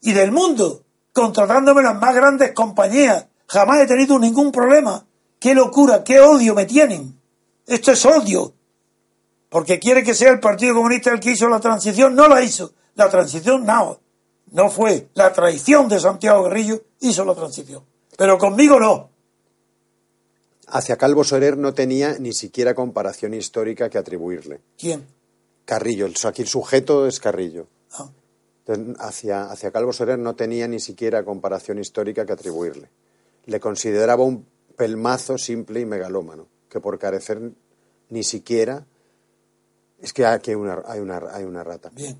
y 0.00 0.12
del 0.12 0.30
mundo, 0.30 0.84
contratándome 1.12 1.82
las 1.82 2.00
más 2.00 2.14
grandes 2.14 2.52
compañías. 2.52 3.26
Jamás 3.48 3.80
he 3.80 3.86
tenido 3.86 4.16
ningún 4.16 4.52
problema. 4.52 5.04
Qué 5.40 5.56
locura, 5.56 6.04
qué 6.04 6.20
odio 6.20 6.54
me 6.54 6.66
tienen. 6.66 7.20
Esto 7.66 7.90
es 7.90 8.06
odio. 8.06 8.54
Porque 9.48 9.80
quiere 9.80 10.04
que 10.04 10.14
sea 10.14 10.30
el 10.30 10.38
Partido 10.38 10.76
Comunista 10.76 11.10
el 11.10 11.18
que 11.18 11.32
hizo 11.32 11.48
la 11.48 11.58
transición. 11.58 12.14
No 12.14 12.28
la 12.28 12.40
hizo. 12.40 12.74
La 12.94 13.10
transición 13.10 13.66
no. 13.66 13.98
No 14.52 14.70
fue. 14.70 15.08
La 15.14 15.32
traición 15.32 15.88
de 15.88 15.98
Santiago 15.98 16.44
Guerrillo 16.44 16.80
hizo 17.00 17.24
la 17.24 17.34
transición. 17.34 17.82
Pero 18.16 18.38
conmigo 18.38 18.78
no. 18.78 19.10
Hacia 20.66 20.96
Calvo 20.96 21.24
Soler 21.24 21.56
no 21.56 21.74
tenía 21.74 22.18
ni 22.18 22.32
siquiera 22.32 22.74
comparación 22.74 23.34
histórica 23.34 23.90
que 23.90 23.98
atribuirle. 23.98 24.60
¿Quién? 24.78 25.06
Carrillo, 25.64 26.06
el, 26.06 26.14
aquí 26.24 26.42
el 26.42 26.48
sujeto 26.48 27.06
es 27.06 27.20
Carrillo. 27.20 27.66
Ah. 27.92 28.10
Entonces, 28.66 28.96
Hacia, 28.98 29.50
hacia 29.50 29.70
Calvo 29.70 29.92
Soler 29.92 30.18
no 30.18 30.34
tenía 30.34 30.66
ni 30.68 30.80
siquiera 30.80 31.24
comparación 31.24 31.78
histórica 31.78 32.24
que 32.24 32.32
atribuirle. 32.32 32.88
Le 33.46 33.60
consideraba 33.60 34.24
un 34.24 34.46
pelmazo 34.76 35.38
simple 35.38 35.80
y 35.80 35.86
megalómano, 35.86 36.48
que 36.68 36.80
por 36.80 36.98
carecer 36.98 37.52
ni 38.08 38.24
siquiera... 38.24 38.86
Es 40.00 40.12
que 40.12 40.26
aquí 40.26 40.50
hay 40.50 40.56
una, 40.56 40.82
hay 40.86 41.00
una, 41.00 41.22
hay 41.30 41.44
una 41.44 41.64
rata. 41.64 41.90
Bien. 41.94 42.18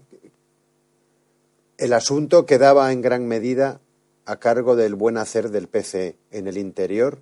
El 1.76 1.92
asunto 1.92 2.46
quedaba 2.46 2.90
en 2.92 3.02
gran 3.02 3.26
medida 3.26 3.80
a 4.24 4.38
cargo 4.38 4.76
del 4.76 4.94
buen 4.94 5.18
hacer 5.18 5.50
del 5.50 5.68
PCE 5.68 6.16
en 6.30 6.46
el 6.46 6.56
interior 6.56 7.20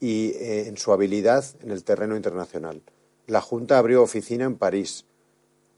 y 0.00 0.30
eh, 0.30 0.68
en 0.68 0.76
su 0.76 0.92
habilidad 0.92 1.44
en 1.62 1.70
el 1.70 1.84
terreno 1.84 2.16
internacional. 2.16 2.82
La 3.26 3.40
Junta 3.40 3.78
abrió 3.78 4.02
oficina 4.02 4.44
en 4.44 4.56
París. 4.56 5.04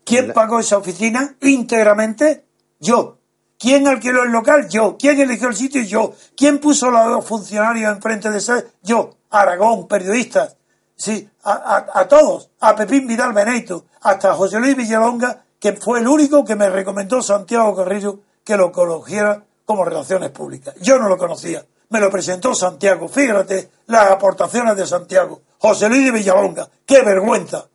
¿Quién 0.05 0.29
La- 0.29 0.35
pagó 0.35 0.59
esa 0.61 0.79
oficina 0.79 1.37
íntegramente? 1.41 2.45
Yo. 2.81 3.19
¿Quién 3.59 3.87
alquiló 3.87 4.23
el 4.25 4.33
local? 4.33 4.69
Yo. 4.69 4.97
¿Quién 4.99 5.21
eligió 5.21 5.49
el 5.49 5.57
sitio? 5.57 5.83
Yo. 5.83 6.13
¿Quién 6.37 6.59
puso 6.59 6.87
a 6.89 7.09
los 7.09 7.25
funcionarios 7.25 7.91
enfrente 7.95 8.31
de 8.31 8.39
ese? 8.39 8.67
Yo. 8.83 9.17
Aragón, 9.31 9.89
periodistas. 9.89 10.57
Sí, 10.95 11.29
a, 11.43 11.53
a- 11.53 12.01
a 12.01 12.09
todos. 12.09 12.51
A 12.61 12.75
Pepín 12.77 13.07
Vidal 13.07 13.33
Benito. 13.33 13.87
Hasta 14.03 14.35
José 14.35 14.59
Luis 14.61 14.77
Villalonga, 14.77 15.45
que 15.59 15.73
fue 15.75 16.01
el 16.01 16.09
único 16.09 16.45
que 16.45 16.55
me 16.57 16.69
recomendó 16.71 17.23
Santiago 17.23 17.75
Carrillo 17.75 18.21
que 18.45 18.57
lo 18.57 18.71
conociera 18.71 19.43
como 19.65 19.85
relaciones 19.85 20.31
públicas. 20.31 20.75
Yo 20.81 20.99
no 20.99 21.09
lo 21.09 21.17
conocía. 21.19 21.65
Me 21.91 22.01
lo 22.01 22.11
presentó 22.11 22.55
Santiago. 22.55 23.09
Fíjate 23.09 23.71
las 23.87 24.11
aportaciones 24.11 24.77
de 24.77 24.87
Santiago. 24.87 25.43
José 25.59 25.89
Luis 25.89 26.05
de 26.05 26.11
Villalonga. 26.13 26.69
¡Qué 26.85 27.03
vergüenza! 27.03 27.69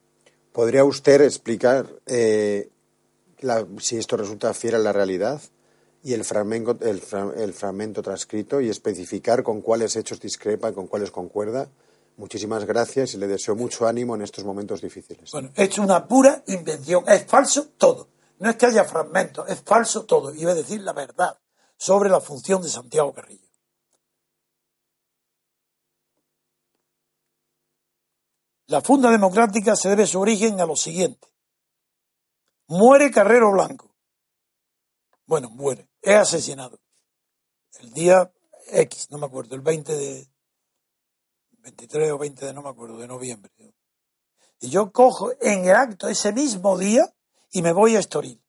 ¿Podría 0.51 0.83
usted 0.83 1.21
explicar 1.21 1.87
eh, 2.05 2.69
la- 3.39 3.65
si 3.79 3.97
esto 3.97 4.17
resulta 4.17 4.53
fiel 4.53 4.75
a 4.75 4.79
la 4.79 4.91
realidad 4.91 5.41
y 6.03 6.13
el 6.13 6.25
fragmento, 6.25 6.77
el, 6.81 6.99
fra- 7.01 7.31
el 7.37 7.53
fragmento 7.53 8.01
transcrito 8.01 8.59
y 8.59 8.69
especificar 8.69 9.43
con 9.43 9.61
cuáles 9.61 9.95
hechos 9.95 10.19
discrepa 10.19 10.69
y 10.69 10.73
con 10.73 10.87
cuáles 10.87 11.09
concuerda? 11.11 11.69
Muchísimas 12.17 12.65
gracias 12.65 13.13
y 13.13 13.17
le 13.17 13.27
deseo 13.27 13.55
mucho 13.55 13.87
ánimo 13.87 14.15
en 14.15 14.21
estos 14.21 14.43
momentos 14.43 14.81
difíciles. 14.81 15.31
Bueno, 15.31 15.49
es 15.55 15.77
una 15.77 16.05
pura 16.05 16.43
invención, 16.47 17.05
es 17.07 17.25
falso 17.25 17.69
todo. 17.77 18.09
No 18.39 18.49
es 18.49 18.57
que 18.57 18.65
haya 18.65 18.83
fragmentos, 18.83 19.47
es 19.49 19.61
falso 19.61 20.03
todo. 20.03 20.35
Iba 20.35 20.51
a 20.51 20.55
decir 20.55 20.81
la 20.81 20.91
verdad 20.93 21.37
sobre 21.77 22.09
la 22.09 22.19
función 22.19 22.61
de 22.61 22.67
Santiago 22.69 23.13
Carrillo. 23.13 23.47
La 28.71 28.79
funda 28.79 29.11
democrática 29.11 29.75
se 29.75 29.89
debe 29.89 30.07
su 30.07 30.17
origen 30.21 30.61
a 30.61 30.65
lo 30.65 30.77
siguiente. 30.77 31.27
Muere 32.67 33.11
Carrero 33.11 33.51
Blanco. 33.51 33.93
Bueno, 35.25 35.49
muere, 35.49 35.89
es 36.01 36.15
asesinado. 36.15 36.79
El 37.81 37.91
día 37.91 38.31
X, 38.67 39.11
no 39.11 39.17
me 39.17 39.25
acuerdo, 39.25 39.55
el 39.55 39.61
20 39.61 39.93
de... 39.93 40.31
23 41.51 42.11
o 42.11 42.17
20 42.17 42.45
de 42.45 42.53
no 42.53 42.61
me 42.61 42.69
acuerdo, 42.69 42.97
de 42.97 43.09
noviembre. 43.09 43.51
Y 44.61 44.69
yo 44.69 44.93
cojo 44.93 45.33
en 45.41 45.65
el 45.65 45.75
acto 45.75 46.07
ese 46.07 46.31
mismo 46.31 46.77
día 46.77 47.13
y 47.51 47.61
me 47.61 47.73
voy 47.73 47.97
a 47.97 47.99
Estoril. 47.99 48.41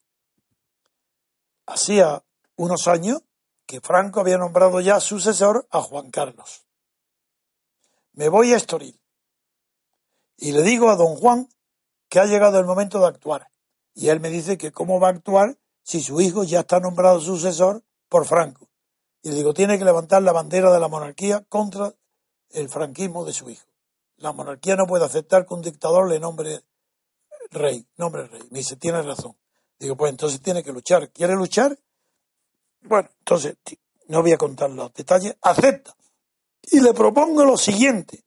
Hacía 1.67 2.25
unos 2.55 2.87
años 2.87 3.25
que 3.67 3.81
Franco 3.81 4.21
había 4.21 4.39
nombrado 4.39 4.81
ya 4.81 5.01
sucesor 5.01 5.67
a 5.73 5.81
Juan 5.81 6.13
Carlos. 6.13 6.65
Me 8.13 8.29
voy 8.29 8.53
a 8.53 8.57
Estoril 8.57 9.02
y 10.43 10.51
le 10.51 10.63
digo 10.63 10.91
a 10.91 10.97
don 10.97 11.15
Juan 11.15 11.49
que 12.09 12.19
ha 12.19 12.27
llegado 12.27 12.59
el 12.59 12.67
momento 12.67 12.99
de 12.99 13.07
actuar. 13.07 13.49
Y 13.95 14.09
él 14.09 14.19
me 14.19 14.29
dice 14.29 14.59
que 14.59 14.73
cómo 14.73 14.99
va 14.99 15.07
a 15.07 15.13
actuar 15.13 15.57
si 15.85 16.03
su 16.03 16.21
hijo 16.21 16.43
ya 16.43 16.61
está 16.61 16.81
nombrado 16.81 17.21
sucesor 17.21 17.85
por 18.09 18.27
Franco. 18.27 18.69
Y 19.23 19.31
le 19.31 19.37
digo, 19.37 19.55
tiene 19.55 19.79
que 19.79 19.85
levantar 19.85 20.21
la 20.23 20.33
bandera 20.33 20.73
de 20.73 20.81
la 20.81 20.89
monarquía 20.89 21.45
contra 21.49 21.95
el 22.51 22.69
franquismo 22.69 23.25
de 23.25 23.33
su 23.33 23.51
hijo. 23.51 23.69
La 24.17 24.33
monarquía 24.33 24.75
no 24.75 24.85
puede 24.85 25.05
aceptar 25.05 25.47
que 25.47 25.55
un 25.55 25.63
dictador 25.63 26.09
le 26.09 26.19
nombre 26.19 26.65
rey, 27.53 27.87
nombre 27.97 28.27
rey. 28.27 28.43
Me 28.51 28.59
dice, 28.59 28.75
tiene 28.75 29.01
razón. 29.01 29.37
Digo, 29.79 29.97
pues 29.97 30.11
entonces 30.11 30.43
tiene 30.43 30.65
que 30.65 30.73
luchar. 30.73 31.09
¿Quiere 31.11 31.35
luchar? 31.35 31.79
Bueno, 32.81 33.09
entonces, 33.21 33.59
no 34.09 34.23
voy 34.23 34.33
a 34.33 34.39
contar 34.39 34.71
los 34.71 34.93
detalles. 34.93 35.37
Acepta. 35.41 35.95
Y 36.63 36.81
le 36.81 36.93
propongo 36.93 37.45
lo 37.45 37.57
siguiente. 37.57 38.25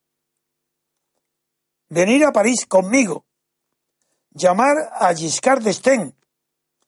Venir 1.95 2.25
a 2.25 2.33
París 2.33 2.65
conmigo. 2.67 3.25
Llamar 4.31 4.75
a 4.91 5.15
Giscard 5.15 5.63
d'Estaing 5.63 6.13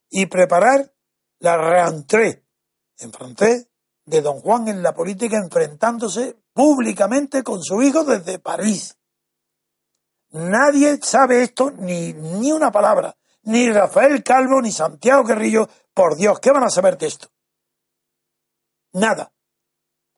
y 0.10 0.26
preparar 0.26 0.94
la 1.40 1.56
rentrée, 1.56 2.44
en 3.00 3.14
francés, 3.14 3.70
de 4.04 4.22
don 4.22 4.42
Juan 4.42 4.68
en 4.68 4.84
la 4.84 4.94
política 4.94 5.38
enfrentándose 5.38 6.36
públicamente 6.52 7.42
con 7.42 7.64
su 7.64 7.82
hijo 7.82 8.04
desde 8.04 8.40
París. 8.40 8.98
Nadie 10.32 11.00
sabe 11.02 11.42
esto, 11.42 11.72
ni, 11.72 12.12
ni 12.12 12.52
una 12.52 12.70
palabra. 12.70 13.16
Ni 13.44 13.72
Rafael 13.72 14.22
Calvo, 14.26 14.62
ni 14.62 14.74
Santiago 14.74 15.24
Guerrillo. 15.24 15.70
Por 15.94 16.18
Dios, 16.18 16.38
¿qué 16.42 16.52
van 16.52 16.66
a 16.66 16.70
saber 16.70 16.98
de 16.98 17.08
esto? 17.08 17.30
Nada. 18.92 19.32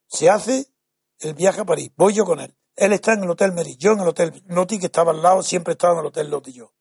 Se 0.08 0.32
hace 0.32 0.66
el 1.20 1.36
viaje 1.36 1.62
a 1.62 1.66
París. 1.66 1.92
Voy 1.96 2.16
yo 2.16 2.26
con 2.26 2.40
él. 2.40 2.59
Él 2.80 2.94
está 2.94 3.14
en 3.14 3.24
el 3.24 3.30
Hotel 3.30 3.52
Meris, 3.52 3.78
yo 3.78 3.92
en 3.92 4.00
el 4.00 4.08
Hotel 4.08 4.42
Loti, 4.48 4.80
que 4.80 4.86
estaba 4.86 5.12
al 5.12 5.22
lado, 5.22 5.44
siempre 5.44 5.74
estaba 5.74 5.94
en 5.96 6.00
el 6.00 6.06
Hotel 6.06 6.30
Loti 6.30 6.54
yo. 6.54 6.74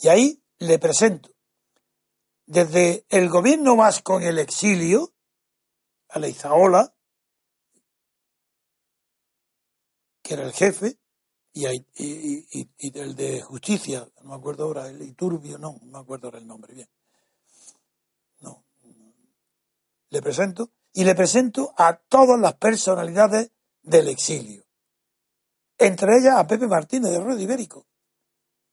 Y 0.00 0.08
ahí 0.08 0.42
le 0.58 0.78
presento. 0.80 1.30
Desde 2.44 3.06
el 3.08 3.28
gobierno 3.28 3.76
vasco 3.76 4.20
en 4.20 4.26
el 4.26 4.38
exilio, 4.40 5.12
a 6.08 6.18
la 6.18 6.28
Izaola, 6.28 6.92
que 10.22 10.34
era 10.34 10.42
el 10.44 10.52
jefe, 10.52 10.98
y, 11.52 11.66
y, 11.66 12.46
y- 12.50 12.70
y 12.78 12.98
el 12.98 13.14
de 13.14 13.40
justicia, 13.42 14.08
no 14.22 14.30
me 14.30 14.34
acuerdo 14.36 14.64
ahora, 14.64 14.88
el 14.88 15.00
Iturbio, 15.02 15.58
no, 15.58 15.78
no 15.82 15.90
me 15.92 15.98
acuerdo 15.98 16.28
ahora 16.28 16.38
el 16.38 16.46
nombre, 16.46 16.74
bien. 16.74 16.88
No. 18.40 18.64
Le 20.10 20.20
presento, 20.22 20.70
y 20.92 21.04
le 21.04 21.14
presento 21.14 21.72
a 21.76 21.96
todas 21.96 22.40
las 22.40 22.54
personalidades 22.54 23.52
del 23.88 24.08
exilio. 24.08 24.62
Entre 25.78 26.18
ellas 26.18 26.36
a 26.36 26.46
Pepe 26.46 26.66
Martínez 26.66 27.12
de 27.12 27.20
Ruedo 27.20 27.40
Ibérico, 27.40 27.86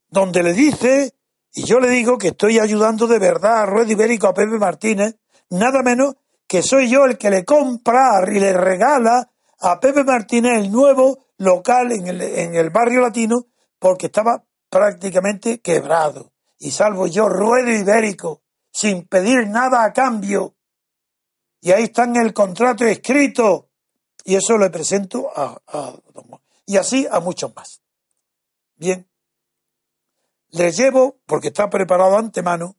donde 0.08 0.42
le 0.42 0.52
dice, 0.52 1.14
y 1.54 1.64
yo 1.64 1.78
le 1.78 1.88
digo 1.90 2.18
que 2.18 2.28
estoy 2.28 2.58
ayudando 2.58 3.06
de 3.06 3.18
verdad 3.18 3.62
a 3.62 3.66
Ruedo 3.66 3.92
Ibérico, 3.92 4.26
a 4.26 4.34
Pepe 4.34 4.58
Martínez, 4.58 5.16
nada 5.50 5.82
menos 5.82 6.14
que 6.46 6.62
soy 6.62 6.88
yo 6.88 7.04
el 7.04 7.18
que 7.18 7.30
le 7.30 7.44
compra 7.44 8.22
y 8.26 8.38
le 8.38 8.52
regala 8.52 9.30
a 9.60 9.80
Pepe 9.80 10.04
Martínez 10.04 10.64
el 10.64 10.70
nuevo 10.70 11.26
local 11.38 11.92
en 11.92 12.06
el, 12.08 12.20
en 12.20 12.54
el 12.54 12.70
barrio 12.70 13.00
latino 13.00 13.46
porque 13.78 14.06
estaba 14.06 14.44
prácticamente 14.68 15.60
quebrado. 15.60 16.32
Y 16.58 16.70
salvo 16.70 17.06
yo, 17.06 17.28
Ruedo 17.28 17.70
Ibérico, 17.70 18.42
sin 18.72 19.06
pedir 19.06 19.48
nada 19.48 19.84
a 19.84 19.92
cambio. 19.92 20.54
Y 21.60 21.72
ahí 21.72 21.84
está 21.84 22.04
en 22.04 22.16
el 22.16 22.32
contrato 22.32 22.84
escrito. 22.84 23.65
Y 24.28 24.34
eso 24.34 24.58
le 24.58 24.70
presento 24.70 25.30
a, 25.36 25.56
don. 26.12 26.40
Y 26.66 26.78
así 26.78 27.06
a 27.08 27.20
muchos 27.20 27.54
más. 27.54 27.80
Bien. 28.74 29.08
Le 30.50 30.72
llevo, 30.72 31.20
porque 31.26 31.48
está 31.48 31.70
preparado 31.70 32.18
antemano, 32.18 32.76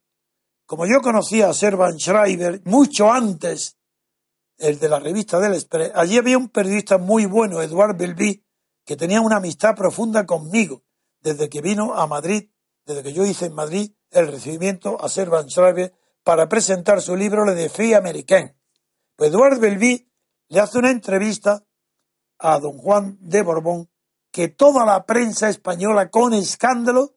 como 0.66 0.86
yo 0.86 1.02
conocía 1.02 1.50
a 1.50 1.54
Servan 1.54 1.98
Schreiber 1.98 2.62
mucho 2.66 3.10
antes, 3.10 3.78
el 4.58 4.78
de 4.78 4.90
la 4.90 5.00
revista 5.00 5.40
del 5.40 5.54
Express, 5.54 5.94
allí 5.96 6.18
había 6.18 6.38
un 6.38 6.50
periodista 6.50 6.98
muy 6.98 7.26
bueno, 7.26 7.62
Eduard 7.62 7.96
Belví, 7.96 8.44
que 8.84 8.98
tenía 8.98 9.22
una 9.22 9.38
amistad 9.38 9.74
profunda 9.74 10.26
conmigo, 10.26 10.84
desde 11.22 11.48
que 11.48 11.62
vino 11.62 11.94
a 11.94 12.08
Madrid, 12.08 12.50
desde 12.86 13.04
que 13.04 13.14
yo 13.14 13.26
hice 13.26 13.46
en 13.46 13.54
Madrid 13.54 13.94
el 14.12 14.28
recibimiento 14.28 15.02
a 15.02 15.08
Servan 15.08 15.50
Schreiber 15.50 15.94
para 16.26 16.50
presentar 16.50 17.02
su 17.02 17.16
libro 17.16 17.46
Le 17.46 17.54
Défi 17.54 17.94
Américain. 17.94 18.54
Pues 19.16 19.30
Eduard 19.30 19.60
Belví 19.60 20.12
le 20.50 20.60
hace 20.60 20.78
una 20.78 20.92
entrevista 20.92 21.64
a 22.40 22.60
don 22.60 22.78
Juan 22.78 23.18
de 23.20 23.42
Borbón, 23.42 23.90
que 24.32 24.50
toda 24.50 24.86
la 24.86 25.06
prensa 25.06 25.50
española 25.50 26.10
con 26.10 26.34
escándalo 26.34 27.16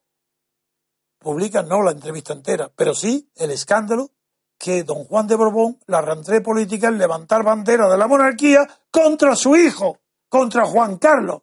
publica 1.18 1.62
no 1.62 1.82
la 1.82 1.92
entrevista 1.92 2.32
entera, 2.32 2.70
pero 2.74 2.94
sí 2.94 3.30
el 3.36 3.50
escándalo 3.50 4.10
que 4.58 4.84
don 4.84 5.04
Juan 5.04 5.26
de 5.26 5.36
Borbón, 5.36 5.78
la 5.86 6.02
rentrée 6.02 6.40
política, 6.40 6.88
es 6.88 6.94
levantar 6.94 7.42
bandera 7.42 7.88
de 7.88 7.96
la 7.96 8.06
monarquía 8.06 8.66
contra 8.90 9.34
su 9.34 9.56
hijo, 9.56 9.98
contra 10.28 10.66
Juan 10.66 10.98
Carlos. 10.98 11.42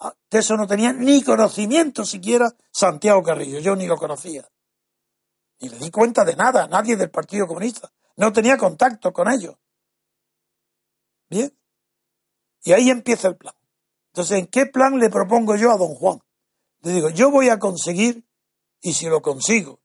Ah, 0.00 0.14
de 0.30 0.38
eso 0.38 0.56
no 0.56 0.66
tenía 0.66 0.92
ni 0.92 1.22
conocimiento 1.22 2.04
siquiera 2.04 2.50
Santiago 2.70 3.22
Carrillo, 3.22 3.60
yo 3.60 3.76
ni 3.76 3.86
lo 3.86 3.96
conocía. 3.96 4.48
Ni 5.60 5.68
le 5.68 5.78
di 5.78 5.90
cuenta 5.90 6.24
de 6.24 6.36
nada, 6.36 6.66
nadie 6.66 6.96
del 6.96 7.10
Partido 7.10 7.46
Comunista. 7.46 7.90
No 8.16 8.32
tenía 8.32 8.56
contacto 8.56 9.12
con 9.12 9.30
ellos. 9.30 9.56
Bien. 11.28 11.56
Y 12.62 12.72
ahí 12.72 12.90
empieza 12.90 13.28
el 13.28 13.36
plan. 13.36 13.54
Entonces, 14.12 14.38
¿en 14.38 14.46
qué 14.46 14.66
plan 14.66 14.98
le 14.98 15.10
propongo 15.10 15.56
yo 15.56 15.70
a 15.70 15.76
don 15.76 15.94
Juan? 15.94 16.20
Le 16.82 16.92
digo, 16.92 17.10
yo 17.10 17.30
voy 17.30 17.48
a 17.48 17.58
conseguir, 17.58 18.24
y 18.80 18.92
si 18.92 19.06
lo 19.06 19.22
consigo, 19.22 19.80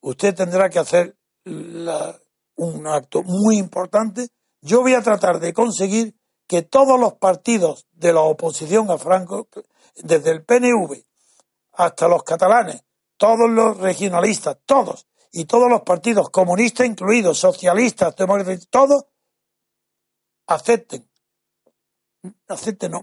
usted 0.00 0.34
tendrá 0.34 0.68
que 0.68 0.78
hacer 0.78 1.16
un 1.44 2.86
acto 2.86 3.22
muy 3.22 3.58
importante, 3.58 4.28
yo 4.60 4.82
voy 4.82 4.94
a 4.94 5.02
tratar 5.02 5.40
de 5.40 5.52
conseguir 5.52 6.16
que 6.46 6.62
todos 6.62 6.98
los 6.98 7.14
partidos 7.14 7.86
de 7.92 8.12
la 8.12 8.22
oposición 8.22 8.90
a 8.90 8.98
Franco, 8.98 9.48
desde 9.94 10.30
el 10.30 10.44
PNV 10.44 11.04
hasta 11.74 12.08
los 12.08 12.24
catalanes, 12.24 12.82
todos 13.16 13.48
los 13.48 13.78
regionalistas, 13.78 14.58
todos, 14.66 15.06
y 15.32 15.44
todos 15.44 15.70
los 15.70 15.82
partidos 15.82 16.30
comunistas 16.30 16.86
incluidos, 16.86 17.38
socialistas, 17.38 18.14
todos, 18.68 19.04
acepten. 20.50 21.08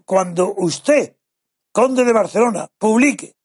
Cuando 0.06 0.54
usted, 0.58 1.16
conde 1.72 2.04
de 2.04 2.14
Barcelona, 2.14 2.70
publique 2.78 3.36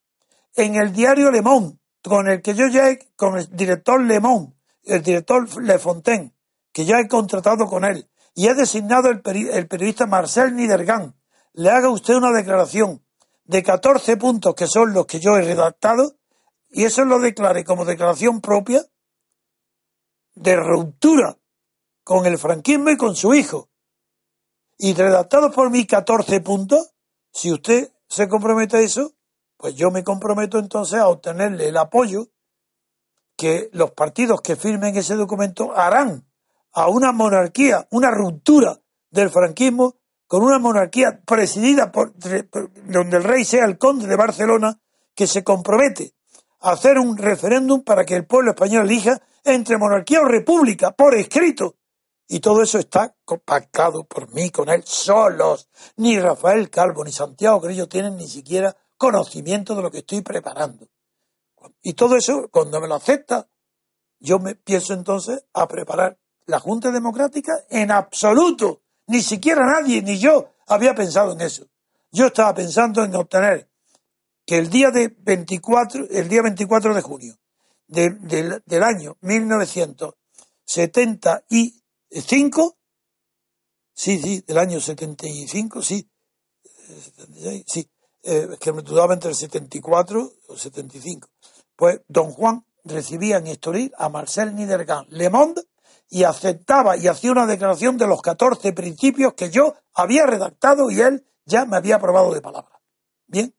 en 0.55 0.75
el 0.75 0.93
diario 0.93 1.31
Le 1.31 1.41
Monde, 1.41 1.79
con 2.03 2.29
el 2.29 2.43
que 2.43 2.55
yo 2.55 2.67
ya 2.67 2.91
he, 2.91 2.99
con 3.17 3.39
el 3.39 3.49
director 3.57 4.01
Le 4.01 4.21
Monde, 4.21 4.55
el 4.85 5.03
director 5.03 5.63
Le 5.63 5.79
Fontaine, 5.79 6.35
que 6.73 6.85
ya 6.85 6.99
he 6.99 7.09
contratado 7.09 7.67
con 7.67 7.85
él, 7.85 8.09
y 8.35 8.49
he 8.49 8.55
designado 8.55 9.09
el, 9.09 9.23
el 9.51 9.69
periodista 9.69 10.07
Marcel 10.07 10.57
Nidergan, 10.57 11.15
le 11.55 11.71
haga 11.71 11.89
usted 11.89 12.15
una 12.15 12.33
declaración 12.33 13.05
de 13.45 13.63
14 13.63 14.17
puntos 14.17 14.55
que 14.55 14.67
son 14.67 14.93
los 14.93 15.07
que 15.07 15.21
yo 15.21 15.37
he 15.37 15.43
redactado, 15.43 16.17
y 16.71 16.85
eso 16.85 17.05
lo 17.05 17.19
declare 17.19 17.65
como 17.65 17.85
declaración 17.85 18.41
propia 18.41 18.85
de 20.35 20.57
ruptura 20.57 21.39
con 22.03 22.27
el 22.27 22.39
franquismo 22.39 22.91
y 22.91 22.97
con 22.97 23.15
su 23.15 23.35
hijo, 23.35 23.69
y 24.83 24.95
redactados 24.95 25.55
por 25.55 25.71
mí 25.71 25.87
14 25.87 26.41
puntos, 26.41 26.93
si 27.33 27.53
usted 27.53 27.93
se 28.09 28.29
compromete 28.29 28.79
a 28.79 28.81
eso, 28.81 29.13
pues 29.57 29.77
yo 29.77 29.93
me 29.93 30.03
comprometo 30.03 30.59
entonces 30.59 30.99
a 30.99 31.07
obtenerle 31.07 31.69
el 31.69 31.77
apoyo 31.77 32.31
que 33.37 33.71
los 33.75 33.93
partidos 33.93 34.41
que 34.41 34.57
firmen 34.57 34.97
ese 34.97 35.15
documento 35.15 35.73
harán 35.77 36.27
a 36.73 36.89
una 36.89 37.13
monarquía, 37.13 37.87
una 37.93 38.11
ruptura 38.11 38.81
del 39.09 39.31
franquismo 39.31 39.95
con 40.27 40.43
una 40.43 40.59
monarquía 40.59 41.21
presidida 41.25 41.93
por, 41.93 42.13
donde 42.17 43.19
el 43.19 43.23
rey 43.23 43.45
sea 43.45 43.65
el 43.67 43.79
conde 43.79 44.09
de 44.09 44.17
Barcelona, 44.17 44.81
que 45.15 45.29
se 45.29 45.45
compromete 45.45 46.15
a 46.59 46.73
hacer 46.73 46.99
un 46.99 47.17
referéndum 47.17 47.85
para 47.85 48.05
que 48.05 48.17
el 48.17 48.27
pueblo 48.27 48.51
español 48.51 48.87
elija 48.87 49.23
entre 49.45 49.79
monarquía 49.79 50.23
o 50.23 50.25
república, 50.25 50.91
por 50.91 51.15
escrito, 51.15 51.77
y 52.29 52.41
todo 52.41 52.63
eso 52.63 52.79
está 52.79 53.15
pactado 53.45 54.05
por 54.05 54.33
mí, 54.33 54.51
con 54.51 54.69
él, 54.69 54.83
solos. 54.85 55.69
Ni 55.97 56.19
Rafael 56.19 56.71
Calvo 56.71 57.05
ni 57.05 57.13
Santiago 57.13 57.61
Grillo 57.61 57.89
tienen 57.89 58.17
ni 58.17 58.29
siquiera 58.29 58.77
conocimiento 58.97 59.75
de 59.75 59.83
lo 59.83 59.91
que 59.91 59.99
estoy 59.99 60.23
preparando. 60.23 60.89
Y 61.83 61.95
todo 61.95 62.17
eso, 62.17 62.49
cuando 62.51 62.81
me 62.81 62.89
lo 62.89 62.95
acepta, 62.95 63.49
yo 64.19 64.39
me 64.39 64.55
pienso 64.55 64.95
entonces 64.95 65.45
a 65.53 65.69
preparar 65.69 66.19
la 66.47 66.61
Junta 66.61 66.91
Democrática 66.91 67.53
en 67.69 67.91
absoluto. 67.91 68.81
Ni 69.09 69.21
siquiera 69.23 69.67
nadie, 69.67 70.01
ni 70.03 70.19
yo, 70.19 70.55
había 70.67 70.95
pensado 70.95 71.33
en 71.33 71.41
eso. 71.41 71.67
Yo 72.11 72.27
estaba 72.27 72.55
pensando 72.55 73.05
en 73.05 73.15
obtener 73.15 73.69
que 74.47 74.59
el 74.59 74.71
día 74.71 74.91
de 74.91 75.09
24, 75.09 76.07
el 76.11 76.29
día 76.29 76.43
24 76.43 76.95
de 76.95 77.03
junio 77.03 77.37
del 77.87 78.83
año 78.83 79.17
1970 79.21 81.45
y 81.51 81.82
¿Cinco? 82.21 82.77
Sí, 83.95 84.19
sí, 84.21 84.45
del 84.47 84.59
año 84.59 84.81
75, 84.81 85.83
sí. 85.83 86.09
sí. 87.67 87.89
Eh, 88.25 88.57
que 88.61 88.73
me 88.73 88.83
dudaba 88.83 89.15
entre 89.15 89.31
el 89.31 89.37
74 89.37 90.33
o 90.49 90.57
75. 90.57 91.29
Pues 91.75 92.01
don 92.07 92.31
Juan 92.31 92.65
recibía 92.85 93.39
en 93.39 93.49
Estoril 93.49 93.93
a 93.99 94.09
Marcel 94.09 94.55
Niedergan 94.55 95.07
Le 95.09 95.29
Monde 95.29 95.63
y 96.09 96.25
aceptaba 96.25 96.97
y 96.97 97.09
hacía 97.09 97.33
una 97.33 97.47
declaración 97.47 97.97
de 97.97 98.07
los 98.07 98.23
14 98.23 98.73
principios 98.75 99.35
que 99.35 99.51
yo 99.51 99.75
había 99.95 100.27
redactado 100.27 100.91
y 100.91 101.01
él 101.01 101.27
ya 101.45 101.65
me 101.65 101.77
había 101.77 101.97
aprobado 101.97 102.33
de 102.33 102.41
palabra. 102.41 102.81
Bien. 103.27 103.55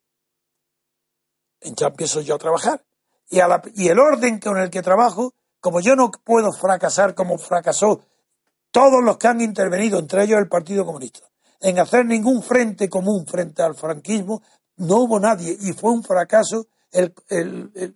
Ya 1.61 1.87
empiezo 1.87 2.21
yo 2.21 2.35
a 2.35 2.39
trabajar. 2.39 2.85
Y 3.29 3.87
el 3.87 3.99
orden 3.99 4.39
con 4.39 4.57
el 4.57 4.69
que 4.69 4.81
trabajo, 4.81 5.33
como 5.59 5.79
yo 5.81 5.95
no 5.95 6.11
puedo 6.11 6.53
fracasar 6.53 7.15
como 7.15 7.37
fracasó 7.37 8.05
todos 8.73 9.03
los 9.03 9.17
que 9.17 9.27
han 9.27 9.39
intervenido, 9.39 9.99
entre 9.99 10.23
ellos 10.23 10.39
el 10.39 10.49
Partido 10.49 10.83
Comunista, 10.83 11.29
en 11.61 11.79
hacer 11.79 12.07
ningún 12.07 12.41
frente 12.41 12.89
común 12.89 13.25
frente 13.27 13.61
al 13.61 13.75
franquismo, 13.75 14.41
no 14.77 14.97
hubo 14.97 15.19
nadie 15.19 15.55
y 15.61 15.73
fue 15.73 15.91
un 15.91 16.03
fracaso 16.03 16.65
el, 16.91 17.13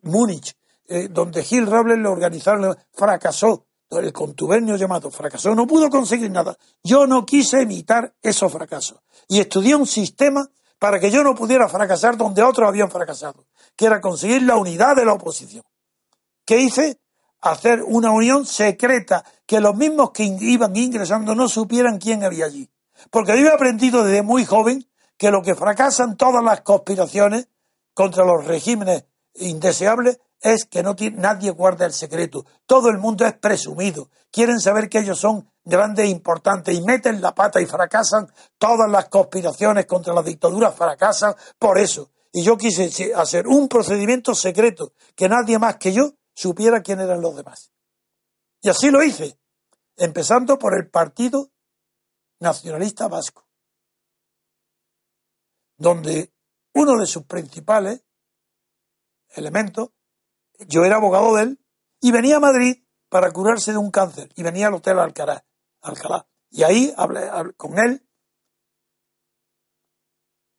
Múnich, 0.03 0.55
eh, 0.87 1.07
donde 1.09 1.43
Gil 1.43 1.65
Robles 1.65 1.97
lo 1.97 2.11
organizaron, 2.11 2.77
fracasó, 2.93 3.65
el 3.89 4.13
contubernio 4.13 4.75
llamado 4.75 5.09
fracasó, 5.09 5.55
no 5.55 5.65
pudo 5.65 5.89
conseguir 5.89 6.29
nada. 6.29 6.55
Yo 6.83 7.07
no 7.07 7.25
quise 7.25 7.63
imitar 7.63 8.13
esos 8.21 8.51
fracasos 8.51 8.99
y 9.27 9.39
estudié 9.39 9.75
un 9.75 9.87
sistema 9.87 10.47
para 10.77 10.99
que 10.99 11.09
yo 11.09 11.23
no 11.23 11.33
pudiera 11.33 11.67
fracasar 11.67 12.17
donde 12.17 12.43
otros 12.43 12.67
habían 12.69 12.91
fracasado, 12.91 13.47
que 13.75 13.87
era 13.87 13.99
conseguir 13.99 14.43
la 14.43 14.57
unidad 14.57 14.95
de 14.95 15.05
la 15.05 15.13
oposición. 15.13 15.63
¿Qué 16.45 16.59
hice? 16.59 16.99
Hacer 17.41 17.83
una 17.83 18.11
unión 18.11 18.45
secreta, 18.45 19.23
que 19.45 19.59
los 19.61 19.75
mismos 19.75 20.11
que 20.11 20.23
iban 20.23 20.75
ingresando 20.75 21.35
no 21.35 21.47
supieran 21.47 21.99
quién 21.99 22.23
había 22.23 22.45
allí. 22.45 22.69
Porque 23.11 23.39
yo 23.39 23.47
he 23.47 23.53
aprendido 23.53 24.03
desde 24.03 24.21
muy 24.21 24.45
joven 24.45 24.87
que 25.17 25.31
lo 25.31 25.41
que 25.41 25.55
fracasan 25.55 26.17
todas 26.17 26.43
las 26.43 26.61
conspiraciones 26.61 27.47
contra 27.93 28.25
los 28.25 28.45
regímenes 28.45 29.05
indeseables 29.35 30.19
es 30.39 30.65
que 30.65 30.83
no 30.83 30.95
tiene, 30.95 31.17
nadie 31.17 31.51
guarda 31.51 31.85
el 31.85 31.93
secreto. 31.93 32.45
Todo 32.65 32.89
el 32.89 32.99
mundo 32.99 33.25
es 33.25 33.33
presumido. 33.33 34.09
Quieren 34.31 34.59
saber 34.59 34.89
que 34.89 34.99
ellos 34.99 35.19
son 35.19 35.49
grandes 35.63 36.05
e 36.05 36.09
importantes 36.09 36.75
y 36.75 36.81
meten 36.81 37.21
la 37.21 37.33
pata 37.33 37.59
y 37.59 37.65
fracasan. 37.65 38.31
Todas 38.57 38.89
las 38.89 39.09
conspiraciones 39.09 39.85
contra 39.85 40.13
la 40.13 40.21
dictadura 40.21 40.71
fracasan 40.71 41.33
por 41.57 41.79
eso. 41.79 42.11
Y 42.31 42.43
yo 42.43 42.57
quise 42.57 43.13
hacer 43.15 43.47
un 43.47 43.67
procedimiento 43.67 44.35
secreto 44.35 44.93
que 45.15 45.27
nadie 45.27 45.57
más 45.57 45.77
que 45.77 45.91
yo 45.91 46.13
supiera 46.37 46.83
quién 46.83 46.99
eran 46.99 47.19
los 47.19 47.35
demás. 47.35 47.73
Y 48.61 48.69
así 48.69 48.91
lo 48.91 49.01
hice, 49.01 49.39
empezando 49.95 50.59
por 50.59 50.77
el 50.77 50.87
Partido 50.87 51.51
Nacionalista 52.39 53.07
Vasco, 53.07 53.49
donde 55.77 56.31
uno 56.73 56.99
de 56.99 57.07
sus 57.07 57.23
principales 57.23 58.03
elementos, 59.29 59.89
yo 60.67 60.85
era 60.85 60.97
abogado 60.97 61.35
de 61.35 61.43
él, 61.43 61.65
y 62.01 62.11
venía 62.11 62.37
a 62.37 62.39
Madrid 62.39 62.83
para 63.09 63.31
curarse 63.31 63.71
de 63.71 63.79
un 63.79 63.89
cáncer, 63.89 64.29
y 64.35 64.43
venía 64.43 64.67
al 64.67 64.75
Hotel 64.75 64.99
Alcalá, 64.99 65.43
Alcalá. 65.81 66.27
Y 66.51 66.61
ahí 66.61 66.93
hablé, 66.95 67.31
con 67.57 67.79
él, 67.79 68.07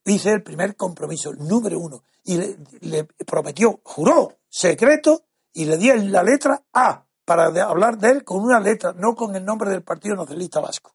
hice 0.04 0.32
el 0.32 0.42
primer 0.42 0.74
compromiso, 0.74 1.30
el 1.30 1.38
número 1.38 1.78
uno, 1.78 2.02
y 2.24 2.36
le 2.80 3.04
prometió, 3.04 3.80
juró, 3.84 4.40
secreto, 4.48 5.27
y 5.52 5.64
le 5.64 5.76
di 5.76 5.92
la 6.08 6.22
letra 6.22 6.62
A 6.72 7.04
para 7.24 7.46
hablar 7.64 7.98
de 7.98 8.10
él 8.10 8.24
con 8.24 8.42
una 8.42 8.60
letra, 8.60 8.92
no 8.94 9.14
con 9.14 9.36
el 9.36 9.44
nombre 9.44 9.70
del 9.70 9.82
Partido 9.82 10.16
Nacionalista 10.16 10.60
Vasco. 10.60 10.94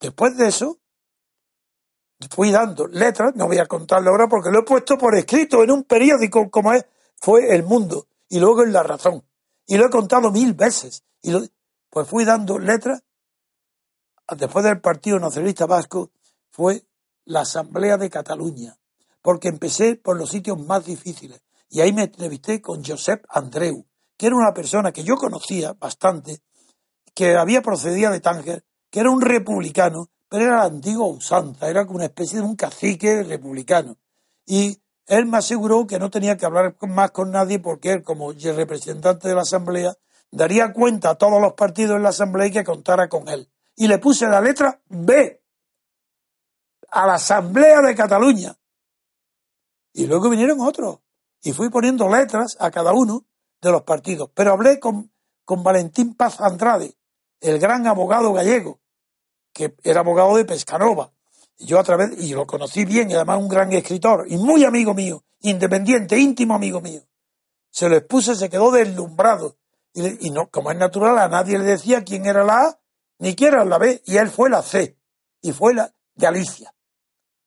Después 0.00 0.36
de 0.36 0.48
eso, 0.48 0.78
fui 2.30 2.50
dando 2.50 2.86
letras, 2.86 3.34
no 3.34 3.46
voy 3.46 3.58
a 3.58 3.66
contarlo 3.66 4.10
ahora 4.10 4.28
porque 4.28 4.50
lo 4.50 4.60
he 4.60 4.64
puesto 4.64 4.98
por 4.98 5.16
escrito 5.16 5.62
en 5.62 5.70
un 5.70 5.84
periódico 5.84 6.50
como 6.50 6.72
es, 6.72 6.84
fue 7.18 7.54
El 7.54 7.62
Mundo, 7.62 8.08
y 8.28 8.40
luego 8.40 8.62
en 8.62 8.72
La 8.72 8.82
Razón. 8.82 9.24
Y 9.66 9.76
lo 9.76 9.86
he 9.86 9.90
contado 9.90 10.30
mil 10.30 10.54
veces. 10.54 11.04
Y 11.22 11.32
pues 11.90 12.08
fui 12.08 12.24
dando 12.24 12.58
letras. 12.58 13.02
Después 14.36 14.64
del 14.64 14.80
Partido 14.80 15.18
Nacionalista 15.18 15.66
Vasco 15.66 16.10
fue 16.50 16.84
la 17.24 17.40
Asamblea 17.40 17.96
de 17.96 18.10
Cataluña, 18.10 18.78
porque 19.22 19.48
empecé 19.48 19.96
por 19.96 20.16
los 20.16 20.30
sitios 20.30 20.58
más 20.58 20.84
difíciles. 20.84 21.42
Y 21.68 21.80
ahí 21.80 21.92
me 21.92 22.04
entrevisté 22.04 22.60
con 22.60 22.84
Josep 22.84 23.24
Andreu, 23.28 23.86
que 24.16 24.26
era 24.26 24.36
una 24.36 24.54
persona 24.54 24.92
que 24.92 25.04
yo 25.04 25.16
conocía 25.16 25.72
bastante, 25.74 26.40
que 27.14 27.36
había 27.36 27.62
procedido 27.62 28.12
de 28.12 28.20
Tánger, 28.20 28.64
que 28.90 29.00
era 29.00 29.10
un 29.10 29.20
republicano, 29.20 30.10
pero 30.28 30.44
era 30.44 30.56
la 30.56 30.64
antigua 30.64 31.06
usanza, 31.06 31.68
era 31.68 31.86
como 31.86 31.96
una 31.96 32.06
especie 32.06 32.38
de 32.38 32.44
un 32.44 32.56
cacique 32.56 33.22
republicano. 33.22 33.96
Y 34.44 34.80
él 35.06 35.26
me 35.26 35.38
aseguró 35.38 35.86
que 35.86 35.98
no 35.98 36.10
tenía 36.10 36.36
que 36.36 36.46
hablar 36.46 36.76
más 36.82 37.10
con 37.12 37.30
nadie 37.30 37.58
porque 37.58 37.92
él, 37.92 38.02
como 38.02 38.32
representante 38.32 39.28
de 39.28 39.34
la 39.34 39.42
Asamblea, 39.42 39.94
daría 40.30 40.72
cuenta 40.72 41.10
a 41.10 41.14
todos 41.14 41.40
los 41.40 41.54
partidos 41.54 41.96
en 41.96 42.02
la 42.02 42.08
Asamblea 42.10 42.48
y 42.48 42.52
que 42.52 42.64
contara 42.64 43.08
con 43.08 43.28
él. 43.28 43.48
Y 43.76 43.88
le 43.88 43.98
puse 43.98 44.26
la 44.26 44.40
letra 44.40 44.80
B 44.88 45.42
a 46.90 47.06
la 47.06 47.14
Asamblea 47.14 47.80
de 47.82 47.94
Cataluña. 47.94 48.56
Y 49.92 50.06
luego 50.06 50.28
vinieron 50.28 50.60
otros. 50.60 51.00
Y 51.46 51.52
fui 51.52 51.70
poniendo 51.70 52.08
letras 52.08 52.56
a 52.58 52.72
cada 52.72 52.92
uno 52.92 53.24
de 53.62 53.70
los 53.70 53.82
partidos. 53.82 54.30
Pero 54.34 54.50
hablé 54.50 54.80
con, 54.80 55.12
con 55.44 55.62
Valentín 55.62 56.16
Paz 56.16 56.40
Andrade, 56.40 56.96
el 57.40 57.60
gran 57.60 57.86
abogado 57.86 58.32
gallego, 58.32 58.80
que 59.52 59.76
era 59.84 60.00
abogado 60.00 60.36
de 60.36 60.44
Pescanova. 60.44 61.12
Y 61.56 61.66
yo 61.66 61.78
a 61.78 61.84
través, 61.84 62.18
y 62.18 62.34
lo 62.34 62.48
conocí 62.48 62.84
bien, 62.84 63.12
y 63.12 63.14
además 63.14 63.38
un 63.38 63.48
gran 63.48 63.72
escritor, 63.72 64.26
y 64.28 64.38
muy 64.38 64.64
amigo 64.64 64.92
mío, 64.92 65.22
independiente, 65.38 66.18
íntimo 66.18 66.56
amigo 66.56 66.80
mío. 66.80 67.02
Se 67.70 67.88
lo 67.88 67.94
expuse, 67.94 68.34
se 68.34 68.50
quedó 68.50 68.72
deslumbrado. 68.72 69.56
Y, 69.94 70.30
no, 70.30 70.50
como 70.50 70.72
es 70.72 70.76
natural, 70.76 71.16
a 71.16 71.28
nadie 71.28 71.60
le 71.60 71.64
decía 71.64 72.02
quién 72.02 72.26
era 72.26 72.42
la 72.42 72.62
A, 72.62 72.80
ni 73.20 73.36
quién 73.36 73.54
era 73.54 73.64
la 73.64 73.78
B, 73.78 74.02
y 74.04 74.16
él 74.16 74.30
fue 74.30 74.50
la 74.50 74.62
C, 74.62 74.98
y 75.42 75.52
fue 75.52 75.74
la 75.74 75.94
Galicia. 76.16 76.74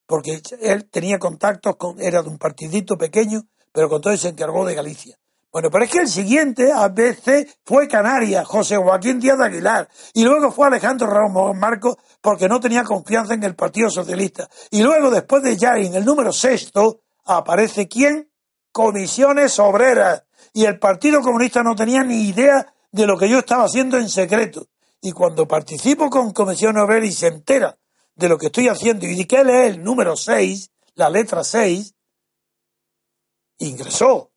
Porque 0.06 0.42
él 0.62 0.90
tenía 0.90 1.20
contactos 1.20 1.76
con, 1.76 2.00
era 2.00 2.24
de 2.24 2.30
un 2.30 2.38
partidito 2.38 2.98
pequeño, 2.98 3.46
pero 3.72 3.90
con 3.90 4.02
todo 4.02 4.16
se 4.18 4.30
encargó 4.30 4.66
de 4.66 4.76
Galicia. 4.76 5.18
Bueno, 5.52 5.72
pero 5.72 5.84
es 5.84 5.92
que 5.92 5.98
el 6.00 6.08
siguiente 6.08 6.72
ABC 6.72 7.58
fue 7.66 7.88
Canarias, 7.88 8.46
José 8.46 8.78
Joaquín 8.78 9.20
Díaz 9.20 9.40
de 9.40 9.46
Aguilar, 9.46 9.90
y 10.14 10.24
luego 10.24 10.52
fue 10.52 10.68
Alejandro 10.68 11.08
Ramos 11.08 11.58
Marcos 11.58 11.96
porque 12.22 12.48
no 12.48 12.60
tenía 12.60 12.84
confianza 12.84 13.34
en 13.34 13.44
el 13.44 13.56
Partido 13.56 13.90
Socialista. 13.90 14.48
Y 14.70 14.84
luego, 14.84 15.10
después 15.10 15.42
de 15.42 15.58
ya 15.58 15.76
en 15.78 15.96
el 15.96 16.06
número 16.06 16.32
sexto, 16.32 17.02
aparece 17.26 17.88
quién? 17.88 18.30
Comisiones 18.72 19.58
Obreras. 19.58 20.24
Y 20.54 20.66
el 20.66 20.78
Partido 20.78 21.22
Comunista 21.22 21.64
no 21.64 21.76
tenía 21.76 22.04
ni 22.04 22.28
idea 22.28 22.72
de 22.92 23.08
lo 23.08 23.18
que 23.18 23.28
yo 23.28 23.40
estaba 23.40 23.64
haciendo 23.64 23.98
en 23.98 24.08
secreto. 24.08 24.68
Y 25.02 25.14
cuando 25.14 25.48
participo 25.48 26.12
con 26.12 26.32
Comisiones 26.32 26.84
Obreras 26.84 27.10
y 27.10 27.14
se 27.14 27.28
entera 27.28 27.76
de 28.14 28.30
lo 28.30 28.38
que 28.38 28.48
estoy 28.48 28.68
haciendo 28.68 29.08
y 29.08 29.16
de 29.16 29.26
que 29.26 29.38
él 29.38 29.50
es 29.50 29.76
el 29.76 29.84
número 29.84 30.16
seis, 30.16 30.70
la 30.94 31.10
letra 31.10 31.44
seis, 31.44 31.96
ingresó 33.60 34.32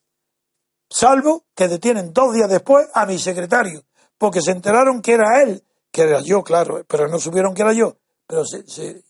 salvo 0.89 1.45
que 1.55 1.69
detienen 1.69 2.13
dos 2.13 2.33
días 2.33 2.49
después 2.49 2.89
a 2.95 3.05
mi 3.07 3.19
secretario, 3.19 3.85
porque 4.17 4.41
se 4.41 4.53
enteraron 4.53 5.03
que 5.03 5.13
era 5.13 5.43
él, 5.43 5.63
que 5.91 6.03
era 6.03 6.21
yo, 6.21 6.43
claro, 6.43 6.85
pero 6.87 7.09
no 7.09 7.19
supieron 7.19 7.55
que 7.55 7.63
era 7.63 7.73
yo. 7.73 7.97
Pero 8.27 8.43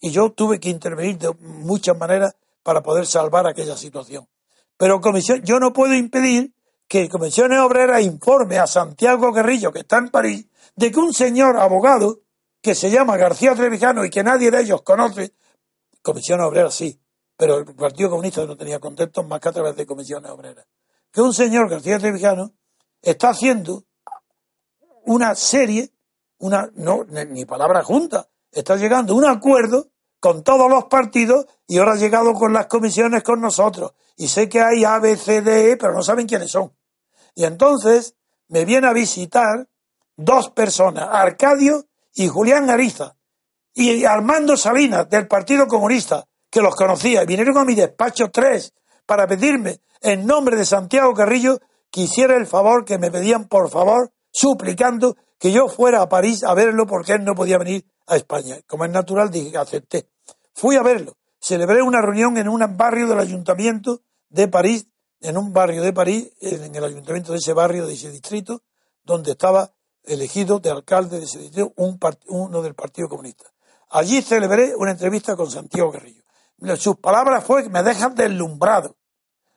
y 0.00 0.10
yo 0.10 0.30
tuve 0.32 0.60
que 0.60 0.68
intervenir 0.68 1.18
de 1.18 1.32
muchas 1.40 1.96
maneras 1.96 2.36
para 2.62 2.82
poder 2.82 3.06
salvar 3.06 3.46
aquella 3.46 3.76
situación. 3.76 4.28
Pero 4.76 5.00
comisión, 5.00 5.42
yo 5.42 5.58
no 5.58 5.72
puedo 5.72 5.94
impedir 5.94 6.52
que 6.88 7.08
Comisiones 7.08 7.60
Obreras 7.60 8.02
informe 8.02 8.58
a 8.58 8.66
Santiago 8.66 9.32
Guerrillo, 9.32 9.72
que 9.72 9.80
está 9.80 9.98
en 9.98 10.10
París, 10.10 10.46
de 10.76 10.90
que 10.90 10.98
un 10.98 11.12
señor 11.12 11.56
abogado 11.56 12.20
que 12.60 12.74
se 12.74 12.90
llama 12.90 13.16
García 13.16 13.54
Trevijano 13.54 14.04
y 14.04 14.10
que 14.10 14.22
nadie 14.22 14.50
de 14.50 14.60
ellos 14.60 14.82
conoce, 14.82 15.32
Comisiones 16.02 16.46
Obreras 16.46 16.74
sí, 16.74 17.00
pero 17.36 17.58
el 17.58 17.64
Partido 17.74 18.10
Comunista 18.10 18.44
no 18.44 18.56
tenía 18.56 18.78
contactos 18.78 19.26
más 19.26 19.40
que 19.40 19.48
a 19.48 19.52
través 19.52 19.76
de 19.76 19.86
Comisiones 19.86 20.30
Obreras, 20.30 20.66
que 21.10 21.20
un 21.20 21.32
señor 21.32 21.68
García 21.68 21.98
Trevijano 21.98 22.52
está 23.02 23.30
haciendo 23.30 23.84
una 25.04 25.34
serie, 25.34 25.92
una, 26.38 26.70
no, 26.74 27.04
ni 27.04 27.44
palabra 27.44 27.82
junta, 27.82 28.28
está 28.60 28.76
llegando 28.76 29.14
un 29.14 29.24
acuerdo 29.24 29.88
con 30.18 30.42
todos 30.42 30.68
los 30.70 30.84
partidos 30.86 31.46
y 31.66 31.78
ahora 31.78 31.92
ha 31.92 31.96
llegado 31.96 32.32
con 32.34 32.52
las 32.52 32.66
comisiones 32.66 33.22
con 33.22 33.40
nosotros. 33.40 33.92
Y 34.16 34.28
sé 34.28 34.48
que 34.48 34.60
hay 34.60 34.84
A, 34.84 34.98
B, 34.98 35.16
C, 35.16 35.42
D, 35.42 35.72
E, 35.72 35.76
pero 35.76 35.92
no 35.92 36.02
saben 36.02 36.26
quiénes 36.26 36.50
son. 36.50 36.72
Y 37.34 37.44
entonces 37.44 38.14
me 38.48 38.64
viene 38.64 38.86
a 38.86 38.92
visitar 38.92 39.68
dos 40.16 40.50
personas, 40.50 41.08
Arcadio 41.10 41.86
y 42.14 42.28
Julián 42.28 42.70
Ariza, 42.70 43.16
y 43.74 44.04
Armando 44.04 44.56
Salinas 44.56 45.08
del 45.10 45.28
Partido 45.28 45.66
Comunista, 45.66 46.26
que 46.50 46.62
los 46.62 46.74
conocía, 46.74 47.22
y 47.22 47.26
vinieron 47.26 47.58
a 47.58 47.64
mi 47.64 47.74
despacho 47.74 48.30
tres 48.30 48.72
para 49.04 49.26
pedirme, 49.26 49.80
en 50.00 50.24
nombre 50.24 50.56
de 50.56 50.64
Santiago 50.64 51.12
Carrillo, 51.12 51.58
que 51.90 52.02
hiciera 52.02 52.36
el 52.36 52.46
favor 52.46 52.86
que 52.86 52.98
me 52.98 53.10
pedían, 53.10 53.48
por 53.48 53.68
favor, 53.68 54.12
suplicando 54.30 55.16
que 55.38 55.52
yo 55.52 55.68
fuera 55.68 56.00
a 56.00 56.08
París 56.08 56.42
a 56.42 56.54
verlo 56.54 56.86
porque 56.86 57.12
él 57.12 57.24
no 57.24 57.34
podía 57.34 57.58
venir 57.58 57.84
a 58.06 58.16
España. 58.16 58.56
Como 58.66 58.84
es 58.84 58.90
natural, 58.90 59.30
dije, 59.30 59.56
acepté. 59.56 60.08
Fui 60.54 60.76
a 60.76 60.82
verlo. 60.82 61.16
Celebré 61.38 61.82
una 61.82 62.00
reunión 62.00 62.36
en 62.38 62.48
un 62.48 62.76
barrio 62.76 63.06
del 63.06 63.18
ayuntamiento 63.18 64.02
de 64.28 64.48
París, 64.48 64.86
en 65.20 65.36
un 65.36 65.52
barrio 65.52 65.82
de 65.82 65.92
París, 65.92 66.32
en 66.40 66.74
el 66.74 66.84
ayuntamiento 66.84 67.32
de 67.32 67.38
ese 67.38 67.52
barrio, 67.52 67.86
de 67.86 67.94
ese 67.94 68.10
distrito, 68.10 68.62
donde 69.04 69.32
estaba 69.32 69.72
elegido 70.04 70.58
de 70.58 70.70
alcalde 70.70 71.18
de 71.18 71.24
ese 71.24 71.38
distrito 71.38 71.72
un 71.76 71.98
uno 72.28 72.62
del 72.62 72.74
Partido 72.74 73.08
Comunista. 73.08 73.52
Allí 73.90 74.22
celebré 74.22 74.74
una 74.76 74.92
entrevista 74.92 75.36
con 75.36 75.50
Santiago 75.50 75.92
Guerrillo. 75.92 76.22
Sus 76.76 76.96
palabras 76.96 77.44
fue 77.44 77.64
que 77.64 77.68
me 77.68 77.82
dejan 77.82 78.14
deslumbrado. 78.14 78.96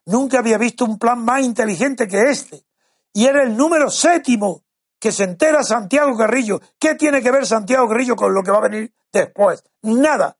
Nunca 0.05 0.39
había 0.39 0.57
visto 0.57 0.85
un 0.85 0.99
plan 0.99 1.23
más 1.23 1.41
inteligente 1.41 2.07
que 2.07 2.29
este. 2.29 2.65
Y 3.13 3.25
era 3.25 3.43
el 3.43 3.55
número 3.55 3.89
séptimo 3.89 4.63
que 4.99 5.11
se 5.11 5.23
entera 5.23 5.63
Santiago 5.63 6.15
Guerrillo. 6.15 6.59
¿Qué 6.77 6.95
tiene 6.95 7.21
que 7.21 7.31
ver 7.31 7.45
Santiago 7.45 7.87
Guerrillo 7.87 8.15
con 8.15 8.33
lo 8.33 8.43
que 8.43 8.51
va 8.51 8.57
a 8.57 8.69
venir 8.69 8.93
después? 9.11 9.63
Nada. 9.81 10.37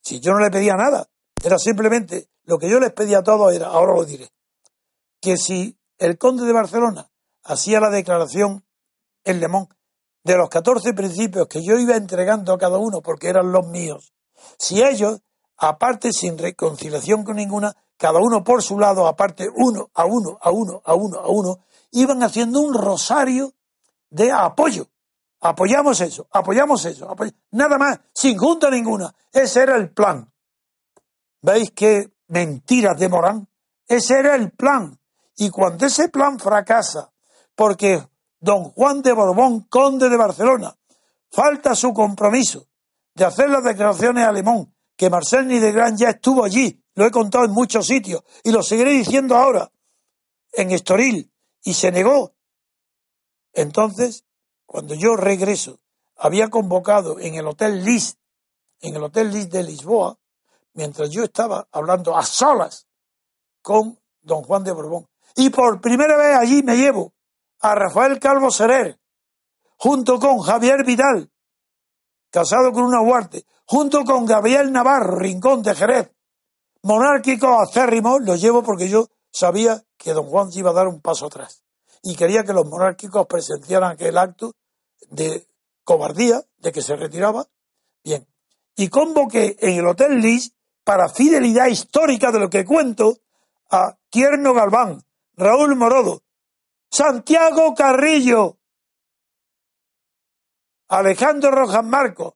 Si 0.00 0.20
yo 0.20 0.32
no 0.32 0.38
le 0.38 0.50
pedía 0.50 0.74
nada, 0.74 1.08
era 1.44 1.58
simplemente 1.58 2.28
lo 2.44 2.58
que 2.58 2.68
yo 2.68 2.80
les 2.80 2.92
pedía 2.92 3.18
a 3.18 3.22
todos 3.22 3.52
era, 3.52 3.66
ahora 3.68 3.94
lo 3.94 4.04
diré, 4.04 4.30
que 5.20 5.36
si 5.36 5.78
el 5.98 6.18
conde 6.18 6.44
de 6.44 6.52
Barcelona 6.52 7.10
hacía 7.44 7.80
la 7.80 7.90
declaración 7.90 8.64
en 9.24 9.40
Lemón 9.40 9.68
de 10.24 10.36
los 10.36 10.48
14 10.48 10.92
principios 10.94 11.46
que 11.48 11.62
yo 11.62 11.78
iba 11.78 11.96
entregando 11.96 12.52
a 12.52 12.58
cada 12.58 12.78
uno 12.78 13.00
porque 13.00 13.28
eran 13.28 13.52
los 13.52 13.66
míos, 13.66 14.12
si 14.58 14.82
ellos, 14.82 15.20
aparte 15.56 16.12
sin 16.12 16.38
reconciliación 16.38 17.22
con 17.24 17.36
ninguna, 17.36 17.76
cada 17.96 18.18
uno 18.18 18.42
por 18.42 18.62
su 18.62 18.78
lado, 18.78 19.06
aparte 19.06 19.48
uno 19.54 19.90
a 19.94 20.04
uno, 20.04 20.38
a 20.40 20.50
uno, 20.50 20.82
a 20.84 20.94
uno, 20.94 21.18
a 21.20 21.28
uno, 21.28 21.58
iban 21.92 22.22
haciendo 22.24 22.60
un 22.60 22.74
rosario 22.74 23.54
de 24.12 24.30
apoyo 24.30 24.86
Apoyamos 25.44 26.00
eso, 26.00 26.28
apoyamos 26.30 26.84
eso, 26.84 27.16
nada 27.50 27.76
más, 27.76 27.98
sin 28.14 28.38
junta 28.38 28.70
ninguna. 28.70 29.12
Ese 29.32 29.62
era 29.62 29.74
el 29.74 29.90
plan. 29.90 30.32
¿Veis 31.40 31.72
qué 31.72 32.12
mentiras 32.28 32.96
de 32.96 33.08
Morán? 33.08 33.48
Ese 33.88 34.20
era 34.20 34.36
el 34.36 34.52
plan. 34.52 34.96
Y 35.36 35.50
cuando 35.50 35.84
ese 35.84 36.10
plan 36.10 36.38
fracasa, 36.38 37.12
porque 37.56 38.06
don 38.38 38.70
Juan 38.70 39.02
de 39.02 39.12
Borbón, 39.12 39.62
conde 39.62 40.08
de 40.08 40.16
Barcelona, 40.16 40.76
falta 41.32 41.74
su 41.74 41.92
compromiso 41.92 42.68
de 43.12 43.24
hacer 43.24 43.50
las 43.50 43.64
declaraciones 43.64 44.24
a 44.24 44.30
Lemón, 44.30 44.72
que 44.96 45.10
Marcel 45.10 45.48
Nidegran 45.48 45.96
ya 45.96 46.10
estuvo 46.10 46.44
allí, 46.44 46.84
lo 46.94 47.04
he 47.04 47.10
contado 47.10 47.46
en 47.46 47.50
muchos 47.50 47.84
sitios, 47.84 48.22
y 48.44 48.52
lo 48.52 48.62
seguiré 48.62 48.92
diciendo 48.92 49.36
ahora, 49.36 49.72
en 50.52 50.70
Estoril, 50.70 51.32
y 51.64 51.74
se 51.74 51.90
negó. 51.90 52.36
Entonces, 53.52 54.24
cuando 54.66 54.94
yo 54.94 55.16
regreso, 55.16 55.80
había 56.16 56.48
convocado 56.48 57.18
en 57.18 57.34
el 57.34 57.46
Hotel 57.46 57.84
Lis, 57.84 58.16
en 58.80 58.96
el 58.96 59.02
Hotel 59.02 59.30
Lis 59.30 59.50
de 59.50 59.62
Lisboa, 59.62 60.18
mientras 60.74 61.10
yo 61.10 61.24
estaba 61.24 61.68
hablando 61.70 62.16
a 62.16 62.22
solas 62.22 62.86
con 63.60 63.98
don 64.22 64.42
Juan 64.42 64.64
de 64.64 64.72
Borbón. 64.72 65.08
Y 65.36 65.50
por 65.50 65.80
primera 65.80 66.16
vez 66.16 66.36
allí 66.36 66.62
me 66.62 66.76
llevo 66.76 67.12
a 67.60 67.74
Rafael 67.74 68.18
Calvo 68.18 68.50
Serer, 68.50 68.98
junto 69.76 70.18
con 70.18 70.40
Javier 70.40 70.84
Vidal, 70.84 71.30
casado 72.30 72.72
con 72.72 72.84
una 72.84 73.02
Huarte, 73.02 73.44
junto 73.66 74.04
con 74.04 74.24
Gabriel 74.24 74.72
Navarro, 74.72 75.18
Rincón 75.18 75.62
de 75.62 75.74
Jerez, 75.74 76.10
monárquico 76.82 77.60
acérrimo, 77.60 78.18
lo 78.18 78.36
llevo 78.36 78.62
porque 78.62 78.88
yo 78.88 79.08
sabía 79.30 79.82
que 79.96 80.12
don 80.12 80.26
Juan 80.26 80.50
iba 80.52 80.70
a 80.70 80.74
dar 80.74 80.88
un 80.88 81.00
paso 81.00 81.26
atrás 81.26 81.62
y 82.02 82.16
quería 82.16 82.42
que 82.42 82.52
los 82.52 82.66
monárquicos 82.66 83.26
presenciaran 83.26 83.92
aquel 83.92 84.18
acto 84.18 84.54
de 85.10 85.46
cobardía, 85.84 86.42
de 86.58 86.72
que 86.72 86.82
se 86.82 86.96
retiraba. 86.96 87.46
Bien. 88.02 88.26
Y 88.76 88.88
convoqué 88.88 89.56
en 89.60 89.78
el 89.78 89.86
Hotel 89.86 90.20
Lis, 90.20 90.52
para 90.84 91.08
fidelidad 91.08 91.66
histórica 91.66 92.32
de 92.32 92.40
lo 92.40 92.50
que 92.50 92.64
cuento, 92.64 93.18
a 93.70 93.96
Tierno 94.10 94.52
Galván, 94.52 95.00
Raúl 95.34 95.76
Morodo, 95.76 96.22
Santiago 96.90 97.74
Carrillo, 97.74 98.58
Alejandro 100.88 101.50
Rojas 101.50 101.84
Marcos, 101.84 102.34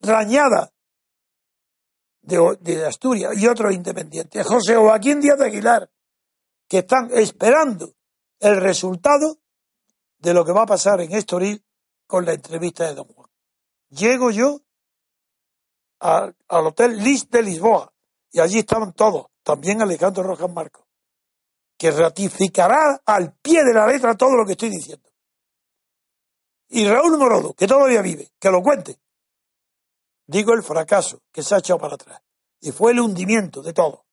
Rañada 0.00 0.72
de, 2.20 2.58
de 2.60 2.86
Asturias 2.86 3.32
y 3.36 3.46
otros 3.46 3.72
independientes, 3.72 4.46
José 4.46 4.76
Joaquín 4.76 5.20
Díaz 5.20 5.38
de 5.38 5.46
Aguilar, 5.46 5.90
que 6.72 6.78
están 6.78 7.10
esperando 7.12 7.92
el 8.40 8.58
resultado 8.58 9.36
de 10.16 10.32
lo 10.32 10.42
que 10.42 10.52
va 10.52 10.62
a 10.62 10.66
pasar 10.66 11.02
en 11.02 11.12
Estoril 11.12 11.62
con 12.06 12.24
la 12.24 12.32
entrevista 12.32 12.86
de 12.86 12.94
Don 12.94 13.08
Juan. 13.08 13.30
Llego 13.90 14.30
yo 14.30 14.58
al 15.98 16.34
Hotel 16.48 16.96
Lis 16.96 17.28
de 17.28 17.42
Lisboa 17.42 17.92
y 18.30 18.40
allí 18.40 18.60
estaban 18.60 18.94
todos, 18.94 19.26
también 19.42 19.82
Alejandro 19.82 20.22
Rojas 20.22 20.50
Marcos, 20.50 20.86
que 21.76 21.90
ratificará 21.90 23.02
al 23.04 23.34
pie 23.34 23.62
de 23.64 23.74
la 23.74 23.86
letra 23.86 24.16
todo 24.16 24.34
lo 24.34 24.46
que 24.46 24.52
estoy 24.52 24.70
diciendo. 24.70 25.10
Y 26.68 26.88
Raúl 26.88 27.18
Morodo, 27.18 27.52
que 27.52 27.66
todavía 27.66 28.00
vive, 28.00 28.32
que 28.40 28.50
lo 28.50 28.62
cuente. 28.62 28.98
Digo 30.26 30.54
el 30.54 30.62
fracaso 30.62 31.20
que 31.30 31.42
se 31.42 31.54
ha 31.54 31.58
echado 31.58 31.80
para 31.80 31.96
atrás. 31.96 32.22
Y 32.62 32.72
fue 32.72 32.92
el 32.92 33.00
hundimiento 33.00 33.60
de 33.60 33.74
todo. 33.74 34.06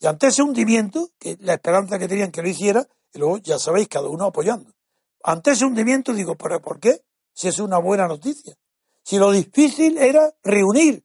Y 0.00 0.06
ante 0.06 0.28
ese 0.28 0.42
hundimiento, 0.42 1.10
que 1.18 1.36
la 1.40 1.54
esperanza 1.54 1.98
que 1.98 2.08
tenían 2.08 2.32
que 2.32 2.42
lo 2.42 2.48
hiciera, 2.48 2.86
y 3.12 3.18
luego 3.18 3.36
ya 3.38 3.58
sabéis, 3.58 3.88
cada 3.88 4.08
uno 4.08 4.24
apoyando. 4.24 4.72
Ante 5.22 5.50
ese 5.50 5.66
hundimiento 5.66 6.14
digo, 6.14 6.36
¿pero 6.36 6.60
por 6.60 6.80
qué? 6.80 7.02
Si 7.34 7.48
es 7.48 7.58
una 7.58 7.78
buena 7.78 8.08
noticia. 8.08 8.56
Si 9.04 9.18
lo 9.18 9.30
difícil 9.30 9.98
era 9.98 10.32
reunir, 10.42 11.04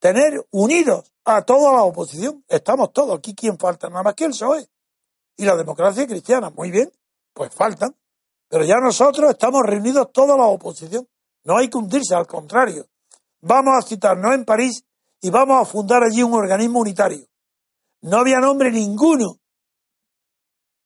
tener 0.00 0.44
unidos 0.50 1.12
a 1.24 1.42
toda 1.42 1.72
la 1.72 1.82
oposición. 1.82 2.44
Estamos 2.48 2.92
todos. 2.92 3.18
Aquí, 3.18 3.34
¿quién 3.34 3.58
falta? 3.58 3.88
Nada 3.88 4.02
más 4.02 4.14
que 4.14 4.24
el 4.24 4.30
PSOE. 4.30 4.66
Y 5.36 5.44
la 5.44 5.56
democracia 5.56 6.06
cristiana. 6.06 6.50
Muy 6.50 6.70
bien, 6.70 6.90
pues 7.32 7.54
faltan. 7.54 7.94
Pero 8.48 8.64
ya 8.64 8.76
nosotros 8.76 9.30
estamos 9.30 9.62
reunidos 9.62 10.10
toda 10.12 10.36
la 10.36 10.46
oposición. 10.46 11.08
No 11.44 11.56
hay 11.56 11.68
que 11.68 11.78
hundirse, 11.78 12.14
al 12.14 12.26
contrario. 12.26 12.86
Vamos 13.40 13.74
a 13.78 13.86
citarnos 13.86 14.34
en 14.34 14.44
París 14.44 14.84
y 15.20 15.30
vamos 15.30 15.62
a 15.62 15.70
fundar 15.70 16.02
allí 16.02 16.22
un 16.22 16.34
organismo 16.34 16.80
unitario. 16.80 17.26
No 18.02 18.18
había 18.18 18.40
nombre 18.40 18.70
ninguno 18.70 19.38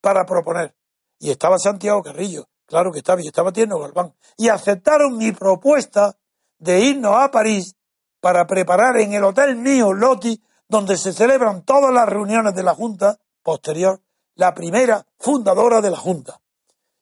para 0.01 0.25
proponer. 0.25 0.75
Y 1.19 1.31
estaba 1.31 1.59
Santiago 1.59 2.03
Carrillo, 2.03 2.49
claro 2.67 2.91
que 2.91 2.99
estaba, 2.99 3.21
y 3.21 3.27
estaba 3.27 3.53
Tierno 3.53 3.79
Galván. 3.79 4.15
Y 4.37 4.49
aceptaron 4.49 5.17
mi 5.17 5.33
propuesta 5.33 6.17
de 6.59 6.81
irnos 6.81 7.17
a 7.17 7.31
París 7.31 7.77
para 8.21 8.47
preparar 8.47 8.99
en 8.99 9.13
el 9.13 9.25
Hotel 9.25 9.57
Mío 9.57 9.93
Loti, 9.93 10.43
donde 10.69 10.97
se 10.97 11.13
celebran 11.13 11.65
todas 11.65 11.93
las 11.93 12.09
reuniones 12.09 12.55
de 12.55 12.63
la 12.63 12.75
Junta 12.75 13.19
posterior, 13.43 14.01
la 14.37 14.55
primera 14.55 15.05
fundadora 15.19 15.81
de 15.81 15.91
la 15.91 15.97
Junta. 15.97 16.41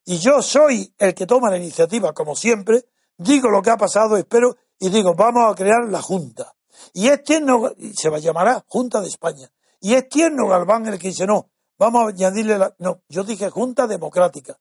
Y 0.04 0.18
yo 0.18 0.40
soy 0.42 0.94
el 0.98 1.14
que 1.14 1.26
toma 1.26 1.50
la 1.50 1.58
iniciativa, 1.58 2.12
como 2.14 2.34
siempre, 2.34 2.86
digo 3.16 3.50
lo 3.50 3.60
que 3.60 3.70
ha 3.70 3.76
pasado, 3.76 4.16
espero, 4.16 4.56
y 4.78 4.88
digo, 4.88 5.14
vamos 5.14 5.52
a 5.52 5.54
crear 5.54 5.86
la 5.88 6.00
Junta. 6.00 6.54
Y 6.94 7.08
es 7.08 7.22
tierno, 7.22 7.72
se 7.94 8.20
llamará 8.20 8.64
Junta 8.68 9.00
de 9.00 9.08
España. 9.08 9.50
Y 9.80 9.94
es 9.94 10.08
tierno 10.08 10.48
Galván 10.48 10.86
el 10.86 10.98
que 10.98 11.08
dice, 11.08 11.26
no, 11.26 11.50
vamos 11.78 12.04
a 12.04 12.08
añadirle 12.08 12.58
la... 12.58 12.74
No, 12.78 13.02
yo 13.08 13.24
dije 13.24 13.50
Junta 13.50 13.86
Democrática, 13.86 14.58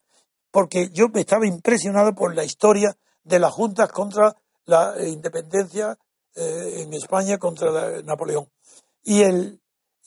porque 0.50 0.90
yo 0.90 1.08
me 1.08 1.20
estaba 1.20 1.46
impresionado 1.46 2.14
por 2.14 2.34
la 2.34 2.44
historia 2.44 2.96
de 3.24 3.38
las 3.38 3.52
juntas 3.52 3.90
contra 3.90 4.36
la 4.64 4.94
independencia 5.06 5.98
eh, 6.34 6.82
en 6.82 6.94
España 6.94 7.38
contra 7.38 8.02
Napoleón. 8.02 8.48
Y 9.02 9.22
el 9.22 9.60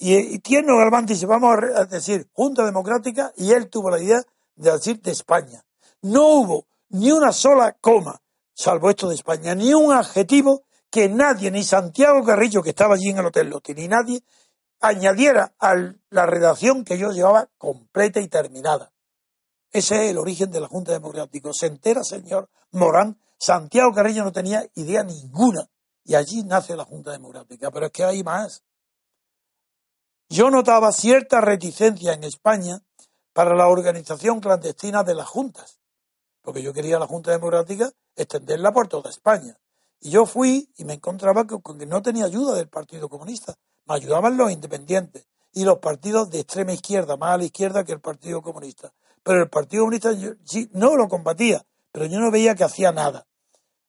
y, 0.03 0.39
Tierno 0.39 0.77
Galván 0.77 1.05
dice, 1.05 1.27
vamos 1.27 1.57
a 1.75 1.85
decir 1.85 2.27
Junta 2.33 2.65
Democrática, 2.65 3.31
y 3.37 3.51
él 3.51 3.69
tuvo 3.69 3.91
la 3.91 4.01
idea 4.01 4.21
de 4.55 4.71
decir 4.71 4.99
de 4.99 5.11
España. 5.11 5.63
No 6.01 6.25
hubo 6.27 6.65
ni 6.89 7.11
una 7.11 7.31
sola 7.31 7.77
coma, 7.79 8.19
salvo 8.53 8.89
esto 8.89 9.07
de 9.07 9.15
España, 9.15 9.53
ni 9.53 9.75
un 9.75 9.93
adjetivo 9.93 10.63
que 10.89 11.07
nadie, 11.07 11.51
ni 11.51 11.63
Santiago 11.63 12.23
Carrillo, 12.23 12.63
que 12.63 12.71
estaba 12.71 12.95
allí 12.95 13.09
en 13.09 13.19
el 13.19 13.27
Hotel 13.27 13.49
Lotti, 13.49 13.75
ni 13.75 13.87
nadie 13.87 14.23
añadiera 14.81 15.53
a 15.59 15.75
la 16.09 16.25
redacción 16.25 16.83
que 16.83 16.97
yo 16.97 17.11
llevaba 17.11 17.49
completa 17.57 18.19
y 18.19 18.27
terminada. 18.27 18.91
Ese 19.71 20.03
es 20.03 20.11
el 20.11 20.17
origen 20.17 20.51
de 20.51 20.59
la 20.59 20.67
Junta 20.67 20.91
Democrática. 20.91 21.53
Se 21.53 21.67
entera, 21.67 22.03
señor 22.03 22.49
Morán, 22.71 23.19
Santiago 23.37 23.93
Carrillo 23.93 24.23
no 24.23 24.31
tenía 24.31 24.67
idea 24.75 25.03
ninguna. 25.03 25.69
Y 26.03 26.15
allí 26.15 26.43
nace 26.43 26.75
la 26.75 26.83
Junta 26.83 27.11
Democrática. 27.11 27.71
Pero 27.71 27.85
es 27.85 27.91
que 27.91 28.03
hay 28.03 28.23
más. 28.23 28.63
Yo 30.27 30.49
notaba 30.49 30.91
cierta 30.91 31.39
reticencia 31.41 32.13
en 32.13 32.23
España 32.23 32.81
para 33.33 33.55
la 33.55 33.67
organización 33.67 34.39
clandestina 34.41 35.03
de 35.03 35.15
las 35.15 35.27
juntas. 35.27 35.79
Porque 36.41 36.63
yo 36.63 36.73
quería 36.73 36.99
la 36.99 37.07
Junta 37.07 37.31
Democrática 37.31 37.91
extenderla 38.15 38.73
por 38.73 38.87
toda 38.87 39.09
España. 39.09 39.57
Y 39.99 40.09
yo 40.09 40.25
fui 40.25 40.73
y 40.75 40.85
me 40.85 40.95
encontraba 40.95 41.45
con 41.45 41.77
que 41.77 41.85
no 41.85 42.01
tenía 42.01 42.25
ayuda 42.25 42.55
del 42.55 42.67
Partido 42.67 43.07
Comunista. 43.07 43.55
Me 43.85 43.95
ayudaban 43.95 44.37
los 44.37 44.51
independientes 44.51 45.25
y 45.53 45.63
los 45.63 45.79
partidos 45.79 46.29
de 46.29 46.39
extrema 46.39 46.73
izquierda, 46.73 47.17
más 47.17 47.35
a 47.35 47.37
la 47.37 47.43
izquierda 47.45 47.83
que 47.83 47.91
el 47.91 47.99
Partido 47.99 48.41
Comunista. 48.41 48.93
Pero 49.23 49.43
el 49.43 49.49
Partido 49.49 49.83
Comunista 49.83 50.11
sí, 50.45 50.69
no 50.73 50.95
lo 50.95 51.07
combatía, 51.07 51.65
pero 51.91 52.05
yo 52.05 52.19
no 52.19 52.31
veía 52.31 52.55
que 52.55 52.63
hacía 52.63 52.91
nada. 52.91 53.25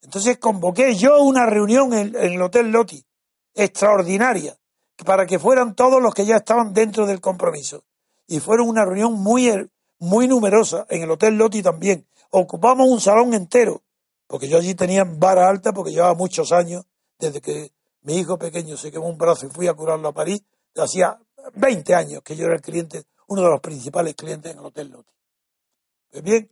Entonces 0.03 0.39
convoqué 0.39 0.97
yo 0.97 1.23
una 1.23 1.47
reunión 1.47 1.93
en, 1.95 2.15
el 2.17 2.43
Hotel 2.43 2.71
Loti, 2.71 3.05
extraordinaria, 3.55 4.59
para 5.05 5.27
que 5.27 5.39
fueran 5.39 5.75
todos 5.75 6.03
los 6.03 6.15
que 6.15 6.27
ya 6.27 6.37
estaban 6.37 6.73
dentro 6.73 7.07
del 7.07 7.21
compromiso. 7.21 7.85
Y 8.27 8.41
fueron 8.41 8.69
una 8.69 8.85
reunión 8.85 9.15
muy, 9.15 9.71
muy 9.99 10.27
numerosa, 10.27 10.87
en 10.89 11.03
el 11.03 11.11
Hotel 11.11 11.35
Loti 11.35 11.63
también. 11.63 12.07
Ocupamos 12.31 12.89
un 12.89 13.01
salón 13.01 13.35
entero, 13.35 13.83
porque 14.27 14.49
yo 14.49 14.59
allí 14.59 14.75
tenía 14.75 15.05
vara 15.05 15.49
alta, 15.49 15.73
porque 15.73 15.93
llevaba 15.93 16.15
muchos 16.15 16.51
años, 16.51 16.85
desde 17.19 17.41
que 17.41 17.73
mi 18.03 18.19
hijo 18.19 18.39
pequeño 18.39 18.77
se 18.77 18.91
quemó 18.91 19.09
un 19.09 19.19
brazo 19.19 19.47
y 19.47 19.51
fui 19.51 19.67
a 19.69 19.75
curarlo 19.75 20.09
a 20.09 20.13
París, 20.13 20.43
hacía 20.77 21.19
20 21.55 21.95
años 21.95 22.23
que 22.23 22.37
yo 22.37 22.47
era 22.47 22.55
el 22.55 22.63
cliente, 22.63 23.05
uno 23.29 23.43
de 23.43 23.51
los 23.51 23.61
principales 23.61 24.15
clientes 24.15 24.53
en 24.53 24.59
el 24.59 24.65
Hotel 24.65 24.91
Loti. 24.91 25.13
Pues 26.11 26.23
bien, 26.23 26.51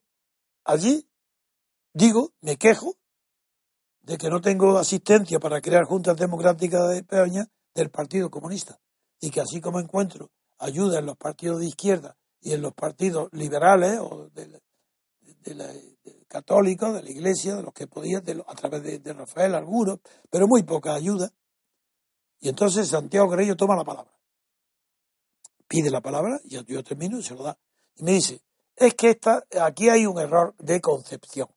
allí 0.65 1.07
digo, 1.93 2.33
me 2.41 2.57
quejo 2.57 2.97
de 4.03 4.17
que 4.17 4.31
no 4.31 4.41
tengo 4.41 4.79
asistencia 4.79 5.39
para 5.39 5.61
crear 5.61 5.85
juntas 5.85 6.17
democráticas 6.17 6.89
de 6.89 6.99
España 6.99 7.47
del 7.75 7.91
Partido 7.91 8.31
Comunista 8.31 8.81
y 9.21 9.31
que 9.31 9.41
así 9.41 9.61
como 9.61 9.81
encuentro 9.81 10.31
ayuda 10.59 10.99
en 10.99 11.07
los 11.07 11.17
partidos 11.17 11.61
de 11.61 11.67
izquierda 11.67 12.17
y 12.41 12.53
en 12.53 12.63
los 12.63 12.73
partidos 12.73 13.29
liberales 13.33 13.99
o 14.01 14.29
de, 14.33 14.49
la, 15.55 15.73
católicos, 16.29 16.95
de 16.95 17.03
la 17.03 17.11
Iglesia, 17.11 17.57
de 17.57 17.63
los 17.63 17.75
que 17.75 17.87
podía, 17.87 18.19
a 18.19 18.55
través 18.55 19.03
de, 19.03 19.13
Rafael 19.13 19.55
algunos, 19.55 19.99
pero 20.31 20.47
muy 20.47 20.63
poca 20.63 20.95
ayuda. 20.95 21.31
Y 22.41 22.49
entonces 22.49 22.88
Santiago 22.88 23.28
Guerrero 23.28 23.57
toma 23.57 23.76
la 23.76 23.84
palabra. 23.84 24.12
Pide 25.68 25.91
la 25.91 26.01
palabra, 26.01 26.41
y 26.45 26.64
yo 26.64 26.82
termino 26.82 27.18
y 27.18 27.22
se 27.22 27.34
lo 27.34 27.45
da. 27.45 27.57
Y 27.97 28.03
me 28.03 28.12
dice, 28.12 28.43
es 28.74 28.95
que 28.95 29.11
esta, 29.11 29.45
aquí 29.61 29.88
hay 29.88 30.07
un 30.07 30.18
error 30.18 30.55
de 30.59 30.80
concepción, 30.80 31.49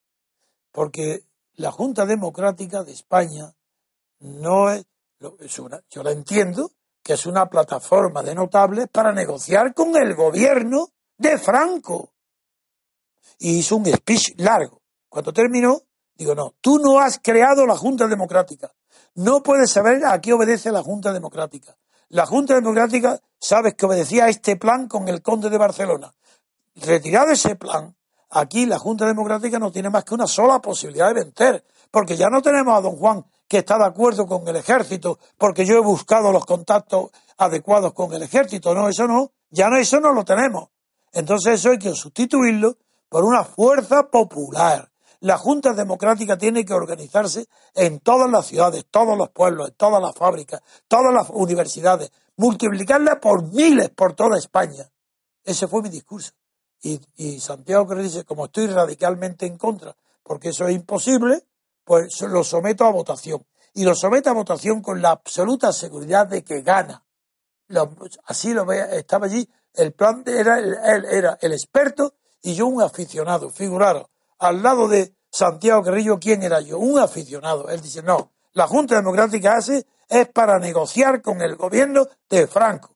porque 0.71 1.23
la 1.55 1.71
Junta 1.71 2.05
Democrática 2.05 2.83
de 2.83 2.91
España 2.91 3.53
no 4.19 4.69
es, 4.71 4.85
una, 5.59 5.81
yo 5.89 6.03
la 6.03 6.11
entiendo, 6.11 6.71
que 7.01 7.13
es 7.13 7.25
una 7.25 7.47
plataforma 7.47 8.21
de 8.23 8.35
notables 8.35 8.87
para 8.89 9.13
negociar 9.13 9.73
con 9.73 9.95
el 9.95 10.15
gobierno 10.15 10.89
de 11.17 11.37
Franco. 11.37 12.13
Y 13.39 13.59
hizo 13.59 13.77
un 13.77 13.85
speech 13.85 14.35
largo. 14.37 14.81
Cuando 15.09 15.33
terminó, 15.33 15.81
digo, 16.15 16.35
no, 16.35 16.55
tú 16.61 16.77
no 16.77 16.99
has 16.99 17.19
creado 17.19 17.65
la 17.65 17.75
Junta 17.75 18.07
Democrática. 18.07 18.73
No 19.15 19.43
puedes 19.43 19.71
saber 19.71 20.05
a 20.05 20.19
qué 20.21 20.33
obedece 20.33 20.71
la 20.71 20.83
Junta 20.83 21.13
Democrática. 21.13 21.75
La 22.09 22.25
Junta 22.25 22.55
Democrática 22.55 23.19
sabes 23.39 23.75
que 23.75 23.85
obedecía 23.85 24.25
a 24.25 24.29
este 24.29 24.55
plan 24.55 24.87
con 24.87 25.07
el 25.07 25.21
conde 25.21 25.49
de 25.49 25.57
Barcelona 25.57 26.13
retirado 26.75 27.31
ese 27.31 27.55
plan, 27.55 27.95
aquí 28.29 28.65
la 28.65 28.79
Junta 28.79 29.05
Democrática 29.05 29.59
no 29.59 29.71
tiene 29.71 29.89
más 29.89 30.03
que 30.03 30.13
una 30.13 30.27
sola 30.27 30.59
posibilidad 30.59 31.07
de 31.07 31.23
vencer, 31.23 31.63
porque 31.91 32.15
ya 32.15 32.29
no 32.29 32.41
tenemos 32.41 32.77
a 32.77 32.81
don 32.81 32.95
Juan 32.95 33.25
que 33.47 33.59
está 33.59 33.77
de 33.77 33.85
acuerdo 33.85 34.25
con 34.25 34.47
el 34.47 34.55
ejército, 34.55 35.19
porque 35.37 35.65
yo 35.65 35.75
he 35.75 35.81
buscado 35.81 36.31
los 36.31 36.45
contactos 36.45 37.11
adecuados 37.37 37.93
con 37.93 38.11
el 38.13 38.23
ejército, 38.23 38.73
no, 38.73 38.89
eso 38.89 39.07
no, 39.07 39.31
ya 39.49 39.69
no, 39.69 39.77
eso 39.77 39.99
no 39.99 40.11
lo 40.13 40.25
tenemos. 40.25 40.69
Entonces 41.11 41.55
eso 41.55 41.69
hay 41.69 41.77
que 41.77 41.93
sustituirlo 41.93 42.77
por 43.09 43.23
una 43.23 43.43
fuerza 43.43 44.09
popular. 44.09 44.89
La 45.23 45.37
Junta 45.37 45.73
Democrática 45.73 46.37
tiene 46.37 46.65
que 46.65 46.73
organizarse 46.73 47.47
en 47.75 48.01
todas 48.01 48.29
las 48.29 48.45
ciudades, 48.45 48.83
todos 48.91 49.17
los 49.17 49.29
pueblos, 49.29 49.69
en 49.69 49.75
todas 49.75 50.01
las 50.01 50.13
fábricas, 50.13 50.61
todas 50.89 51.13
las 51.13 51.29
universidades, 51.29 52.11
multiplicarla 52.35 53.21
por 53.21 53.41
miles 53.53 53.89
por 53.91 54.15
toda 54.15 54.37
España. 54.37 54.91
Ese 55.45 55.69
fue 55.69 55.81
mi 55.81 55.87
discurso. 55.87 56.33
Y, 56.81 57.39
Santiago 57.39 57.87
que 57.87 57.95
dice, 57.95 58.25
como 58.25 58.47
estoy 58.47 58.67
radicalmente 58.67 59.45
en 59.45 59.57
contra, 59.57 59.95
porque 60.23 60.49
eso 60.49 60.67
es 60.67 60.75
imposible, 60.75 61.45
pues 61.85 62.19
lo 62.23 62.43
someto 62.43 62.83
a 62.83 62.91
votación. 62.91 63.45
Y 63.73 63.85
lo 63.85 63.95
someto 63.95 64.29
a 64.29 64.33
votación 64.33 64.81
con 64.81 65.01
la 65.01 65.11
absoluta 65.11 65.71
seguridad 65.71 66.27
de 66.27 66.43
que 66.43 66.63
gana. 66.63 67.01
así 68.25 68.53
lo 68.53 68.65
ve, 68.65 68.97
estaba 68.97 69.27
allí, 69.27 69.49
el 69.73 69.93
plan 69.93 70.25
era, 70.27 70.59
él 70.59 71.05
era 71.05 71.37
el 71.41 71.53
experto 71.53 72.13
y 72.41 72.55
yo 72.55 72.67
un 72.67 72.81
aficionado, 72.81 73.49
figuraros. 73.49 74.07
Al 74.43 74.61
lado 74.61 74.87
de 74.87 75.15
Santiago 75.31 75.83
Carrillo, 75.83 76.19
¿quién 76.19 76.43
era 76.43 76.61
yo? 76.61 76.77
Un 76.77 76.99
aficionado. 76.99 77.69
Él 77.69 77.81
dice, 77.81 78.03
no, 78.03 78.33
la 78.53 78.67
Junta 78.67 78.95
Democrática 78.95 79.55
hace 79.55 79.85
es 80.07 80.27
para 80.29 80.59
negociar 80.59 81.21
con 81.21 81.41
el 81.41 81.55
gobierno 81.55 82.05
de 82.29 82.45
Franco. 82.47 82.95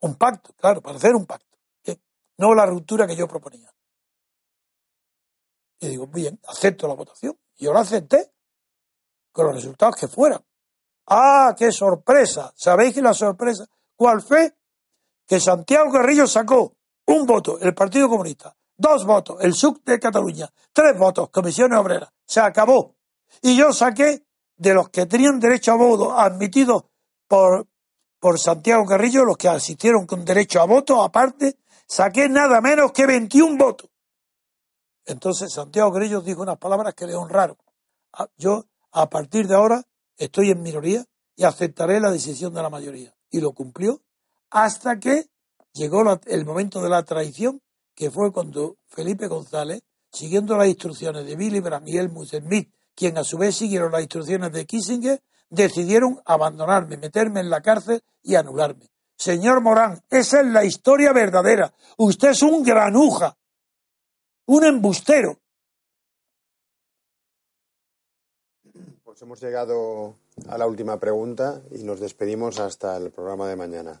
Un 0.00 0.14
pacto, 0.14 0.52
claro, 0.54 0.80
para 0.80 0.96
hacer 0.96 1.14
un 1.14 1.26
pacto. 1.26 1.58
No 2.38 2.54
la 2.54 2.66
ruptura 2.66 3.06
que 3.06 3.14
yo 3.14 3.28
proponía. 3.28 3.72
Y 5.80 5.88
digo, 5.88 6.06
bien, 6.06 6.40
acepto 6.48 6.88
la 6.88 6.94
votación. 6.94 7.38
Yo 7.56 7.72
la 7.72 7.80
acepté 7.80 8.32
con 9.30 9.46
los 9.46 9.54
resultados 9.54 9.96
que 9.96 10.08
fueran. 10.08 10.44
¡Ah, 11.06 11.54
qué 11.56 11.72
sorpresa! 11.72 12.52
¿Sabéis 12.56 12.94
que 12.94 13.02
la 13.02 13.14
sorpresa 13.14 13.66
cuál 13.94 14.22
fue? 14.22 14.56
Que 15.26 15.38
Santiago 15.38 15.92
Carrillo 15.92 16.26
sacó 16.26 16.76
un 17.06 17.26
voto, 17.26 17.58
el 17.58 17.74
Partido 17.74 18.08
Comunista, 18.08 18.56
dos 18.76 19.04
votos, 19.04 19.38
el 19.40 19.54
SUC 19.54 19.84
de 19.84 19.98
Cataluña, 19.98 20.48
tres 20.72 20.98
votos, 20.98 21.30
Comisiones 21.30 21.78
Obreras. 21.78 22.10
Se 22.26 22.40
acabó. 22.40 22.96
Y 23.40 23.56
yo 23.56 23.72
saqué 23.72 24.24
de 24.56 24.74
los 24.74 24.88
que 24.90 25.06
tenían 25.06 25.40
derecho 25.40 25.72
a 25.72 25.76
voto 25.76 26.12
admitidos 26.12 26.84
por, 27.26 27.66
por 28.18 28.38
Santiago 28.38 28.84
Carrillo, 28.84 29.24
los 29.24 29.36
que 29.36 29.48
asistieron 29.48 30.06
con 30.06 30.24
derecho 30.24 30.60
a 30.60 30.66
voto, 30.66 31.02
aparte, 31.02 31.58
saqué 31.86 32.28
nada 32.28 32.60
menos 32.60 32.92
que 32.92 33.06
21 33.06 33.56
votos. 33.56 33.90
Entonces 35.04 35.52
Santiago 35.52 35.92
Carrillo 35.92 36.20
dijo 36.20 36.42
unas 36.42 36.58
palabras 36.58 36.94
que 36.94 37.06
le 37.06 37.14
honraron. 37.14 37.56
Yo, 38.36 38.66
a 38.92 39.08
partir 39.08 39.48
de 39.48 39.54
ahora, 39.54 39.82
estoy 40.16 40.50
en 40.50 40.62
minoría 40.62 41.04
y 41.34 41.44
aceptaré 41.44 41.98
la 42.00 42.10
decisión 42.10 42.54
de 42.54 42.62
la 42.62 42.70
mayoría. 42.70 43.14
Y 43.30 43.40
lo 43.40 43.52
cumplió 43.52 44.00
hasta 44.50 45.00
que 45.00 45.30
llegó 45.72 46.04
el 46.26 46.44
momento 46.44 46.82
de 46.82 46.90
la 46.90 47.02
traición, 47.02 47.62
que 47.94 48.10
fue 48.10 48.32
cuando 48.32 48.76
Felipe 48.88 49.26
González, 49.26 49.82
siguiendo 50.10 50.56
las 50.56 50.68
instrucciones 50.68 51.26
de 51.26 51.36
Billy 51.36 51.60
Brandt 51.60 51.88
y 51.88 52.72
quien 52.94 53.18
a 53.18 53.24
su 53.24 53.38
vez 53.38 53.56
siguieron 53.56 53.92
las 53.92 54.02
instrucciones 54.02 54.52
de 54.52 54.66
Kissinger, 54.66 55.22
decidieron 55.48 56.20
abandonarme, 56.24 56.96
meterme 56.96 57.40
en 57.40 57.50
la 57.50 57.60
cárcel 57.60 58.02
y 58.22 58.34
anularme. 58.34 58.88
Señor 59.16 59.60
Morán, 59.60 60.00
esa 60.10 60.40
es 60.40 60.46
la 60.46 60.64
historia 60.64 61.12
verdadera. 61.12 61.72
Usted 61.98 62.30
es 62.30 62.42
un 62.42 62.62
granuja, 62.62 63.36
un 64.46 64.64
embustero. 64.64 65.38
Pues 69.04 69.22
hemos 69.22 69.40
llegado 69.40 70.16
a 70.48 70.58
la 70.58 70.66
última 70.66 70.98
pregunta 70.98 71.62
y 71.70 71.84
nos 71.84 72.00
despedimos 72.00 72.58
hasta 72.58 72.96
el 72.96 73.10
programa 73.10 73.48
de 73.48 73.56
mañana. 73.56 74.00